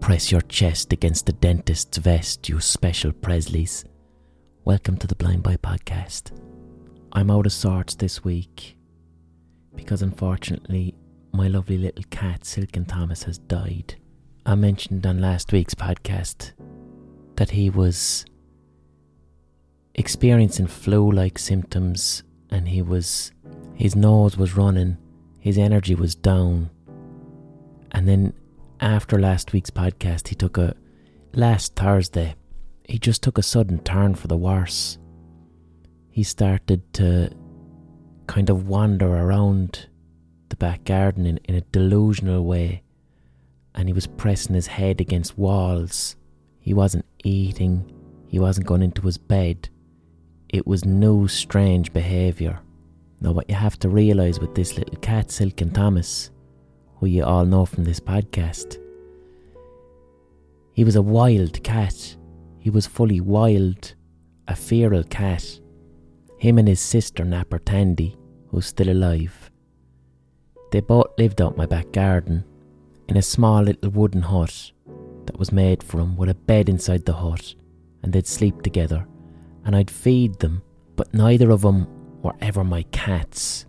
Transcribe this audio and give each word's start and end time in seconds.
Press 0.00 0.32
your 0.32 0.40
chest 0.40 0.92
against 0.94 1.26
the 1.26 1.32
dentist's 1.34 1.98
vest, 1.98 2.48
you 2.48 2.58
special 2.58 3.12
Presleys. 3.12 3.84
Welcome 4.64 4.96
to 4.96 5.06
the 5.06 5.14
Blind 5.14 5.42
Boy 5.42 5.56
Podcast. 5.62 6.32
I'm 7.12 7.30
out 7.30 7.44
of 7.44 7.52
sorts 7.52 7.94
this 7.94 8.24
week 8.24 8.76
because 9.76 10.00
unfortunately 10.00 10.94
my 11.32 11.48
lovely 11.48 11.76
little 11.76 12.02
cat 12.10 12.44
Silken 12.44 12.86
Thomas 12.86 13.24
has 13.24 13.38
died. 13.38 13.96
I 14.46 14.54
mentioned 14.54 15.06
on 15.06 15.20
last 15.20 15.52
week's 15.52 15.74
podcast 15.74 16.54
that 17.36 17.50
he 17.50 17.68
was 17.68 18.24
experiencing 19.94 20.66
flu 20.66 21.12
like 21.12 21.38
symptoms 21.38 22.22
and 22.50 22.68
he 22.68 22.80
was 22.80 23.32
his 23.74 23.94
nose 23.94 24.36
was 24.36 24.56
running, 24.56 24.96
his 25.38 25.58
energy 25.58 25.94
was 25.94 26.14
down. 26.14 26.70
And 27.92 28.08
then 28.08 28.32
after 28.80 29.18
last 29.18 29.52
week's 29.52 29.70
podcast 29.70 30.28
he 30.28 30.34
took 30.34 30.56
a 30.56 30.74
last 31.34 31.76
Thursday 31.76 32.34
he 32.90 32.98
just 32.98 33.22
took 33.22 33.38
a 33.38 33.42
sudden 33.42 33.78
turn 33.78 34.16
for 34.16 34.26
the 34.26 34.36
worse. 34.36 34.98
He 36.10 36.24
started 36.24 36.92
to 36.94 37.30
kind 38.26 38.50
of 38.50 38.66
wander 38.66 39.06
around 39.06 39.88
the 40.48 40.56
back 40.56 40.82
garden 40.84 41.24
in, 41.24 41.36
in 41.44 41.54
a 41.54 41.60
delusional 41.60 42.44
way 42.44 42.82
and 43.76 43.88
he 43.88 43.92
was 43.92 44.08
pressing 44.08 44.56
his 44.56 44.66
head 44.66 45.00
against 45.00 45.38
walls. 45.38 46.16
He 46.58 46.74
wasn't 46.74 47.06
eating, 47.22 47.92
he 48.26 48.40
wasn't 48.40 48.66
going 48.66 48.82
into 48.82 49.02
his 49.02 49.18
bed. 49.18 49.68
It 50.48 50.66
was 50.66 50.84
no 50.84 51.28
strange 51.28 51.92
behaviour. 51.92 52.60
Now, 53.20 53.32
what 53.32 53.48
you 53.48 53.54
have 53.54 53.78
to 53.80 53.88
realise 53.88 54.40
with 54.40 54.56
this 54.56 54.76
little 54.76 54.96
cat, 54.96 55.30
Silken 55.30 55.70
Thomas, 55.70 56.32
who 57.00 57.06
you 57.06 57.24
all 57.24 57.46
know 57.46 57.64
from 57.64 57.84
this 57.84 57.98
podcast, 57.98 58.78
he 60.72 60.84
was 60.84 60.96
a 60.96 61.02
wild 61.02 61.62
cat. 61.62 62.16
He 62.58 62.70
was 62.70 62.86
fully 62.86 63.20
wild, 63.20 63.94
a 64.46 64.54
feral 64.54 65.02
cat. 65.04 65.60
Him 66.38 66.58
and 66.58 66.68
his 66.68 66.80
sister, 66.80 67.24
Napper 67.24 67.58
Tandy, 67.58 68.16
who's 68.48 68.66
still 68.66 68.90
alive. 68.90 69.50
They 70.70 70.80
both 70.80 71.18
lived 71.18 71.40
out 71.40 71.56
my 71.56 71.66
back 71.66 71.90
garden 71.92 72.44
in 73.08 73.16
a 73.16 73.22
small 73.22 73.62
little 73.62 73.90
wooden 73.90 74.22
hut 74.22 74.72
that 75.24 75.38
was 75.38 75.52
made 75.52 75.82
for 75.82 75.96
them 75.96 76.16
with 76.16 76.28
a 76.28 76.34
bed 76.34 76.68
inside 76.68 77.04
the 77.06 77.14
hut, 77.14 77.54
and 78.02 78.12
they'd 78.12 78.26
sleep 78.26 78.62
together, 78.62 79.06
and 79.64 79.74
I'd 79.74 79.90
feed 79.90 80.38
them, 80.38 80.62
but 80.96 81.12
neither 81.14 81.50
of 81.50 81.62
them 81.62 81.86
were 82.22 82.36
ever 82.40 82.62
my 82.62 82.82
cats. 82.92 83.66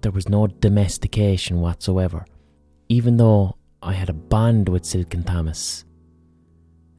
There 0.00 0.12
was 0.12 0.28
no 0.28 0.46
domestication 0.46 1.60
whatsoever, 1.60 2.24
even 2.88 3.16
though 3.16 3.56
I 3.82 3.92
had 3.92 4.08
a 4.08 4.14
bond 4.14 4.68
with 4.68 4.84
Silken 4.84 5.24
Thomas. 5.24 5.84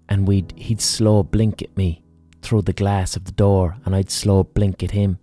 And 0.10 0.28
we'd 0.28 0.54
he'd 0.58 0.82
slow 0.82 1.24
blink 1.24 1.62
at 1.62 1.76
me 1.78 2.04
through 2.42 2.64
the 2.64 2.74
glass 2.74 3.16
of 3.16 3.26
the 3.26 3.32
door, 3.32 3.78
and 3.86 3.96
I'd 3.96 4.10
slow 4.12 4.44
blink 4.44 4.84
at 4.84 4.92
him, 4.92 5.20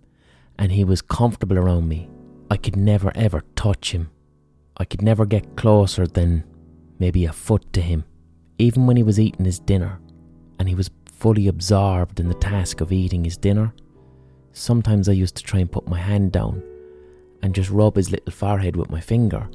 and 0.57 0.71
he 0.71 0.83
was 0.83 1.01
comfortable 1.01 1.57
around 1.57 1.87
me. 1.87 2.09
I 2.51 2.57
could 2.57 2.75
never 2.75 3.11
ever 3.15 3.43
touch 3.55 3.91
him 3.91 4.09
I 4.79 4.85
could 4.85 5.01
never 5.01 5.25
get 5.25 5.57
closer 5.57 6.07
than 6.07 6.45
maybe 6.99 7.25
a 7.25 7.33
foot 7.33 7.73
to 7.73 7.81
him, 7.81 8.05
even 8.57 8.87
when 8.87 8.95
he 8.95 9.03
was 9.03 9.19
eating 9.19 9.43
his 9.43 9.59
dinner 9.59 9.99
and 10.57 10.69
he 10.69 10.75
was 10.75 10.89
fully 11.05 11.47
absorbed 11.47 12.19
in 12.19 12.29
the 12.29 12.33
task 12.35 12.79
of 12.79 12.93
eating 12.93 13.25
his 13.25 13.35
dinner. 13.37 13.73
Sometimes 14.53 15.09
I 15.09 15.13
used 15.13 15.35
to 15.35 15.43
try 15.43 15.59
and 15.59 15.71
put 15.71 15.87
my 15.87 15.99
hand 15.99 16.31
down 16.31 16.63
and 17.41 17.55
just 17.55 17.69
rub 17.69 17.95
his 17.95 18.11
little 18.11 18.31
forehead 18.31 18.75
with 18.75 18.89
my 18.89 18.99
finger, 18.99 19.49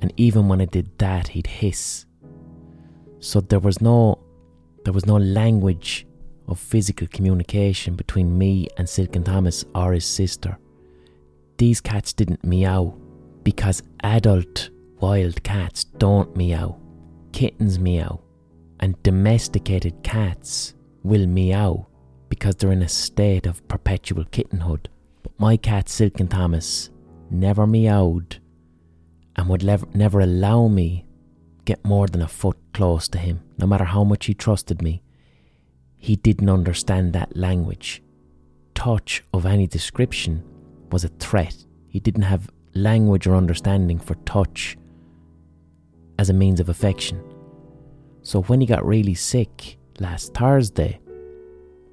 and 0.00 0.12
even 0.16 0.48
when 0.48 0.60
I 0.60 0.66
did 0.66 0.96
that, 0.98 1.28
he'd 1.28 1.46
hiss. 1.46 2.06
So 3.20 3.40
there 3.40 3.58
was 3.60 3.80
no 3.80 4.18
there 4.84 4.92
was 4.92 5.06
no 5.06 5.16
language 5.16 6.06
of 6.46 6.58
physical 6.58 7.06
communication 7.08 7.94
between 7.94 8.38
me 8.38 8.68
and 8.78 8.88
Silken 8.88 9.22
Thomas 9.22 9.64
or 9.74 9.92
his 9.92 10.06
sister. 10.06 10.56
These 11.58 11.80
cats 11.80 12.12
didn't 12.12 12.44
meow 12.44 12.96
because 13.42 13.82
adult 14.02 14.70
wild 15.00 15.42
cats 15.42 15.84
don't 15.84 16.34
meow, 16.36 16.78
kittens 17.32 17.78
meow, 17.78 18.20
and 18.80 19.02
domesticated 19.02 20.02
cats 20.02 20.74
will 21.02 21.26
meow 21.26 21.86
because 22.28 22.54
they're 22.54 22.72
in 22.72 22.82
a 22.82 22.88
state 22.88 23.46
of 23.46 23.66
perpetual 23.68 24.24
kittenhood. 24.24 24.88
But 25.22 25.32
my 25.38 25.56
cat 25.56 25.88
Silken 25.88 26.28
Thomas 26.28 26.90
never 27.30 27.66
meowed 27.66 28.40
and 29.36 29.48
would 29.48 29.62
lev- 29.62 29.94
never 29.94 30.20
allow 30.20 30.68
me 30.68 31.06
get 31.64 31.84
more 31.84 32.06
than 32.06 32.22
a 32.22 32.28
foot 32.28 32.56
close 32.72 33.08
to 33.08 33.18
him, 33.18 33.40
no 33.58 33.66
matter 33.66 33.84
how 33.84 34.02
much 34.02 34.26
he 34.26 34.34
trusted 34.34 34.82
me. 34.82 35.02
He 35.96 36.16
didn't 36.16 36.48
understand 36.48 37.12
that 37.12 37.36
language. 37.36 38.02
Touch 38.74 39.22
of 39.34 39.44
any 39.44 39.66
description 39.66 40.42
was 40.90 41.04
a 41.04 41.08
threat. 41.08 41.66
He 41.88 42.00
didn't 42.00 42.22
have 42.22 42.50
language 42.74 43.26
or 43.26 43.36
understanding 43.36 43.98
for 43.98 44.14
touch 44.16 44.76
as 46.18 46.30
a 46.30 46.34
means 46.34 46.60
of 46.60 46.68
affection. 46.68 47.22
So 48.22 48.42
when 48.42 48.60
he 48.60 48.66
got 48.66 48.86
really 48.86 49.14
sick 49.14 49.78
last 50.00 50.34
Thursday, 50.34 51.00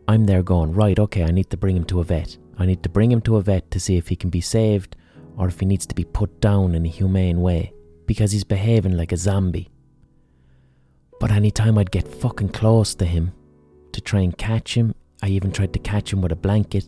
I'm 0.07 0.25
there 0.25 0.43
going, 0.43 0.73
right, 0.73 0.97
okay, 0.99 1.23
I 1.23 1.31
need 1.31 1.49
to 1.49 1.57
bring 1.57 1.75
him 1.75 1.85
to 1.85 1.99
a 1.99 2.03
vet. 2.03 2.37
I 2.57 2.65
need 2.65 2.83
to 2.83 2.89
bring 2.89 3.11
him 3.11 3.21
to 3.21 3.37
a 3.37 3.41
vet 3.41 3.71
to 3.71 3.79
see 3.79 3.97
if 3.97 4.07
he 4.07 4.15
can 4.15 4.29
be 4.29 4.41
saved 4.41 4.95
or 5.37 5.47
if 5.47 5.59
he 5.59 5.65
needs 5.65 5.85
to 5.87 5.95
be 5.95 6.03
put 6.03 6.39
down 6.39 6.75
in 6.75 6.85
a 6.85 6.89
humane 6.89 7.41
way 7.41 7.73
because 8.05 8.31
he's 8.31 8.43
behaving 8.43 8.97
like 8.97 9.11
a 9.11 9.17
zombie. 9.17 9.69
But 11.19 11.31
anytime 11.31 11.77
I'd 11.77 11.91
get 11.91 12.07
fucking 12.07 12.49
close 12.49 12.93
to 12.95 13.05
him 13.05 13.33
to 13.93 14.01
try 14.01 14.21
and 14.21 14.37
catch 14.37 14.75
him, 14.75 14.93
I 15.21 15.29
even 15.29 15.51
tried 15.51 15.73
to 15.73 15.79
catch 15.79 16.11
him 16.11 16.21
with 16.21 16.31
a 16.31 16.35
blanket, 16.35 16.87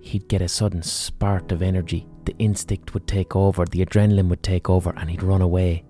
he'd 0.00 0.28
get 0.28 0.42
a 0.42 0.48
sudden 0.48 0.82
spurt 0.82 1.52
of 1.52 1.62
energy 1.62 2.06
the 2.24 2.36
instinct 2.38 2.94
would 2.94 3.06
take 3.06 3.34
over, 3.34 3.64
the 3.64 3.84
adrenaline 3.84 4.28
would 4.28 4.42
take 4.42 4.70
over, 4.70 4.92
and 4.96 5.10
he'd 5.10 5.22
run 5.22 5.42
away. 5.42 5.84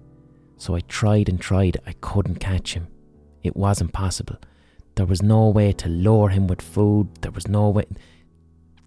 So 0.56 0.74
I 0.74 0.80
tried 0.80 1.28
and 1.28 1.41
tried, 1.41 1.78
I 1.86 1.92
couldn't 2.00 2.36
catch 2.36 2.74
him. 2.74 2.88
It 3.42 3.56
wasn't 3.56 3.92
possible. 3.92 4.36
There 4.94 5.06
was 5.06 5.22
no 5.22 5.48
way 5.48 5.72
to 5.72 5.88
lure 5.88 6.28
him 6.28 6.47
with 6.47 6.62
food, 6.62 7.09
there 7.22 7.32
was 7.32 7.48
no 7.48 7.70
way. 7.70 7.84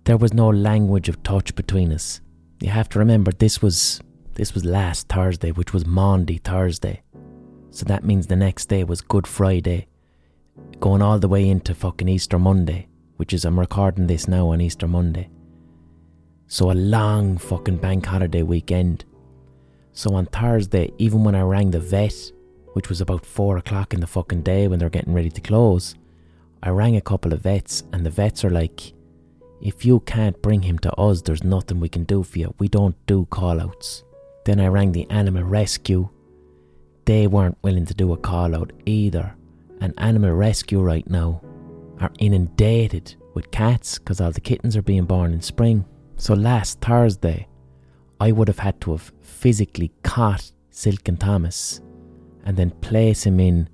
There 0.05 0.17
was 0.17 0.33
no 0.33 0.49
language 0.49 1.09
of 1.09 1.23
touch 1.23 1.55
between 1.55 1.91
us. 1.91 2.21
You 2.61 2.69
have 2.69 2.89
to 2.89 2.99
remember 2.99 3.31
this 3.31 3.61
was 3.61 4.01
this 4.33 4.53
was 4.53 4.65
last 4.65 5.07
Thursday, 5.07 5.51
which 5.51 5.73
was 5.73 5.85
Maundy 5.85 6.37
Thursday. 6.37 7.01
So 7.71 7.85
that 7.85 8.05
means 8.05 8.27
the 8.27 8.35
next 8.35 8.67
day 8.67 8.83
was 8.83 9.01
Good 9.01 9.27
Friday, 9.27 9.87
going 10.79 11.01
all 11.01 11.19
the 11.19 11.27
way 11.27 11.49
into 11.49 11.75
fucking 11.75 12.07
Easter 12.07 12.39
Monday, 12.39 12.87
which 13.17 13.33
is 13.33 13.43
I'm 13.43 13.59
recording 13.59 14.07
this 14.07 14.27
now 14.27 14.49
on 14.49 14.61
Easter 14.61 14.87
Monday. 14.87 15.29
So 16.47 16.71
a 16.71 16.73
long 16.73 17.37
fucking 17.37 17.77
bank 17.77 18.05
holiday 18.05 18.43
weekend. 18.43 19.03
So 19.91 20.13
on 20.13 20.25
Thursday, 20.27 20.91
even 20.97 21.23
when 21.23 21.35
I 21.35 21.41
rang 21.41 21.71
the 21.71 21.79
vet, 21.79 22.31
which 22.73 22.87
was 22.87 23.01
about 23.01 23.25
four 23.25 23.57
o'clock 23.57 23.93
in 23.93 23.99
the 23.99 24.07
fucking 24.07 24.43
day 24.43 24.67
when 24.67 24.79
they're 24.79 24.89
getting 24.89 25.13
ready 25.13 25.29
to 25.31 25.41
close, 25.41 25.95
I 26.63 26.69
rang 26.69 26.95
a 26.95 27.01
couple 27.01 27.33
of 27.33 27.41
vets 27.41 27.83
and 27.91 28.05
the 28.05 28.09
vets 28.09 28.45
are 28.45 28.49
like, 28.49 28.93
if 29.61 29.85
you 29.85 29.99
can't 30.01 30.41
bring 30.41 30.61
him 30.61 30.79
to 30.79 30.93
us, 30.93 31.21
there's 31.21 31.43
nothing 31.43 31.79
we 31.79 31.89
can 31.89 32.03
do 32.03 32.23
for 32.23 32.39
you. 32.39 32.53
We 32.59 32.67
don't 32.67 32.95
do 33.05 33.25
call 33.25 33.59
outs. 33.61 34.03
Then 34.45 34.59
I 34.59 34.67
rang 34.67 34.91
the 34.91 35.09
animal 35.09 35.43
rescue. 35.43 36.09
They 37.05 37.27
weren't 37.27 37.57
willing 37.63 37.85
to 37.85 37.93
do 37.93 38.13
a 38.13 38.17
call 38.17 38.55
out 38.55 38.71
either. 38.85 39.35
And 39.81 39.93
animal 39.97 40.31
rescue 40.31 40.81
right 40.81 41.07
now 41.09 41.41
are 41.99 42.11
inundated 42.19 43.15
with 43.33 43.51
cats 43.51 43.99
because 43.99 44.21
all 44.21 44.31
the 44.31 44.41
kittens 44.41 44.75
are 44.75 44.81
being 44.81 45.05
born 45.05 45.33
in 45.33 45.41
spring. 45.41 45.85
So 46.17 46.33
last 46.33 46.81
Thursday, 46.81 47.47
I 48.19 48.31
would 48.31 48.47
have 48.47 48.59
had 48.59 48.79
to 48.81 48.91
have 48.91 49.11
physically 49.21 49.91
caught 50.03 50.51
Silken 50.69 51.17
Thomas 51.17 51.81
and 52.45 52.55
then 52.55 52.71
place 52.71 53.25
him 53.25 53.39
in 53.39 53.69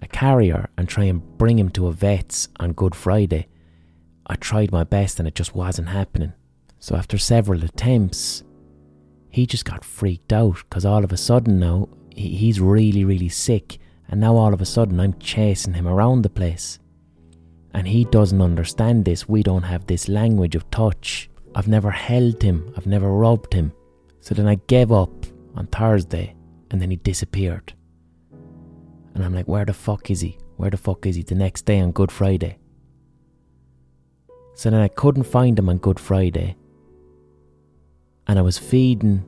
a 0.00 0.06
carrier 0.06 0.68
and 0.76 0.88
try 0.88 1.04
and 1.04 1.22
bring 1.38 1.58
him 1.58 1.70
to 1.70 1.88
a 1.88 1.92
vet's 1.92 2.48
on 2.58 2.72
Good 2.72 2.94
Friday. 2.94 3.48
I 4.30 4.36
tried 4.36 4.70
my 4.70 4.84
best 4.84 5.18
and 5.18 5.26
it 5.26 5.34
just 5.34 5.56
wasn't 5.56 5.88
happening. 5.88 6.32
So 6.78 6.94
after 6.94 7.18
several 7.18 7.64
attempts, 7.64 8.44
he 9.28 9.44
just 9.44 9.64
got 9.64 9.84
freaked 9.84 10.32
out 10.32 10.58
because 10.68 10.86
all 10.86 11.02
of 11.02 11.10
a 11.10 11.16
sudden 11.16 11.58
now 11.58 11.88
he's 12.14 12.60
really, 12.60 13.04
really 13.04 13.28
sick. 13.28 13.78
And 14.08 14.20
now 14.20 14.36
all 14.36 14.54
of 14.54 14.60
a 14.60 14.66
sudden 14.66 15.00
I'm 15.00 15.18
chasing 15.18 15.74
him 15.74 15.88
around 15.88 16.22
the 16.22 16.30
place. 16.30 16.78
And 17.74 17.88
he 17.88 18.04
doesn't 18.04 18.40
understand 18.40 19.04
this. 19.04 19.28
We 19.28 19.42
don't 19.42 19.64
have 19.64 19.86
this 19.86 20.08
language 20.08 20.54
of 20.54 20.70
touch. 20.70 21.28
I've 21.56 21.68
never 21.68 21.90
held 21.90 22.40
him, 22.40 22.72
I've 22.76 22.86
never 22.86 23.10
rubbed 23.10 23.52
him. 23.52 23.72
So 24.20 24.36
then 24.36 24.46
I 24.46 24.54
gave 24.68 24.92
up 24.92 25.26
on 25.56 25.66
Thursday 25.66 26.36
and 26.70 26.80
then 26.80 26.92
he 26.92 26.96
disappeared. 26.98 27.72
And 29.14 29.24
I'm 29.24 29.34
like, 29.34 29.48
where 29.48 29.64
the 29.64 29.72
fuck 29.72 30.08
is 30.08 30.20
he? 30.20 30.38
Where 30.56 30.70
the 30.70 30.76
fuck 30.76 31.04
is 31.04 31.16
he? 31.16 31.24
The 31.24 31.34
next 31.34 31.62
day 31.62 31.80
on 31.80 31.90
Good 31.90 32.12
Friday. 32.12 32.58
So 34.60 34.68
then 34.68 34.82
I 34.82 34.88
couldn't 34.88 35.22
find 35.22 35.58
him 35.58 35.70
on 35.70 35.78
Good 35.78 35.98
Friday. 35.98 36.54
And 38.26 38.38
I 38.38 38.42
was 38.42 38.58
feeding, 38.58 39.24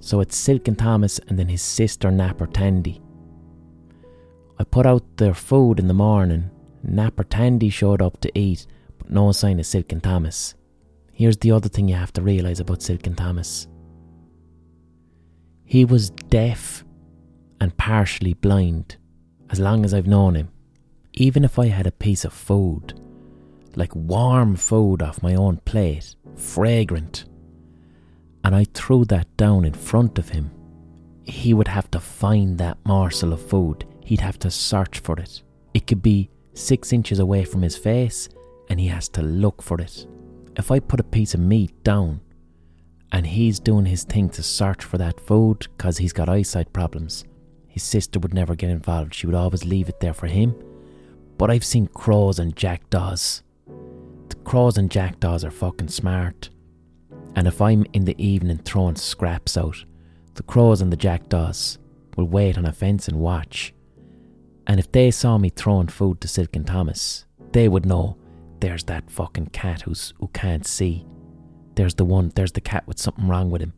so 0.00 0.18
it's 0.18 0.34
Silken 0.34 0.74
Thomas 0.74 1.20
and 1.28 1.38
then 1.38 1.46
his 1.46 1.62
sister 1.62 2.10
Napper 2.10 2.48
Tandy. 2.48 3.00
I 4.58 4.64
put 4.64 4.84
out 4.84 5.18
their 5.18 5.34
food 5.34 5.78
in 5.78 5.86
the 5.86 5.94
morning. 5.94 6.50
And 6.82 6.96
Napper 6.96 7.22
Tandy 7.22 7.70
showed 7.70 8.02
up 8.02 8.20
to 8.22 8.36
eat, 8.36 8.66
but 8.98 9.08
no 9.08 9.30
sign 9.30 9.60
of 9.60 9.66
Silken 9.66 10.00
Thomas. 10.00 10.56
Here's 11.12 11.36
the 11.36 11.52
other 11.52 11.68
thing 11.68 11.86
you 11.86 11.94
have 11.94 12.12
to 12.14 12.20
realise 12.20 12.58
about 12.58 12.82
Silken 12.82 13.14
Thomas. 13.14 13.68
He 15.64 15.84
was 15.84 16.10
deaf 16.10 16.84
and 17.60 17.76
partially 17.76 18.34
blind 18.34 18.96
as 19.48 19.60
long 19.60 19.84
as 19.84 19.94
I've 19.94 20.08
known 20.08 20.34
him. 20.34 20.48
Even 21.12 21.44
if 21.44 21.56
I 21.56 21.66
had 21.68 21.86
a 21.86 21.92
piece 21.92 22.24
of 22.24 22.32
food, 22.32 23.00
like 23.76 23.94
warm 23.94 24.56
food 24.56 25.02
off 25.02 25.22
my 25.22 25.34
own 25.34 25.58
plate, 25.64 26.14
fragrant, 26.36 27.24
and 28.44 28.54
I 28.54 28.64
threw 28.64 29.04
that 29.06 29.36
down 29.36 29.64
in 29.64 29.72
front 29.72 30.18
of 30.18 30.30
him, 30.30 30.50
he 31.24 31.54
would 31.54 31.68
have 31.68 31.90
to 31.92 32.00
find 32.00 32.58
that 32.58 32.78
morsel 32.84 33.32
of 33.32 33.40
food. 33.40 33.86
He'd 34.04 34.20
have 34.20 34.38
to 34.40 34.50
search 34.50 34.98
for 34.98 35.18
it. 35.18 35.42
It 35.74 35.86
could 35.86 36.02
be 36.02 36.30
six 36.54 36.92
inches 36.92 37.18
away 37.18 37.44
from 37.44 37.62
his 37.62 37.76
face, 37.76 38.28
and 38.68 38.80
he 38.80 38.88
has 38.88 39.08
to 39.10 39.22
look 39.22 39.62
for 39.62 39.80
it. 39.80 40.06
If 40.56 40.70
I 40.70 40.80
put 40.80 41.00
a 41.00 41.04
piece 41.04 41.34
of 41.34 41.40
meat 41.40 41.82
down 41.84 42.20
and 43.12 43.26
he's 43.26 43.60
doing 43.60 43.86
his 43.86 44.04
thing 44.04 44.28
to 44.30 44.42
search 44.42 44.84
for 44.84 44.98
that 44.98 45.20
food 45.20 45.66
because 45.76 45.98
he's 45.98 46.12
got 46.12 46.28
eyesight 46.28 46.72
problems, 46.72 47.24
his 47.68 47.82
sister 47.82 48.18
would 48.18 48.34
never 48.34 48.54
get 48.54 48.70
involved. 48.70 49.14
She 49.14 49.26
would 49.26 49.36
always 49.36 49.64
leave 49.64 49.88
it 49.88 50.00
there 50.00 50.12
for 50.12 50.26
him. 50.26 50.54
But 51.38 51.50
I've 51.50 51.64
seen 51.64 51.86
crows 51.86 52.38
and 52.38 52.54
jackdaws. 52.54 53.42
Crows 54.44 54.76
and 54.76 54.90
jackdaws 54.90 55.44
are 55.44 55.50
fucking 55.50 55.88
smart. 55.88 56.50
And 57.36 57.46
if 57.46 57.60
I'm 57.60 57.86
in 57.92 58.04
the 58.04 58.20
evening 58.22 58.58
throwing 58.58 58.96
scraps 58.96 59.56
out, 59.56 59.84
the 60.34 60.42
crows 60.42 60.80
and 60.80 60.92
the 60.92 60.96
jackdaws 60.96 61.78
will 62.16 62.26
wait 62.28 62.58
on 62.58 62.66
a 62.66 62.72
fence 62.72 63.08
and 63.08 63.18
watch. 63.18 63.72
And 64.66 64.78
if 64.78 64.90
they 64.92 65.10
saw 65.10 65.38
me 65.38 65.48
throwing 65.48 65.88
food 65.88 66.20
to 66.20 66.28
Silken 66.28 66.64
Thomas, 66.64 67.24
they 67.52 67.68
would 67.68 67.86
know 67.86 68.16
there's 68.60 68.84
that 68.84 69.10
fucking 69.10 69.46
cat 69.46 69.82
who's 69.82 70.12
who 70.18 70.28
can't 70.28 70.66
see. 70.66 71.06
There's 71.74 71.94
the 71.94 72.04
one, 72.04 72.32
there's 72.34 72.52
the 72.52 72.60
cat 72.60 72.86
with 72.86 72.98
something 72.98 73.28
wrong 73.28 73.50
with 73.50 73.62
him. 73.62 73.72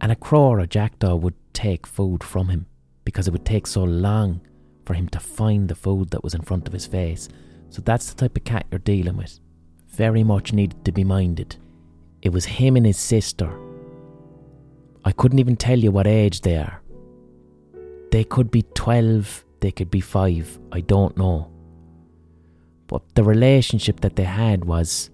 And 0.00 0.10
a 0.10 0.16
crow 0.16 0.48
or 0.48 0.60
a 0.60 0.66
jackdaw 0.66 1.14
would 1.16 1.34
take 1.52 1.86
food 1.86 2.24
from 2.24 2.48
him 2.48 2.66
because 3.04 3.28
it 3.28 3.30
would 3.32 3.46
take 3.46 3.66
so 3.66 3.84
long 3.84 4.40
for 4.84 4.94
him 4.94 5.08
to 5.10 5.20
find 5.20 5.68
the 5.68 5.74
food 5.74 6.10
that 6.10 6.24
was 6.24 6.34
in 6.34 6.42
front 6.42 6.66
of 6.66 6.72
his 6.72 6.86
face. 6.86 7.28
So 7.70 7.80
that's 7.82 8.10
the 8.12 8.16
type 8.16 8.36
of 8.36 8.44
cat 8.44 8.66
you're 8.70 8.80
dealing 8.80 9.16
with. 9.16 9.38
Very 9.92 10.24
much 10.24 10.52
needed 10.52 10.84
to 10.84 10.92
be 10.92 11.04
minded. 11.04 11.56
It 12.22 12.32
was 12.32 12.44
him 12.44 12.76
and 12.76 12.86
his 12.86 12.98
sister. 12.98 13.52
I 15.04 15.12
couldn't 15.12 15.38
even 15.38 15.56
tell 15.56 15.78
you 15.78 15.90
what 15.90 16.06
age 16.06 16.40
they 16.40 16.56
are. 16.56 16.80
They 18.10 18.24
could 18.24 18.50
be 18.50 18.62
12, 18.74 19.44
they 19.60 19.70
could 19.70 19.90
be 19.90 20.00
5, 20.00 20.58
I 20.70 20.80
don't 20.80 21.16
know. 21.16 21.50
But 22.86 23.14
the 23.14 23.24
relationship 23.24 24.00
that 24.00 24.16
they 24.16 24.24
had 24.24 24.64
was 24.64 25.10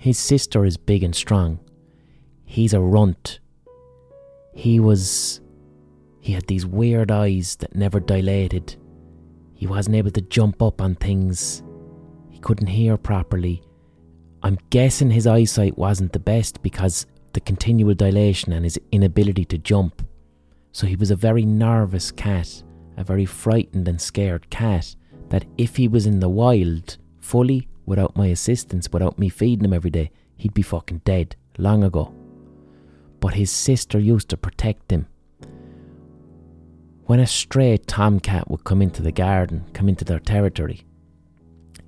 his 0.00 0.18
sister 0.18 0.64
is 0.64 0.76
big 0.76 1.02
and 1.02 1.14
strong. 1.14 1.58
He's 2.44 2.74
a 2.74 2.80
runt. 2.80 3.40
He 4.54 4.78
was. 4.80 5.40
He 6.20 6.32
had 6.32 6.46
these 6.46 6.64
weird 6.66 7.10
eyes 7.10 7.56
that 7.56 7.74
never 7.74 8.00
dilated. 8.00 8.76
He 9.54 9.66
wasn't 9.66 9.96
able 9.96 10.10
to 10.12 10.20
jump 10.20 10.62
up 10.62 10.80
on 10.80 10.94
things. 10.94 11.62
He 12.30 12.38
couldn't 12.38 12.68
hear 12.68 12.96
properly. 12.96 13.62
I'm 14.46 14.60
guessing 14.70 15.10
his 15.10 15.26
eyesight 15.26 15.76
wasn't 15.76 16.12
the 16.12 16.20
best 16.20 16.62
because 16.62 17.04
the 17.32 17.40
continual 17.40 17.94
dilation 17.94 18.52
and 18.52 18.64
his 18.64 18.78
inability 18.92 19.44
to 19.46 19.58
jump. 19.58 20.06
So 20.70 20.86
he 20.86 20.94
was 20.94 21.10
a 21.10 21.16
very 21.16 21.44
nervous 21.44 22.12
cat, 22.12 22.62
a 22.96 23.02
very 23.02 23.24
frightened 23.24 23.88
and 23.88 24.00
scared 24.00 24.48
cat 24.48 24.94
that 25.30 25.46
if 25.58 25.74
he 25.74 25.88
was 25.88 26.06
in 26.06 26.20
the 26.20 26.28
wild, 26.28 26.96
fully, 27.18 27.66
without 27.86 28.14
my 28.14 28.28
assistance, 28.28 28.88
without 28.92 29.18
me 29.18 29.28
feeding 29.28 29.64
him 29.64 29.72
every 29.72 29.90
day, 29.90 30.12
he'd 30.36 30.54
be 30.54 30.62
fucking 30.62 31.02
dead 31.04 31.34
long 31.58 31.82
ago. 31.82 32.14
But 33.18 33.34
his 33.34 33.50
sister 33.50 33.98
used 33.98 34.28
to 34.28 34.36
protect 34.36 34.92
him. 34.92 35.08
When 37.06 37.18
a 37.18 37.26
stray 37.26 37.78
tomcat 37.78 38.48
would 38.48 38.62
come 38.62 38.80
into 38.80 39.02
the 39.02 39.10
garden, 39.10 39.64
come 39.72 39.88
into 39.88 40.04
their 40.04 40.20
territory, 40.20 40.85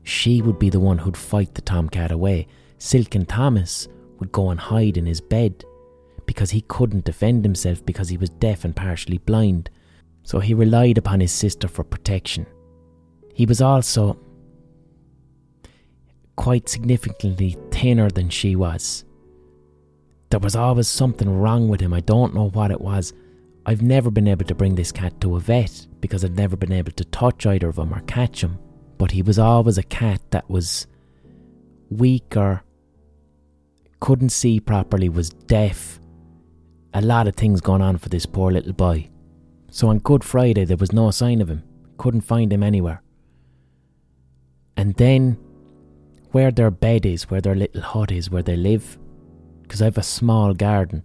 she 0.09 0.41
would 0.41 0.59
be 0.59 0.71
the 0.71 0.81
one 0.81 0.97
who'd 0.97 1.17
fight 1.17 1.55
the 1.55 1.61
tomcat 1.61 2.11
away. 2.11 2.47
Silken 2.79 3.27
Thomas 3.27 3.89
would 4.19 4.33
go 4.33 4.49
and 4.51 4.59
hide 4.59 4.97
in 4.97 5.05
his 5.05 5.21
bed 5.21 5.65
because 6.25 6.51
he 6.51 6.63
couldn't 6.63 7.05
defend 7.05 7.45
himself 7.45 7.85
because 7.85 8.09
he 8.09 8.17
was 8.17 8.31
deaf 8.31 8.65
and 8.65 8.75
partially 8.75 9.19
blind. 9.19 9.69
So 10.23 10.41
he 10.41 10.55
relied 10.55 10.97
upon 10.97 11.21
his 11.21 11.33
sister 11.33 11.69
for 11.69 11.85
protection. 11.85 12.47
He 13.35 13.45
was 13.45 13.61
also 13.61 14.19
quite 16.37 16.71
significantly 16.71 17.57
thinner 17.71 18.09
than 18.11 18.31
she 18.31 18.57
was. 18.57 19.05
There 20.31 20.41
was 20.41 20.57
always 20.57 20.89
something 20.89 21.29
wrong 21.31 21.69
with 21.69 21.81
him. 21.81 21.93
I 21.93 22.01
don't 22.01 22.35
know 22.35 22.49
what 22.49 22.71
it 22.71 22.81
was. 22.81 23.13
I've 23.67 23.83
never 23.83 24.11
been 24.11 24.29
able 24.29 24.47
to 24.47 24.55
bring 24.55 24.75
this 24.75 24.93
cat 24.93 25.21
to 25.21 25.37
a 25.37 25.41
vet 25.41 25.87
because 26.01 26.25
I've 26.25 26.37
never 26.37 26.57
been 26.57 26.73
able 26.73 26.93
to 26.93 27.05
touch 27.05 27.45
either 27.45 27.69
of 27.69 27.77
them 27.77 27.93
or 27.93 28.01
catch 28.01 28.43
him. 28.43 28.59
But 28.99 29.13
he 29.13 29.23
was 29.23 29.39
always 29.39 29.79
a 29.79 29.85
cat 29.85 30.21
that 30.31 30.51
was 30.51 30.89
weaker, 31.89 32.63
couldn't 34.01 34.31
see 34.31 34.61
properly, 34.61 35.09
was 35.09 35.31
deaf. 35.31 36.01
A 36.93 37.01
lot 37.01 37.29
of 37.29 37.37
things 37.37 37.61
going 37.61 37.81
on 37.81 37.99
for 37.99 38.09
this 38.09 38.27
poor 38.27 38.51
little 38.51 38.73
boy. 38.73 39.09
So 39.71 39.89
on 39.89 39.99
Good 39.99 40.25
Friday, 40.25 40.65
there 40.65 40.77
was 40.77 40.93
no 40.93 41.11
sign 41.13 41.41
of 41.41 41.49
him. 41.49 41.63
Couldn't 41.97 42.23
find 42.23 42.53
him 42.53 42.63
anywhere. 42.63 43.03
And 44.77 44.95
then, 44.95 45.39
where 46.33 46.51
their 46.51 46.71
bed 46.71 47.07
is, 47.07 47.31
where 47.31 47.41
their 47.41 47.55
little 47.55 47.83
hut 47.83 48.11
is, 48.11 48.31
where 48.31 48.43
they 48.43 48.57
live, 48.57 48.99
because 49.63 49.81
I 49.83 49.87
have 49.87 49.99
a 49.99 50.03
small 50.03 50.55
garden, 50.55 51.05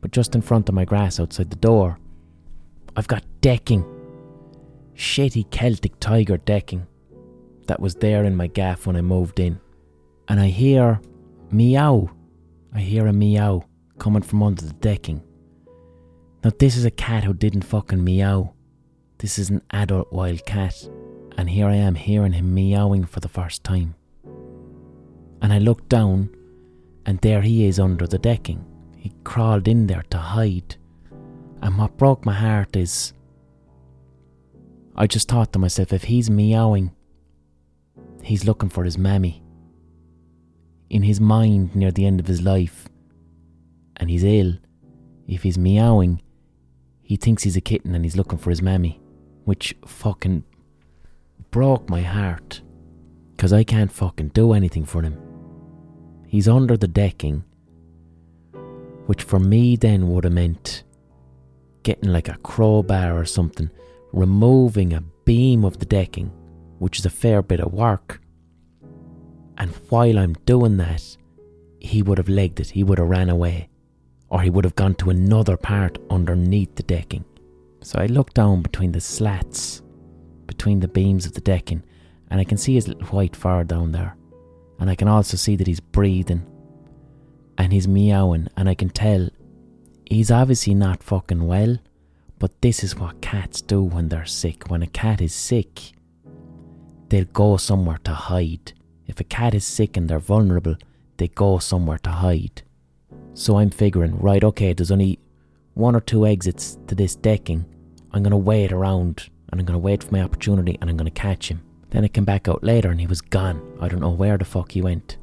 but 0.00 0.10
just 0.10 0.34
in 0.34 0.42
front 0.42 0.68
of 0.68 0.74
my 0.74 0.84
grass 0.84 1.18
outside 1.18 1.50
the 1.50 1.56
door, 1.56 1.98
I've 2.96 3.08
got 3.08 3.24
decking. 3.40 3.84
Shitty 4.94 5.50
Celtic 5.50 5.98
tiger 5.98 6.36
decking 6.36 6.86
that 7.66 7.80
was 7.80 7.94
there 7.96 8.24
in 8.24 8.36
my 8.36 8.46
gaff 8.46 8.86
when 8.86 8.96
I 8.96 9.00
moved 9.00 9.40
in. 9.40 9.60
And 10.28 10.40
I 10.40 10.48
hear 10.48 11.00
meow. 11.50 12.10
I 12.74 12.80
hear 12.80 13.06
a 13.06 13.12
meow 13.12 13.64
coming 13.98 14.22
from 14.22 14.42
under 14.42 14.64
the 14.64 14.72
decking. 14.74 15.22
Now, 16.42 16.52
this 16.58 16.76
is 16.76 16.84
a 16.84 16.90
cat 16.90 17.24
who 17.24 17.34
didn't 17.34 17.62
fucking 17.62 18.02
meow. 18.02 18.54
This 19.18 19.38
is 19.38 19.50
an 19.50 19.62
adult 19.70 20.12
wild 20.12 20.44
cat 20.46 20.88
and 21.36 21.48
here 21.48 21.66
I 21.66 21.74
am 21.74 21.94
hearing 21.94 22.32
him 22.32 22.54
meowing 22.54 23.04
for 23.04 23.20
the 23.20 23.28
first 23.28 23.64
time. 23.64 23.94
And 25.40 25.52
I 25.52 25.58
looked 25.58 25.88
down, 25.88 26.30
and 27.06 27.18
there 27.20 27.42
he 27.42 27.66
is 27.66 27.80
under 27.80 28.06
the 28.06 28.18
decking. 28.18 28.64
He 28.96 29.12
crawled 29.24 29.66
in 29.66 29.86
there 29.86 30.04
to 30.10 30.18
hide. 30.18 30.76
And 31.60 31.78
what 31.78 31.96
broke 31.96 32.24
my 32.24 32.34
heart 32.34 32.76
is 32.76 33.12
I 34.94 35.06
just 35.06 35.28
thought 35.28 35.52
to 35.52 35.58
myself, 35.58 35.92
if 35.92 36.04
he's 36.04 36.30
meowing, 36.30 36.92
he's 38.22 38.44
looking 38.44 38.68
for 38.68 38.84
his 38.84 38.98
mammy. 38.98 39.42
In 40.90 41.02
his 41.02 41.20
mind, 41.20 41.74
near 41.74 41.90
the 41.90 42.06
end 42.06 42.20
of 42.20 42.26
his 42.26 42.42
life, 42.42 42.88
and 43.96 44.10
he's 44.10 44.24
ill, 44.24 44.54
if 45.26 45.42
he's 45.42 45.58
meowing, 45.58 46.20
he 47.02 47.16
thinks 47.16 47.42
he's 47.42 47.56
a 47.56 47.60
kitten 47.60 47.94
and 47.94 48.04
he's 48.04 48.16
looking 48.16 48.38
for 48.38 48.50
his 48.50 48.62
mammy, 48.62 49.00
which 49.44 49.74
fucking 49.86 50.44
broke 51.50 51.88
my 51.88 52.02
heart. 52.02 52.60
Because 53.36 53.52
I 53.52 53.64
can't 53.64 53.90
fucking 53.90 54.28
do 54.28 54.52
anything 54.52 54.84
for 54.84 55.02
him. 55.02 55.18
He's 56.28 56.48
under 56.48 56.76
the 56.76 56.88
decking, 56.88 57.44
which 59.06 59.22
for 59.22 59.40
me 59.40 59.76
then 59.76 60.08
would 60.10 60.24
have 60.24 60.32
meant 60.32 60.84
getting 61.82 62.12
like 62.12 62.28
a 62.28 62.38
crowbar 62.38 63.18
or 63.18 63.24
something, 63.24 63.70
removing 64.12 64.92
a 64.92 65.00
beam 65.24 65.64
of 65.64 65.78
the 65.78 65.86
decking, 65.86 66.30
which 66.82 66.98
is 66.98 67.06
a 67.06 67.10
fair 67.10 67.42
bit 67.42 67.60
of 67.60 67.72
work. 67.72 68.20
And 69.56 69.70
while 69.88 70.18
I'm 70.18 70.34
doing 70.46 70.76
that, 70.78 71.16
he 71.78 72.02
would 72.02 72.18
have 72.18 72.28
legged 72.28 72.60
it, 72.60 72.70
he 72.70 72.84
would 72.84 72.98
have 72.98 73.08
ran 73.08 73.30
away, 73.30 73.68
or 74.28 74.42
he 74.42 74.50
would 74.50 74.64
have 74.64 74.76
gone 74.76 74.94
to 74.96 75.10
another 75.10 75.56
part 75.56 75.98
underneath 76.10 76.74
the 76.74 76.82
decking. 76.82 77.24
So 77.82 77.98
I 77.98 78.06
looked 78.06 78.34
down 78.34 78.62
between 78.62 78.92
the 78.92 79.00
slats 79.00 79.82
between 80.46 80.80
the 80.80 80.88
beams 80.88 81.24
of 81.24 81.32
the 81.32 81.40
decking, 81.40 81.82
and 82.30 82.40
I 82.40 82.44
can 82.44 82.58
see 82.58 82.74
his 82.74 82.88
little 82.88 83.06
white 83.06 83.36
fur 83.36 83.64
down 83.64 83.92
there. 83.92 84.16
And 84.78 84.90
I 84.90 84.94
can 84.94 85.08
also 85.08 85.36
see 85.36 85.56
that 85.56 85.66
he's 85.66 85.80
breathing 85.80 86.46
and 87.58 87.72
he's 87.72 87.88
meowing, 87.88 88.48
and 88.56 88.68
I 88.68 88.74
can 88.74 88.90
tell 88.90 89.28
he's 90.06 90.30
obviously 90.30 90.74
not 90.74 91.02
fucking 91.02 91.46
well. 91.46 91.78
But 92.38 92.60
this 92.60 92.82
is 92.82 92.96
what 92.96 93.20
cats 93.20 93.60
do 93.60 93.82
when 93.82 94.08
they're 94.08 94.26
sick. 94.26 94.68
When 94.68 94.82
a 94.82 94.88
cat 94.88 95.20
is 95.20 95.32
sick, 95.32 95.92
they'll 97.12 97.24
go 97.26 97.58
somewhere 97.58 97.98
to 98.04 98.14
hide. 98.14 98.72
If 99.06 99.20
a 99.20 99.24
cat 99.24 99.54
is 99.54 99.66
sick 99.66 99.98
and 99.98 100.08
they're 100.08 100.18
vulnerable, 100.18 100.76
they 101.18 101.28
go 101.28 101.58
somewhere 101.58 101.98
to 101.98 102.10
hide. 102.10 102.62
So 103.34 103.58
I'm 103.58 103.68
figuring, 103.68 104.18
right, 104.18 104.42
okay, 104.42 104.72
there's 104.72 104.90
only 104.90 105.18
one 105.74 105.94
or 105.94 106.00
two 106.00 106.26
exits 106.26 106.78
to 106.86 106.94
this 106.94 107.14
decking. 107.14 107.66
I'm 108.12 108.22
going 108.22 108.30
to 108.30 108.38
wait 108.38 108.72
around 108.72 109.28
and 109.50 109.60
I'm 109.60 109.66
going 109.66 109.78
to 109.78 109.86
wait 109.86 110.02
for 110.02 110.10
my 110.10 110.22
opportunity 110.22 110.78
and 110.80 110.88
I'm 110.88 110.96
going 110.96 111.04
to 111.04 111.20
catch 111.20 111.50
him. 111.50 111.60
Then 111.90 112.02
I 112.02 112.08
came 112.08 112.24
back 112.24 112.48
out 112.48 112.64
later 112.64 112.90
and 112.90 112.98
he 112.98 113.06
was 113.06 113.20
gone. 113.20 113.60
I 113.78 113.88
don't 113.88 114.00
know 114.00 114.08
where 114.08 114.38
the 114.38 114.46
fuck 114.46 114.72
he 114.72 114.80
went. 114.80 115.18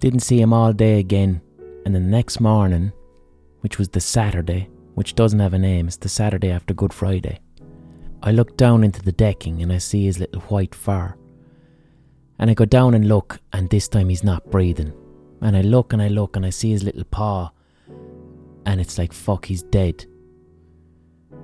Didn't 0.00 0.20
see 0.20 0.40
him 0.40 0.54
all 0.54 0.72
day 0.72 0.98
again. 0.98 1.42
And 1.84 1.94
the 1.94 2.00
next 2.00 2.40
morning, 2.40 2.94
which 3.60 3.78
was 3.78 3.90
the 3.90 4.00
Saturday, 4.00 4.70
which 4.94 5.14
doesn't 5.14 5.40
have 5.40 5.52
a 5.52 5.58
name, 5.58 5.86
it's 5.86 5.96
the 5.96 6.08
Saturday 6.08 6.50
after 6.50 6.72
Good 6.72 6.94
Friday, 6.94 7.40
I 8.26 8.30
look 8.30 8.56
down 8.56 8.84
into 8.84 9.02
the 9.02 9.12
decking 9.12 9.62
and 9.62 9.70
I 9.70 9.76
see 9.76 10.06
his 10.06 10.18
little 10.18 10.40
white 10.42 10.74
fur. 10.74 11.14
And 12.38 12.50
I 12.50 12.54
go 12.54 12.64
down 12.64 12.94
and 12.94 13.06
look, 13.06 13.38
and 13.52 13.68
this 13.68 13.86
time 13.86 14.08
he's 14.08 14.24
not 14.24 14.50
breathing. 14.50 14.94
And 15.42 15.54
I 15.54 15.60
look 15.60 15.92
and 15.92 16.00
I 16.00 16.08
look 16.08 16.34
and 16.34 16.46
I 16.46 16.50
see 16.50 16.70
his 16.70 16.82
little 16.82 17.04
paw, 17.04 17.50
and 18.66 18.80
it's 18.80 18.96
like, 18.96 19.12
fuck, 19.12 19.44
he's 19.44 19.62
dead. 19.62 20.06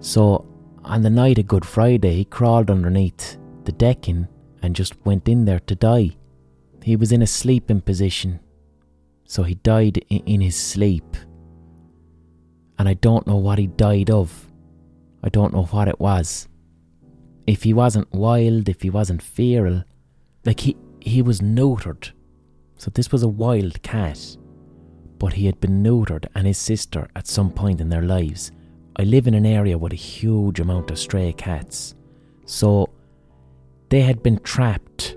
So 0.00 0.46
on 0.82 1.02
the 1.02 1.10
night 1.10 1.38
of 1.38 1.46
Good 1.46 1.66
Friday, 1.66 2.14
he 2.14 2.24
crawled 2.24 2.70
underneath 2.70 3.36
the 3.64 3.72
decking 3.72 4.26
and 4.62 4.74
just 4.74 4.94
went 5.04 5.28
in 5.28 5.44
there 5.44 5.60
to 5.60 5.74
die. 5.74 6.16
He 6.82 6.96
was 6.96 7.12
in 7.12 7.20
a 7.20 7.26
sleeping 7.26 7.82
position, 7.82 8.40
so 9.26 9.42
he 9.42 9.54
died 9.56 9.98
in 10.08 10.40
his 10.40 10.56
sleep. 10.56 11.16
And 12.78 12.88
I 12.88 12.94
don't 12.94 13.26
know 13.26 13.36
what 13.36 13.58
he 13.58 13.66
died 13.66 14.10
of. 14.10 14.50
I 15.22 15.28
don't 15.28 15.52
know 15.52 15.64
what 15.64 15.86
it 15.86 16.00
was. 16.00 16.48
If 17.50 17.64
he 17.64 17.74
wasn't 17.74 18.12
wild, 18.12 18.68
if 18.68 18.82
he 18.82 18.90
wasn't 18.90 19.20
feral, 19.20 19.82
like 20.44 20.60
he, 20.60 20.76
he 21.00 21.20
was 21.20 21.40
neutered. 21.40 22.12
So 22.76 22.92
this 22.94 23.10
was 23.10 23.24
a 23.24 23.28
wild 23.28 23.82
cat, 23.82 24.36
but 25.18 25.32
he 25.32 25.46
had 25.46 25.60
been 25.60 25.82
neutered 25.82 26.26
and 26.36 26.46
his 26.46 26.58
sister 26.58 27.08
at 27.16 27.26
some 27.26 27.50
point 27.50 27.80
in 27.80 27.88
their 27.88 28.02
lives. 28.02 28.52
I 28.94 29.02
live 29.02 29.26
in 29.26 29.34
an 29.34 29.46
area 29.46 29.76
with 29.76 29.92
a 29.92 29.96
huge 29.96 30.60
amount 30.60 30.92
of 30.92 30.98
stray 31.00 31.32
cats. 31.32 31.96
So 32.46 32.88
they 33.88 34.02
had 34.02 34.22
been 34.22 34.38
trapped. 34.44 35.16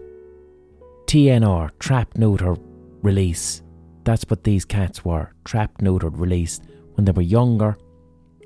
TNR, 1.06 1.70
trap, 1.78 2.18
neuter, 2.18 2.56
release. 3.04 3.62
That's 4.06 4.26
what 4.28 4.44
these 4.44 4.66
cats 4.66 5.06
were 5.06 5.34
trapped, 5.46 5.82
neutered, 5.82 6.20
released 6.20 6.64
when 6.96 7.06
they 7.06 7.12
were 7.12 7.22
younger. 7.22 7.78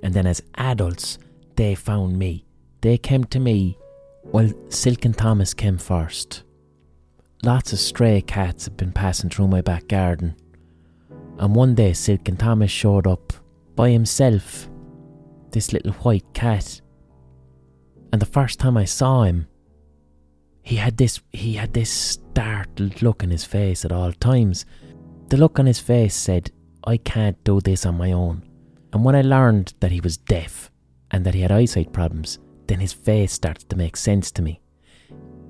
And 0.03 0.13
then 0.13 0.27
as 0.27 0.41
adults, 0.55 1.19
they 1.55 1.73
found 1.73 2.19
me. 2.19 2.46
They 2.81 2.97
came 2.97 3.23
to 3.25 3.39
me 3.39 3.77
while 4.23 4.51
Silken 4.69 5.13
Thomas 5.13 5.53
came 5.53 5.77
first. 5.77 6.43
Lots 7.43 7.73
of 7.73 7.79
stray 7.79 8.21
cats 8.21 8.65
had 8.65 8.77
been 8.77 8.91
passing 8.91 9.29
through 9.29 9.47
my 9.47 9.61
back 9.61 9.87
garden. 9.87 10.35
And 11.39 11.55
one 11.55 11.75
day 11.75 11.93
Silken 11.93 12.37
Thomas 12.37 12.71
showed 12.71 13.07
up 13.07 13.33
by 13.75 13.89
himself. 13.89 14.69
This 15.51 15.71
little 15.71 15.93
white 15.93 16.33
cat. 16.33 16.81
And 18.11 18.21
the 18.21 18.25
first 18.25 18.59
time 18.59 18.77
I 18.77 18.85
saw 18.85 19.23
him, 19.23 19.47
he 20.61 20.75
had 20.75 20.97
this 20.97 21.21
he 21.31 21.53
had 21.53 21.73
this 21.73 21.89
startled 21.89 23.01
look 23.01 23.23
in 23.23 23.29
his 23.29 23.45
face 23.45 23.85
at 23.85 23.91
all 23.91 24.11
times. 24.11 24.65
The 25.29 25.37
look 25.37 25.59
on 25.59 25.65
his 25.65 25.79
face 25.79 26.15
said, 26.15 26.51
I 26.83 26.97
can't 26.97 27.41
do 27.43 27.61
this 27.61 27.85
on 27.85 27.97
my 27.97 28.11
own. 28.11 28.43
And 28.93 29.03
when 29.03 29.15
I 29.15 29.21
learned 29.21 29.73
that 29.79 29.91
he 29.91 30.01
was 30.01 30.17
deaf 30.17 30.71
and 31.11 31.25
that 31.25 31.33
he 31.33 31.41
had 31.41 31.51
eyesight 31.51 31.93
problems, 31.93 32.39
then 32.67 32.79
his 32.79 32.93
face 32.93 33.33
started 33.33 33.69
to 33.69 33.75
make 33.75 33.97
sense 33.97 34.31
to 34.31 34.41
me. 34.41 34.61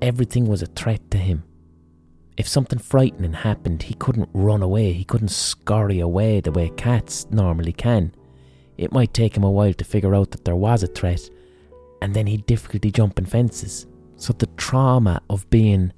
Everything 0.00 0.46
was 0.46 0.62
a 0.62 0.66
threat 0.66 1.10
to 1.10 1.18
him. 1.18 1.44
If 2.36 2.46
something 2.46 2.78
frightening 2.78 3.32
happened, 3.32 3.82
he 3.82 3.94
couldn't 3.94 4.28
run 4.32 4.62
away, 4.62 4.92
he 4.92 5.04
couldn't 5.04 5.28
scurry 5.28 5.98
away 5.98 6.40
the 6.40 6.52
way 6.52 6.70
cats 6.76 7.26
normally 7.30 7.72
can. 7.72 8.14
It 8.76 8.92
might 8.92 9.12
take 9.12 9.36
him 9.36 9.42
a 9.42 9.50
while 9.50 9.74
to 9.74 9.84
figure 9.84 10.14
out 10.14 10.30
that 10.30 10.44
there 10.44 10.54
was 10.54 10.84
a 10.84 10.86
threat, 10.86 11.28
and 12.00 12.14
then 12.14 12.28
he'd 12.28 12.46
difficulty 12.46 12.92
jumping 12.92 13.26
fences. 13.26 13.86
So 14.16 14.32
the 14.32 14.46
trauma 14.56 15.20
of 15.28 15.50
being 15.50 15.92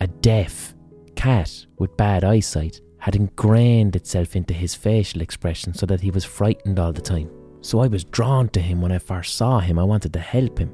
a 0.00 0.08
deaf 0.08 0.74
cat 1.14 1.66
with 1.78 1.96
bad 1.96 2.24
eyesight 2.24 2.80
had 2.98 3.14
ingrained 3.14 3.94
itself 3.94 4.34
into 4.34 4.52
his 4.54 4.74
facial 4.74 5.20
expression 5.20 5.72
so 5.74 5.86
that 5.86 6.00
he 6.00 6.10
was 6.10 6.24
frightened 6.24 6.80
all 6.80 6.92
the 6.92 7.00
time. 7.00 7.30
So 7.60 7.80
I 7.80 7.88
was 7.88 8.04
drawn 8.04 8.48
to 8.50 8.60
him 8.60 8.80
when 8.80 8.92
I 8.92 8.98
first 8.98 9.36
saw 9.36 9.60
him. 9.60 9.78
I 9.78 9.84
wanted 9.84 10.12
to 10.14 10.20
help 10.20 10.58
him. 10.58 10.72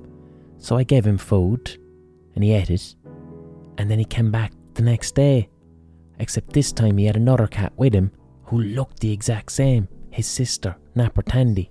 So 0.59 0.77
I 0.77 0.85
gave 0.85 1.07
him 1.07 1.19
food 1.19 1.79
and 2.35 2.45
he 2.45 2.53
ate 2.53 2.71
it. 2.71 2.95
And 3.79 3.91
then 3.91 3.99
he 3.99 4.05
came 4.05 4.31
back 4.31 4.53
the 4.75 4.83
next 4.83 5.15
day. 5.15 5.49
Except 6.19 6.53
this 6.53 6.73
time 6.73 6.97
he 6.97 7.07
had 7.07 7.17
another 7.17 7.47
cat 7.47 7.73
with 7.77 7.93
him 7.93 8.11
who 8.45 8.61
looked 8.61 9.01
the 9.01 9.13
exact 9.13 9.53
same 9.53 9.89
his 10.11 10.27
sister, 10.27 10.77
Napper 10.95 11.23
Tandy. 11.23 11.71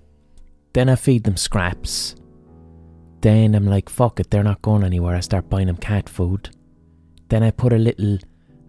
Then 0.74 0.89
I 0.89 0.95
feed 0.95 1.24
them 1.24 1.38
scraps 1.38 2.15
then 3.25 3.55
I'm 3.55 3.65
like, 3.65 3.89
fuck 3.89 4.19
it, 4.19 4.29
they're 4.29 4.43
not 4.43 4.62
going 4.62 4.84
anywhere. 4.84 5.15
I 5.15 5.19
start 5.19 5.50
buying 5.50 5.65
them 5.65 5.77
cat 5.77 6.07
food. 6.07 6.55
Then 7.29 7.41
I 7.41 7.50
put 7.50 7.74
a 7.74 7.77
little 7.79 8.19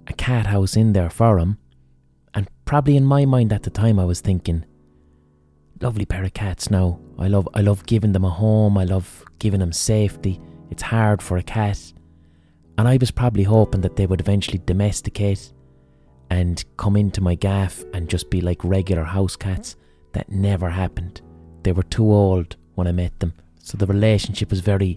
a 0.07 0.15
cat 0.15 0.47
house 0.47 0.77
in 0.77 0.95
there 0.95 1.11
for. 1.11 1.39
And 1.39 2.49
probably 2.65 2.97
in 2.97 3.05
my 3.05 3.27
mind 3.27 3.53
at 3.53 3.65
the 3.65 3.71
time 3.71 3.99
I 3.99 4.07
was 4.07 4.23
thinking, 4.23 4.65
lovely 5.81 6.05
pair 6.05 6.25
of 6.25 6.35
cats 6.35 6.71
now. 6.71 7.01
I 7.19 7.29
love 7.29 7.49
I 7.55 7.61
love 7.61 7.87
giving 7.87 8.13
them 8.13 8.25
a 8.25 8.31
home, 8.31 8.79
I 8.79 8.85
love 8.85 9.25
giving 9.39 9.61
them 9.61 9.73
safety. 9.73 10.41
It's 10.71 10.83
hard 10.83 11.23
for 11.23 11.37
a 11.37 11.43
cat. 11.43 11.93
And 12.79 12.87
I 12.87 12.99
was 12.99 13.11
probably 13.11 13.45
hoping 13.45 13.81
that 13.83 13.97
they 13.97 14.07
would 14.07 14.21
eventually 14.21 14.61
domesticate 14.65 15.53
and 16.29 16.63
come 16.77 16.97
into 16.97 17.21
my 17.21 17.35
gaff 17.35 17.85
and 17.95 18.09
just 18.09 18.29
be 18.31 18.41
like 18.41 18.63
regular 18.65 19.05
house 19.05 19.37
cats. 19.37 19.77
That 20.13 20.31
never 20.31 20.71
happened. 20.71 21.21
They 21.63 21.73
were 21.73 21.83
too 21.83 22.11
old 22.11 22.57
when 22.75 22.87
I 22.87 22.93
met 22.93 23.19
them 23.21 23.35
so 23.67 23.77
the 23.77 23.87
relationship 23.87 24.51
was 24.51 24.61
very 24.61 24.97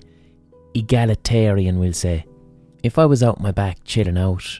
egalitarian, 0.75 1.79
we'll 1.79 1.91
say. 1.91 2.23
If 2.83 2.99
I 2.99 3.05
was 3.07 3.23
out 3.23 3.41
my 3.41 3.51
back 3.51 3.83
chilling 3.83 4.17
out, 4.17 4.59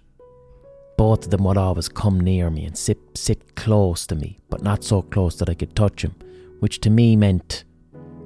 both 1.00 1.24
of 1.24 1.32
them 1.32 1.46
would 1.46 1.56
always 1.56 1.88
come 1.88 2.20
near 2.20 2.50
me 2.50 2.66
and 2.66 2.78
sit, 2.78 2.98
sit 3.16 3.56
close 3.56 4.06
to 4.06 4.16
me, 4.16 4.38
but 4.50 4.62
not 4.62 4.84
so 4.84 5.02
close 5.02 5.38
that 5.38 5.50
I 5.50 5.54
could 5.54 5.74
touch 5.74 6.02
them, 6.02 6.14
which 6.60 6.82
to 6.82 6.90
me 6.90 7.16
meant 7.16 7.64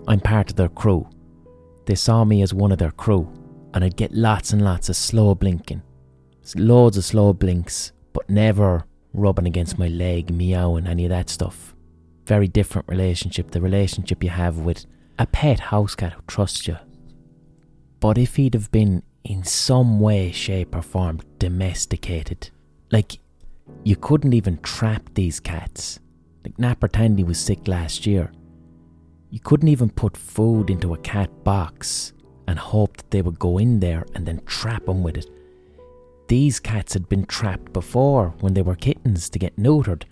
I'm 0.07 0.19
part 0.19 0.49
of 0.49 0.55
their 0.55 0.69
crew. 0.69 1.07
They 1.85 1.93
saw 1.93 2.25
me 2.25 2.41
as 2.41 2.51
one 2.51 2.71
of 2.71 2.79
their 2.79 2.89
crew, 2.89 3.31
and 3.75 3.83
I'd 3.83 3.95
get 3.95 4.11
lots 4.11 4.53
and 4.53 4.63
lots 4.63 4.89
of 4.89 4.95
slow 4.95 5.35
blinking. 5.35 5.83
Loads 6.55 6.97
of 6.97 7.05
slow 7.05 7.31
blinks, 7.31 7.91
but 8.11 8.27
never 8.27 8.85
rubbing 9.13 9.45
against 9.45 9.77
my 9.77 9.87
leg, 9.87 10.33
meowing, 10.33 10.87
any 10.87 11.05
of 11.05 11.11
that 11.11 11.29
stuff. 11.29 11.75
Very 12.25 12.47
different 12.47 12.87
relationship, 12.87 13.51
the 13.51 13.61
relationship 13.61 14.23
you 14.23 14.31
have 14.31 14.57
with 14.57 14.87
a 15.19 15.27
pet 15.27 15.59
house 15.59 15.93
cat 15.93 16.13
who 16.13 16.21
trusts 16.25 16.67
you. 16.67 16.77
But 17.99 18.17
if 18.17 18.37
he'd 18.37 18.55
have 18.55 18.71
been 18.71 19.03
in 19.23 19.43
some 19.43 19.99
way, 19.99 20.31
shape, 20.31 20.75
or 20.75 20.81
form 20.81 21.21
domesticated, 21.37 22.49
like 22.93 23.17
you 23.83 23.95
couldn't 23.95 24.33
even 24.33 24.59
trap 24.59 25.01
these 25.15 25.39
cats. 25.39 25.99
Like 26.45 26.59
Napper 26.59 26.87
Tandy 26.87 27.23
was 27.23 27.39
sick 27.39 27.67
last 27.67 28.05
year. 28.05 28.31
You 29.31 29.39
couldn't 29.39 29.67
even 29.69 29.89
put 29.89 30.15
food 30.15 30.69
into 30.69 30.93
a 30.93 30.99
cat 30.99 31.43
box 31.43 32.13
and 32.47 32.59
hope 32.59 32.97
that 32.97 33.09
they 33.09 33.23
would 33.23 33.39
go 33.39 33.57
in 33.57 33.79
there 33.79 34.05
and 34.13 34.27
then 34.27 34.41
trap 34.45 34.85
them 34.85 35.01
with 35.01 35.17
it. 35.17 35.27
These 36.27 36.59
cats 36.59 36.93
had 36.93 37.09
been 37.09 37.25
trapped 37.25 37.73
before 37.73 38.35
when 38.41 38.53
they 38.53 38.61
were 38.61 38.75
kittens 38.75 39.27
to 39.29 39.39
get 39.39 39.57
neutered. 39.57 40.03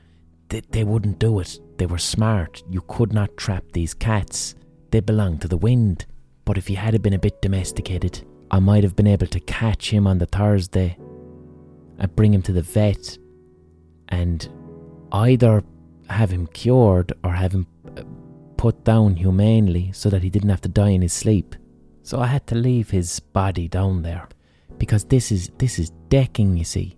They, 0.50 0.62
they 0.72 0.84
wouldn't 0.84 1.20
do 1.20 1.40
it. 1.40 1.60
They 1.78 1.86
were 1.86 2.00
smart. 2.00 2.64
You 2.68 2.82
could 2.88 3.14
not 3.14 3.38
trap 3.38 3.64
these 3.74 3.94
cats. 3.94 4.56
They 4.90 5.02
belong 5.02 5.38
to 5.40 5.48
the 5.48 5.58
wind. 5.58 6.06
But 6.46 6.58
if 6.58 6.68
he 6.68 6.74
had 6.74 7.00
been 7.04 7.14
a 7.14 7.20
bit 7.20 7.44
domesticated, 7.44 8.26
I 8.50 8.60
might 8.60 8.84
have 8.84 8.96
been 8.96 9.08
able 9.08 9.28
to 9.28 9.40
catch 9.40 9.92
him 9.92 10.08
on 10.08 10.18
the 10.18 10.26
Thursday 10.26 10.98
and 12.02 12.16
bring 12.16 12.34
him 12.34 12.42
to 12.42 12.52
the 12.52 12.64
vet 12.64 13.18
and 14.10 14.50
either 15.14 15.64
have 16.10 16.32
him 16.32 16.48
cured 16.48 17.14
or 17.24 17.32
have 17.32 17.54
him 17.54 17.68
uh, 17.96 18.02
put 18.58 18.84
down 18.84 19.16
humanely 19.16 19.92
so 19.94 20.10
that 20.10 20.24
he 20.24 20.30
didn't 20.30 20.50
have 20.50 20.62
to 20.62 20.68
die 20.68 20.90
in 20.90 21.04
his 21.04 21.14
sleep. 21.14 21.56
So 22.02 22.20
I 22.20 22.26
had 22.26 22.48
to 22.48 22.56
leave 22.56 22.90
his 22.90 23.20
body 23.20 23.68
down 23.68 24.02
there 24.02 24.28
because 24.80 25.06
this 25.06 25.32
is 25.32 25.52
this 25.60 25.78
is 25.78 25.92
decking, 26.10 26.58
you 26.58 26.64
see. 26.64 26.98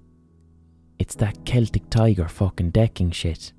It's 0.97 1.15
that 1.15 1.43
Celtic 1.43 1.89
tiger 1.89 2.29
fucking 2.29 2.71
decking 2.71 3.11
shit. 3.11 3.51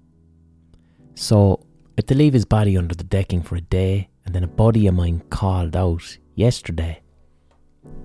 So 1.14 1.60
I 1.62 1.92
had 1.98 2.08
to 2.08 2.14
leave 2.14 2.32
his 2.32 2.46
body 2.46 2.78
under 2.78 2.94
the 2.94 3.04
decking 3.04 3.42
for 3.42 3.56
a 3.56 3.60
day 3.60 4.08
and 4.24 4.34
then 4.34 4.44
a 4.44 4.48
body 4.48 4.86
of 4.86 4.94
mine 4.94 5.22
called 5.28 5.76
out 5.76 6.16
yesterday 6.34 7.02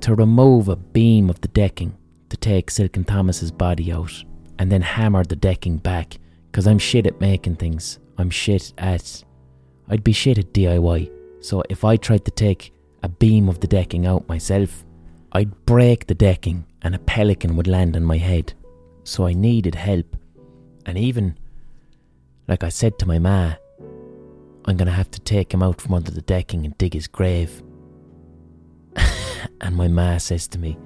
to 0.02 0.14
remove 0.14 0.68
a 0.68 0.76
beam 0.76 1.30
of 1.30 1.40
the 1.40 1.48
decking 1.48 1.96
to 2.30 2.38
take 2.38 2.72
Silken 2.72 3.04
Thomas's 3.04 3.52
body 3.52 3.92
out 3.92 4.24
and 4.58 4.72
then 4.72 4.82
hammer 4.82 5.24
the 5.24 5.36
decking 5.36 5.78
back 5.78 6.18
because 6.52 6.68
I'm 6.68 6.80
shit 6.80 7.08
at 7.08 7.22
making 7.22 7.56
things. 7.56 8.00
I'm 8.18 8.30
shit 8.30 8.74
at. 8.78 9.24
I'd 9.88 10.04
be 10.04 10.12
shit 10.12 10.38
at 10.38 10.54
DIY. 10.54 11.12
So 11.42 11.64
if 11.70 11.84
I 11.84 11.96
tried 11.96 12.26
to 12.26 12.32
take 12.32 12.74
a 13.02 13.10
beam 13.10 13.48
of 13.48 13.60
the 13.60 13.68
decking 13.68 14.06
out 14.06 14.28
myself, 14.28 14.86
I'd 15.32 15.66
break 15.66 16.08
the 16.08 16.16
decking 16.16 16.66
and 16.82 16.96
a 16.96 17.00
pelican 17.00 17.56
would 17.56 17.68
land 17.68 17.96
on 17.96 18.04
my 18.04 18.18
head. 18.18 18.54
So 19.04 19.26
I 19.26 19.34
needed 19.34 19.76
help. 19.76 20.16
And 20.86 20.98
even, 20.98 21.38
like 22.48 22.64
I 22.64 22.70
said 22.70 23.00
to 23.00 23.06
my 23.06 23.20
ma, 23.20 23.54
I'm 24.66 24.78
to 24.78 24.92
have 24.92 25.12
to 25.12 25.20
take 25.22 25.54
him 25.54 25.64
out 25.64 25.82
from 25.82 25.94
under 25.94 26.12
the 26.12 26.22
decking 26.22 26.66
and 26.66 26.78
dig 26.78 26.94
his 26.94 27.08
grave. 27.08 27.64
And 29.62 29.76
my 29.76 29.88
ma 29.88 30.18
says 30.18 30.48
to 30.50 30.60
me, 30.60 30.78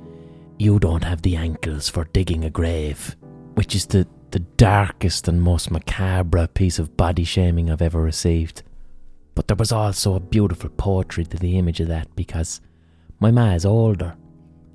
You 0.64 0.80
don't 0.80 1.04
have 1.04 1.24
the 1.24 1.36
ankles 1.36 1.90
for 1.90 2.06
digging 2.06 2.46
a 2.46 2.50
grave, 2.50 3.18
which 3.56 3.76
is 3.76 3.86
the, 3.86 4.08
the 4.32 4.40
darkest 4.40 5.28
and 5.28 5.42
most 5.42 5.70
macabre 5.70 6.48
piece 6.48 6.80
of 6.80 6.96
body 6.96 7.26
shaming 7.26 7.70
I've 7.70 7.82
ever 7.82 8.02
received. 8.02 8.64
But 9.36 9.50
there 9.50 9.58
was 9.58 9.74
also 9.74 10.16
a 10.16 10.22
beautiful 10.22 10.70
poetry 10.70 11.26
to 11.26 11.36
the 11.36 11.58
image 11.58 11.82
of 11.82 11.90
that 11.90 12.16
because 12.16 12.62
my 13.20 13.30
ma 13.30 13.52
is 13.52 13.66
older, 13.66 14.16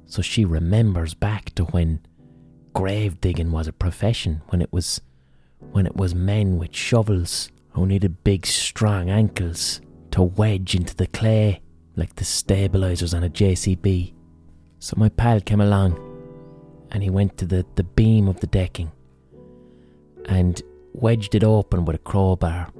so 0.04 0.20
she 0.20 0.44
remembers 0.44 1.14
back 1.14 1.54
to 1.54 1.64
when 1.64 2.00
grave 2.74 3.18
digging 3.22 3.50
was 3.50 3.66
a 3.66 3.72
profession, 3.72 4.42
when 4.48 4.60
it 4.60 4.70
was 4.70 5.00
when 5.72 5.86
it 5.86 5.96
was 5.96 6.14
men 6.14 6.58
with 6.58 6.76
shovels 6.76 7.48
who 7.70 7.86
needed 7.86 8.24
big 8.24 8.44
strong 8.44 9.08
ankles 9.08 9.80
to 10.10 10.22
wedge 10.22 10.74
into 10.74 10.94
the 10.94 11.06
clay 11.06 11.62
like 11.96 12.16
the 12.16 12.26
stabilizers 12.26 13.14
on 13.14 13.24
a 13.24 13.30
JCB. 13.30 14.12
So 14.80 14.94
my 14.96 15.08
pal 15.08 15.40
came 15.40 15.60
along 15.60 15.98
and 16.90 17.02
he 17.02 17.10
went 17.10 17.36
to 17.38 17.46
the, 17.46 17.66
the 17.74 17.84
beam 17.84 18.28
of 18.28 18.40
the 18.40 18.46
decking 18.46 18.92
and 20.26 20.62
wedged 20.92 21.34
it 21.34 21.44
open 21.44 21.84
with 21.84 21.96
a 21.96 22.00
crowbar, 22.00 22.70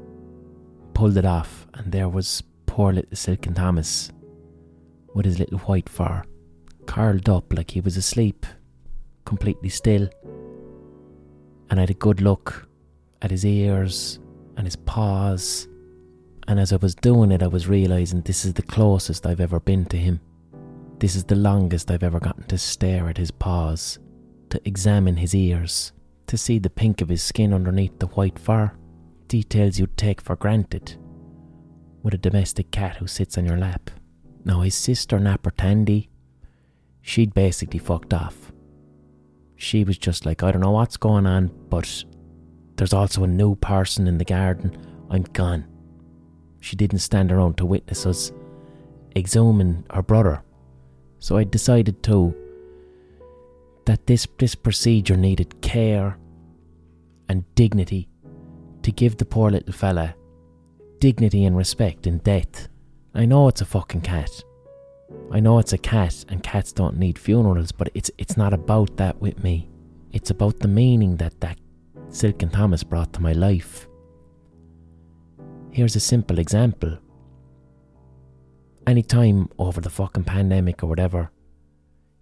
pulled 0.94 1.16
it 1.16 1.24
off, 1.24 1.66
and 1.74 1.90
there 1.90 2.08
was 2.08 2.42
poor 2.66 2.92
little 2.92 3.16
Silken 3.16 3.54
Thomas 3.54 4.10
with 5.14 5.24
his 5.24 5.38
little 5.38 5.58
white 5.60 5.88
fur, 5.88 6.22
curled 6.86 7.28
up 7.28 7.52
like 7.52 7.72
he 7.72 7.80
was 7.80 7.96
asleep, 7.96 8.46
completely 9.24 9.68
still. 9.68 10.08
And 11.70 11.80
I 11.80 11.82
had 11.82 11.90
a 11.90 11.94
good 11.94 12.20
look 12.20 12.68
at 13.22 13.30
his 13.30 13.44
ears 13.44 14.20
and 14.56 14.66
his 14.66 14.76
paws. 14.76 15.68
And 16.46 16.60
as 16.60 16.72
I 16.72 16.76
was 16.76 16.94
doing 16.94 17.32
it, 17.32 17.42
I 17.42 17.46
was 17.46 17.68
realizing 17.68 18.22
this 18.22 18.44
is 18.44 18.54
the 18.54 18.62
closest 18.62 19.26
I've 19.26 19.40
ever 19.40 19.60
been 19.60 19.84
to 19.86 19.96
him. 19.96 20.20
This 20.98 21.14
is 21.14 21.24
the 21.24 21.36
longest 21.36 21.90
I've 21.90 22.02
ever 22.02 22.18
gotten 22.18 22.44
to 22.44 22.58
stare 22.58 23.08
at 23.08 23.18
his 23.18 23.30
paws, 23.30 24.00
to 24.50 24.60
examine 24.64 25.16
his 25.16 25.34
ears, 25.34 25.92
to 26.26 26.36
see 26.36 26.58
the 26.58 26.70
pink 26.70 27.00
of 27.00 27.08
his 27.08 27.22
skin 27.22 27.54
underneath 27.54 27.98
the 28.00 28.08
white 28.08 28.38
fur. 28.38 28.72
Details 29.28 29.78
you'd 29.78 29.96
take 29.96 30.20
for 30.20 30.34
granted 30.34 30.96
with 32.02 32.14
a 32.14 32.18
domestic 32.18 32.70
cat 32.70 32.96
who 32.96 33.06
sits 33.06 33.38
on 33.38 33.44
your 33.44 33.58
lap. 33.58 33.90
Now, 34.44 34.62
his 34.62 34.74
sister, 34.74 35.20
Napper 35.20 35.50
Tandy, 35.50 36.08
she'd 37.00 37.34
basically 37.34 37.78
fucked 37.78 38.14
off. 38.14 38.52
She 39.56 39.84
was 39.84 39.98
just 39.98 40.26
like, 40.26 40.42
I 40.42 40.50
don't 40.50 40.62
know 40.62 40.70
what's 40.70 40.96
going 40.96 41.26
on, 41.26 41.50
but 41.68 42.04
there's 42.76 42.92
also 42.92 43.24
a 43.24 43.28
new 43.28 43.54
person 43.56 44.06
in 44.06 44.18
the 44.18 44.24
garden. 44.24 44.76
I'm 45.10 45.22
gone. 45.22 45.66
She 46.60 46.76
didn't 46.76 47.00
stand 47.00 47.30
around 47.30 47.56
to 47.58 47.66
witness 47.66 48.06
us 48.06 48.32
exhuming 49.14 49.84
her 49.92 50.02
brother. 50.02 50.42
So 51.18 51.36
I 51.36 51.44
decided 51.44 52.02
to 52.04 52.34
that 53.86 54.06
this 54.06 54.26
this 54.38 54.54
procedure 54.54 55.16
needed 55.16 55.60
care 55.60 56.18
and 57.28 57.44
dignity 57.54 58.08
to 58.82 58.92
give 58.92 59.16
the 59.16 59.24
poor 59.24 59.50
little 59.50 59.72
fella 59.72 60.14
dignity 61.00 61.44
and 61.44 61.56
respect 61.56 62.06
in 62.06 62.18
death. 62.18 62.68
I 63.14 63.24
know 63.24 63.48
it's 63.48 63.60
a 63.60 63.66
fucking 63.66 64.02
cat. 64.02 64.30
I 65.30 65.40
know 65.40 65.58
it's 65.58 65.72
a 65.72 65.78
cat 65.78 66.24
and 66.28 66.42
cats 66.42 66.72
don't 66.72 66.98
need 66.98 67.18
funerals, 67.18 67.72
but 67.72 67.90
it's 67.94 68.10
it's 68.18 68.36
not 68.36 68.52
about 68.52 68.96
that 68.96 69.20
with 69.20 69.42
me. 69.42 69.68
It's 70.12 70.30
about 70.30 70.58
the 70.58 70.68
meaning 70.68 71.16
that 71.16 71.40
that 71.40 71.58
Silken 72.10 72.50
Thomas 72.50 72.82
brought 72.82 73.12
to 73.14 73.22
my 73.22 73.32
life. 73.32 73.88
Here's 75.70 75.96
a 75.96 76.00
simple 76.00 76.38
example. 76.38 76.98
Any 78.88 79.02
time 79.02 79.50
over 79.58 79.82
the 79.82 79.90
fucking 79.90 80.24
pandemic 80.24 80.82
or 80.82 80.86
whatever, 80.86 81.30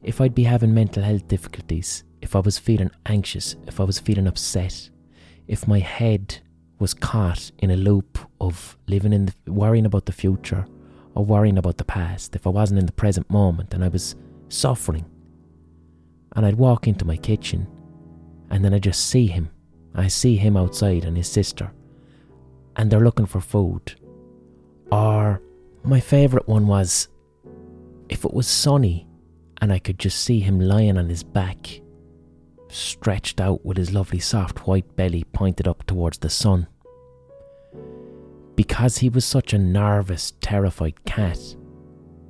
if 0.02 0.20
I'd 0.20 0.34
be 0.34 0.42
having 0.42 0.74
mental 0.74 1.00
health 1.00 1.28
difficulties, 1.28 2.02
if 2.20 2.34
I 2.34 2.40
was 2.40 2.58
feeling 2.58 2.90
anxious, 3.06 3.54
if 3.68 3.78
I 3.78 3.84
was 3.84 4.00
feeling 4.00 4.26
upset, 4.26 4.90
if 5.46 5.68
my 5.68 5.78
head 5.78 6.38
was 6.80 6.92
caught 6.92 7.52
in 7.60 7.70
a 7.70 7.76
loop 7.76 8.18
of 8.40 8.76
living 8.88 9.12
in 9.12 9.26
the, 9.26 9.52
worrying 9.52 9.86
about 9.86 10.06
the 10.06 10.12
future 10.12 10.66
or 11.14 11.24
worrying 11.24 11.56
about 11.56 11.76
the 11.76 11.84
past, 11.84 12.34
if 12.34 12.48
I 12.48 12.50
wasn't 12.50 12.80
in 12.80 12.86
the 12.86 13.00
present 13.00 13.30
moment 13.30 13.72
and 13.72 13.84
I 13.84 13.88
was 13.88 14.16
suffering, 14.48 15.04
and 16.34 16.44
I'd 16.44 16.56
walk 16.56 16.88
into 16.88 17.04
my 17.04 17.16
kitchen 17.16 17.68
and 18.50 18.64
then 18.64 18.74
I 18.74 18.80
just 18.80 19.08
see 19.08 19.28
him. 19.28 19.50
I 19.94 20.08
see 20.08 20.36
him 20.36 20.56
outside 20.56 21.04
and 21.04 21.16
his 21.16 21.28
sister, 21.28 21.70
and 22.74 22.90
they're 22.90 23.04
looking 23.04 23.26
for 23.26 23.40
food. 23.40 23.94
Or 24.90 25.40
my 25.86 26.00
favourite 26.00 26.48
one 26.48 26.66
was 26.66 27.08
if 28.08 28.24
it 28.24 28.34
was 28.34 28.46
sunny 28.46 29.06
and 29.60 29.72
I 29.72 29.78
could 29.78 29.98
just 29.98 30.22
see 30.22 30.40
him 30.40 30.60
lying 30.60 30.98
on 30.98 31.08
his 31.08 31.22
back, 31.22 31.80
stretched 32.68 33.40
out 33.40 33.64
with 33.64 33.76
his 33.76 33.94
lovely 33.94 34.18
soft 34.18 34.66
white 34.66 34.96
belly 34.96 35.24
pointed 35.32 35.66
up 35.66 35.86
towards 35.86 36.18
the 36.18 36.28
sun. 36.28 36.66
Because 38.54 38.98
he 38.98 39.08
was 39.08 39.24
such 39.24 39.52
a 39.52 39.58
nervous, 39.58 40.32
terrified 40.40 41.04
cat, 41.04 41.38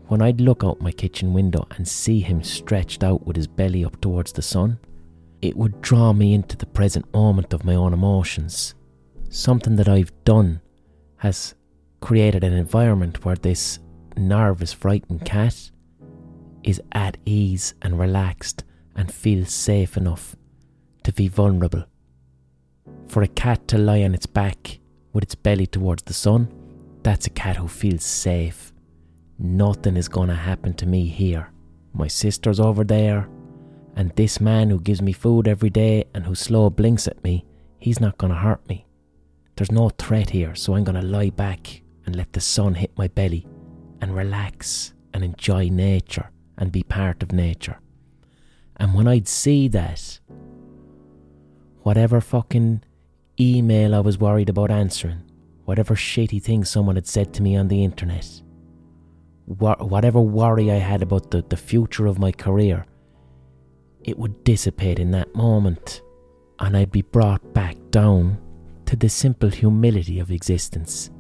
when 0.09 0.23
I'd 0.23 0.41
look 0.41 0.63
out 0.63 0.81
my 0.81 0.93
kitchen 0.93 1.33
window 1.33 1.67
and 1.73 1.87
see 1.87 2.21
him 2.21 2.43
stretched 2.43 3.03
out 3.03 3.27
with 3.27 3.37
his 3.37 3.49
belly 3.49 3.85
up 3.85 4.01
towards 4.01 4.33
the 4.33 4.43
sun, 4.43 4.79
it 5.43 5.57
would 5.57 5.81
draw 5.81 6.13
me 6.13 6.33
into 6.33 6.57
the 6.57 6.67
present 6.67 7.13
moment 7.13 7.53
of 7.53 7.65
my 7.65 7.75
own 7.75 7.93
emotions. 7.93 8.75
Something 9.31 9.77
that 9.77 9.89
I've 9.89 10.13
done 10.25 10.61
has 11.17 11.56
created 12.01 12.45
an 12.45 12.53
environment 12.53 13.25
where 13.25 13.37
this 13.37 13.79
nervous, 14.17 14.73
frightened 14.73 15.25
cat 15.25 15.71
is 16.63 16.81
at 16.93 17.17
ease 17.25 17.75
and 17.83 17.99
relaxed 17.99 18.65
and 18.95 19.13
feels 19.13 19.53
safe 19.53 19.97
enough 19.97 20.37
to 21.05 21.13
be 21.13 21.29
vulnerable. 21.29 21.85
For 23.09 23.23
a 23.23 23.29
cat 23.29 23.69
to 23.69 23.79
lie 23.79 24.03
on 24.03 24.15
its 24.15 24.27
back 24.27 24.81
with 25.13 25.25
its 25.25 25.35
belly 25.35 25.67
towards 25.67 26.03
the 26.03 26.13
sun, 26.13 26.49
that's 27.03 27.27
a 27.27 27.31
cat 27.31 27.57
who 27.57 27.69
feels 27.69 28.05
safe. 28.05 28.73
Nothing 29.39 29.97
is 29.97 30.09
going 30.09 30.29
to 30.29 30.35
happen 30.35 30.75
to 30.75 30.87
me 30.87 31.07
here. 31.07 31.53
My 31.93 32.09
sister's 32.09 32.59
over 32.59 32.85
there, 32.85 33.29
and 33.95 34.11
this 34.17 34.41
man 34.41 34.71
who 34.71 34.81
gives 34.81 35.01
me 35.01 35.13
food 35.13 35.47
every 35.47 35.71
day 35.71 36.05
and 36.15 36.25
who 36.25 36.35
slow 36.35 36.69
blinks 36.69 37.07
at 37.07 37.23
me, 37.23 37.45
he's 37.79 38.01
not 38.01 38.19
going 38.19 38.33
to 38.33 38.39
hurt 38.39 38.67
me. 38.69 38.87
There's 39.55 39.73
no 39.73 39.91
threat 39.91 40.31
here, 40.31 40.55
so 40.55 40.75
I'm 40.75 40.85
going 40.85 41.01
to 41.01 41.07
lie 41.07 41.31
back 41.31 41.83
and 42.07 42.17
let 42.17 42.33
the 42.33 42.41
sun 42.41 42.75
hit 42.75 42.97
my 42.97 43.09
belly 43.09 43.47
and 44.01 44.15
relax 44.15 44.95
and 45.13 45.25
enjoy 45.25 45.69
nature 45.69 46.31
and 46.57 46.73
be 46.73 46.83
part 46.83 47.23
of 47.23 47.33
nature. 47.33 47.79
And 48.77 48.95
when 48.95 49.09
I'd 49.09 49.29
see 49.29 49.69
that, 49.69 50.21
whatever 51.83 52.21
fucking 52.21 52.83
email 53.39 53.95
I 53.95 54.01
was 54.01 54.19
worried 54.19 54.49
about 54.49 54.71
answering, 54.71 55.23
whatever 55.65 55.95
shitty 55.95 56.43
thing 56.43 56.65
someone 56.65 56.97
had 56.97 57.07
said 57.07 57.35
to 57.35 57.43
me 57.43 57.57
on 57.57 57.69
the 57.69 57.83
internet, 57.83 58.43
whatever 59.47 60.21
worry 60.21 60.71
I 60.71 60.77
had 60.77 61.03
about 61.03 61.31
the, 61.31 61.43
the 61.43 61.57
future 61.57 62.07
of 62.07 62.19
my 62.19 62.33
career, 62.33 62.87
it 64.05 64.19
would 64.19 64.45
dissipate 64.45 64.99
in 64.99 65.11
that 65.13 65.35
moment, 65.35 66.03
and 66.59 66.77
I'd 66.77 66.93
be 66.93 67.03
brought 67.03 67.53
back 67.53 67.77
down 67.91 68.39
to 68.87 68.97
the 68.97 69.09
simple 69.09 69.49
humility 69.49 70.21
of 70.21 70.31
existence. 70.31 71.11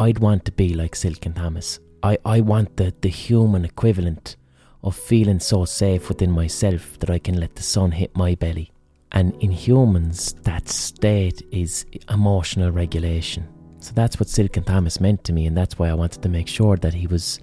I'd 0.00 0.18
want 0.18 0.46
to 0.46 0.52
be 0.52 0.72
like 0.72 0.96
Silken 0.96 1.34
Thomas. 1.34 1.78
I, 2.02 2.16
I 2.24 2.40
want 2.40 2.78
the, 2.78 2.94
the 3.02 3.10
human 3.10 3.66
equivalent 3.66 4.36
of 4.82 4.96
feeling 4.96 5.40
so 5.40 5.66
safe 5.66 6.08
within 6.08 6.30
myself 6.30 6.98
that 7.00 7.10
I 7.10 7.18
can 7.18 7.38
let 7.38 7.54
the 7.54 7.62
sun 7.62 7.92
hit 7.92 8.16
my 8.16 8.34
belly. 8.34 8.72
And 9.12 9.34
in 9.42 9.50
humans, 9.50 10.32
that 10.44 10.70
state 10.70 11.42
is 11.52 11.84
emotional 12.08 12.70
regulation. 12.70 13.46
So 13.80 13.92
that's 13.92 14.18
what 14.18 14.30
Silken 14.30 14.64
Thomas 14.64 15.02
meant 15.02 15.22
to 15.24 15.34
me, 15.34 15.44
and 15.44 15.54
that's 15.54 15.78
why 15.78 15.90
I 15.90 15.94
wanted 15.94 16.22
to 16.22 16.30
make 16.30 16.48
sure 16.48 16.78
that 16.78 16.94
he 16.94 17.06
was 17.06 17.38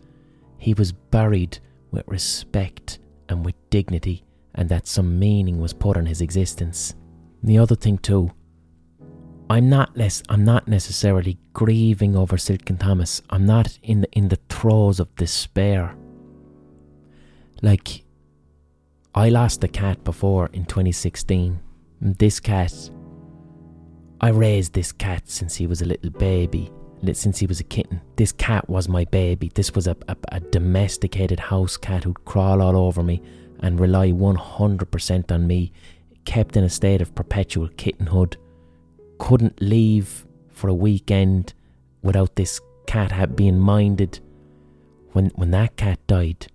he 0.57 0.73
was 0.73 0.91
buried 0.91 1.59
with 1.91 2.07
respect 2.07 2.97
and 3.29 3.45
with 3.45 3.53
dignity 3.69 4.23
and 4.55 4.67
that 4.69 4.87
some 4.87 5.19
meaning 5.19 5.59
was 5.59 5.73
put 5.73 5.95
on 5.95 6.07
his 6.07 6.21
existence. 6.21 6.95
And 7.41 7.51
the 7.51 7.59
other 7.59 7.75
thing 7.75 7.99
too, 7.99 8.31
I'm 9.49 9.69
not 9.69 9.95
less 9.95 10.23
I'm 10.29 10.43
not 10.43 10.67
necessarily 10.67 11.37
grieving 11.53 12.15
over 12.15 12.37
Silken 12.37 12.77
Thomas. 12.77 13.21
I'm 13.29 13.45
not 13.45 13.79
in 13.81 14.01
the 14.01 14.11
in 14.11 14.27
the 14.27 14.39
throes 14.49 14.99
of 14.99 15.15
despair. 15.15 15.95
Like 17.61 18.03
I 19.15 19.29
lost 19.29 19.63
a 19.63 19.67
cat 19.67 20.03
before 20.03 20.49
in 20.53 20.65
2016. 20.65 21.59
And 22.01 22.15
this 22.17 22.39
cat 22.39 22.73
I 24.19 24.29
raised 24.29 24.73
this 24.73 24.91
cat 24.91 25.29
since 25.29 25.55
he 25.55 25.67
was 25.67 25.81
a 25.81 25.85
little 25.85 26.09
baby, 26.09 26.71
since 27.13 27.37
he 27.37 27.45
was 27.45 27.59
a 27.59 27.63
kitten. 27.63 28.01
This 28.15 28.31
cat 28.31 28.67
was 28.67 28.89
my 28.89 29.05
baby. 29.05 29.51
This 29.53 29.73
was 29.75 29.87
a, 29.87 29.95
a, 30.07 30.17
a 30.31 30.39
domesticated 30.39 31.39
house 31.39 31.77
cat 31.77 32.03
who'd 32.03 32.25
crawl 32.25 32.61
all 32.61 32.75
over 32.75 33.03
me 33.03 33.21
and 33.59 33.79
rely 33.79 34.11
100% 34.11 35.31
on 35.31 35.47
me, 35.47 35.71
kept 36.25 36.57
in 36.57 36.63
a 36.63 36.69
state 36.69 37.01
of 37.01 37.13
perpetual 37.13 37.69
kittenhood, 37.77 38.37
couldn't 39.17 39.61
leave 39.61 40.25
for 40.49 40.67
a 40.67 40.73
weekend 40.73 41.53
without 42.01 42.35
this 42.35 42.59
cat 42.85 43.35
being 43.35 43.59
minded. 43.59 44.19
When, 45.11 45.31
when 45.35 45.51
that 45.51 45.75
cat 45.77 45.99
died, 46.07 46.47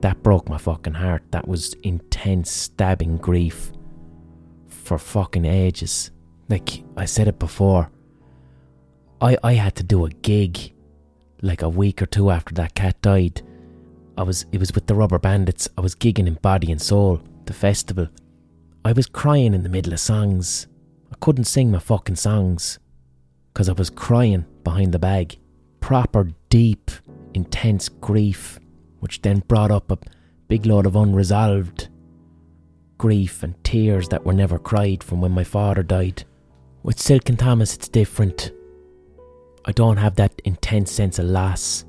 that 0.00 0.22
broke 0.22 0.48
my 0.48 0.58
fucking 0.58 0.94
heart. 0.94 1.22
That 1.30 1.46
was 1.46 1.74
intense, 1.82 2.50
stabbing 2.50 3.18
grief 3.18 3.72
for 4.68 4.98
fucking 4.98 5.44
ages. 5.44 6.10
Like 6.48 6.82
I 6.96 7.04
said 7.04 7.28
it 7.28 7.38
before, 7.38 7.90
I 9.20 9.36
I 9.44 9.52
had 9.54 9.76
to 9.76 9.82
do 9.82 10.04
a 10.04 10.10
gig 10.10 10.72
like 11.42 11.62
a 11.62 11.68
week 11.68 12.02
or 12.02 12.06
two 12.06 12.30
after 12.30 12.54
that 12.54 12.74
cat 12.74 13.00
died. 13.02 13.42
I 14.16 14.22
was 14.22 14.46
it 14.52 14.58
was 14.58 14.72
with 14.74 14.86
the 14.86 14.94
Rubber 14.94 15.18
Bandits. 15.18 15.68
I 15.78 15.80
was 15.80 15.94
gigging 15.94 16.26
in 16.26 16.34
Body 16.34 16.72
and 16.72 16.80
Soul, 16.80 17.20
the 17.46 17.52
festival. 17.52 18.08
I 18.84 18.92
was 18.92 19.06
crying 19.06 19.54
in 19.54 19.62
the 19.62 19.68
middle 19.68 19.92
of 19.92 20.00
songs. 20.00 20.66
I 21.12 21.16
couldn't 21.20 21.44
sing 21.44 21.70
my 21.70 21.78
fucking 21.78 22.16
songs 22.16 22.78
because 23.52 23.68
I 23.68 23.72
was 23.72 23.90
crying 23.90 24.46
behind 24.64 24.92
the 24.92 24.98
bag. 24.98 25.38
Proper 25.80 26.30
deep, 26.48 26.90
intense 27.34 27.88
grief, 27.88 28.58
which 29.00 29.22
then 29.22 29.42
brought 29.48 29.70
up 29.70 29.90
a 29.90 29.98
big 30.48 30.66
load 30.66 30.86
of 30.86 30.96
unresolved 30.96 31.88
grief 33.00 33.42
and 33.42 33.62
tears 33.64 34.08
that 34.08 34.26
were 34.26 34.32
never 34.34 34.58
cried 34.58 35.02
from 35.02 35.22
when 35.22 35.32
my 35.32 35.42
father 35.42 35.82
died. 35.82 36.22
With 36.82 37.00
Silken 37.00 37.36
Thomas, 37.36 37.74
it's 37.74 37.88
different. 37.88 38.52
I 39.64 39.72
don't 39.72 39.96
have 39.96 40.16
that 40.16 40.40
intense 40.44 40.92
sense 40.92 41.18
of 41.18 41.24
loss. 41.24 41.86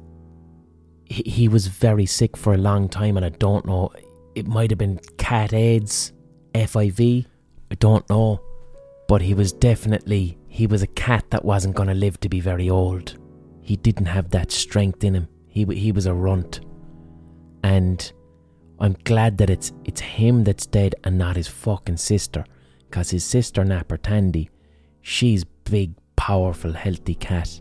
He, 1.06 1.24
he 1.24 1.48
was 1.50 1.68
very 1.68 2.06
sick 2.06 2.38
for 2.38 2.54
a 2.54 2.58
long 2.58 2.88
time, 2.88 3.18
and 3.18 3.26
I 3.26 3.30
don't 3.30 3.66
know. 3.66 3.92
It 4.36 4.48
might 4.48 4.72
have 4.72 4.78
been 4.78 5.02
cat 5.18 5.54
AIDS, 5.54 6.14
FIV. 6.54 7.26
I 7.70 7.76
don't 7.76 8.10
know. 8.10 8.42
But 9.12 9.24
he 9.24 9.34
was 9.34 9.52
definitely, 9.52 10.38
he 10.48 10.68
was 10.68 10.84
a 10.84 10.88
cat 10.88 11.26
that 11.32 11.44
wasn't 11.44 11.76
going 11.76 11.90
to 11.90 11.94
live 11.94 12.18
to 12.22 12.30
be 12.30 12.40
very 12.40 12.70
old. 12.70 13.18
He 13.60 13.76
didn't 13.76 14.06
have 14.06 14.30
that 14.30 14.54
strength 14.54 15.04
in 15.04 15.14
him. 15.14 15.28
He, 15.50 15.66
he 15.66 15.92
was 15.92 16.06
a 16.06 16.14
runt. 16.14 16.62
And 17.62 18.10
I'm 18.80 18.96
glad 19.04 19.38
that 19.40 19.50
it's 19.50 19.74
it's 19.84 20.00
him 20.00 20.46
that's 20.46 20.66
dead 20.66 20.96
and 21.04 21.18
not 21.18 21.36
his 21.36 21.50
fucking 21.50 21.98
sister. 21.98 22.46
Because 22.86 23.10
his 23.10 23.26
sister, 23.26 23.66
Napper 23.66 23.98
Tandy, 23.98 24.50
she's 25.02 25.44
big, 25.44 25.92
powerful, 26.16 26.72
healthy 26.72 27.16
cat. 27.16 27.60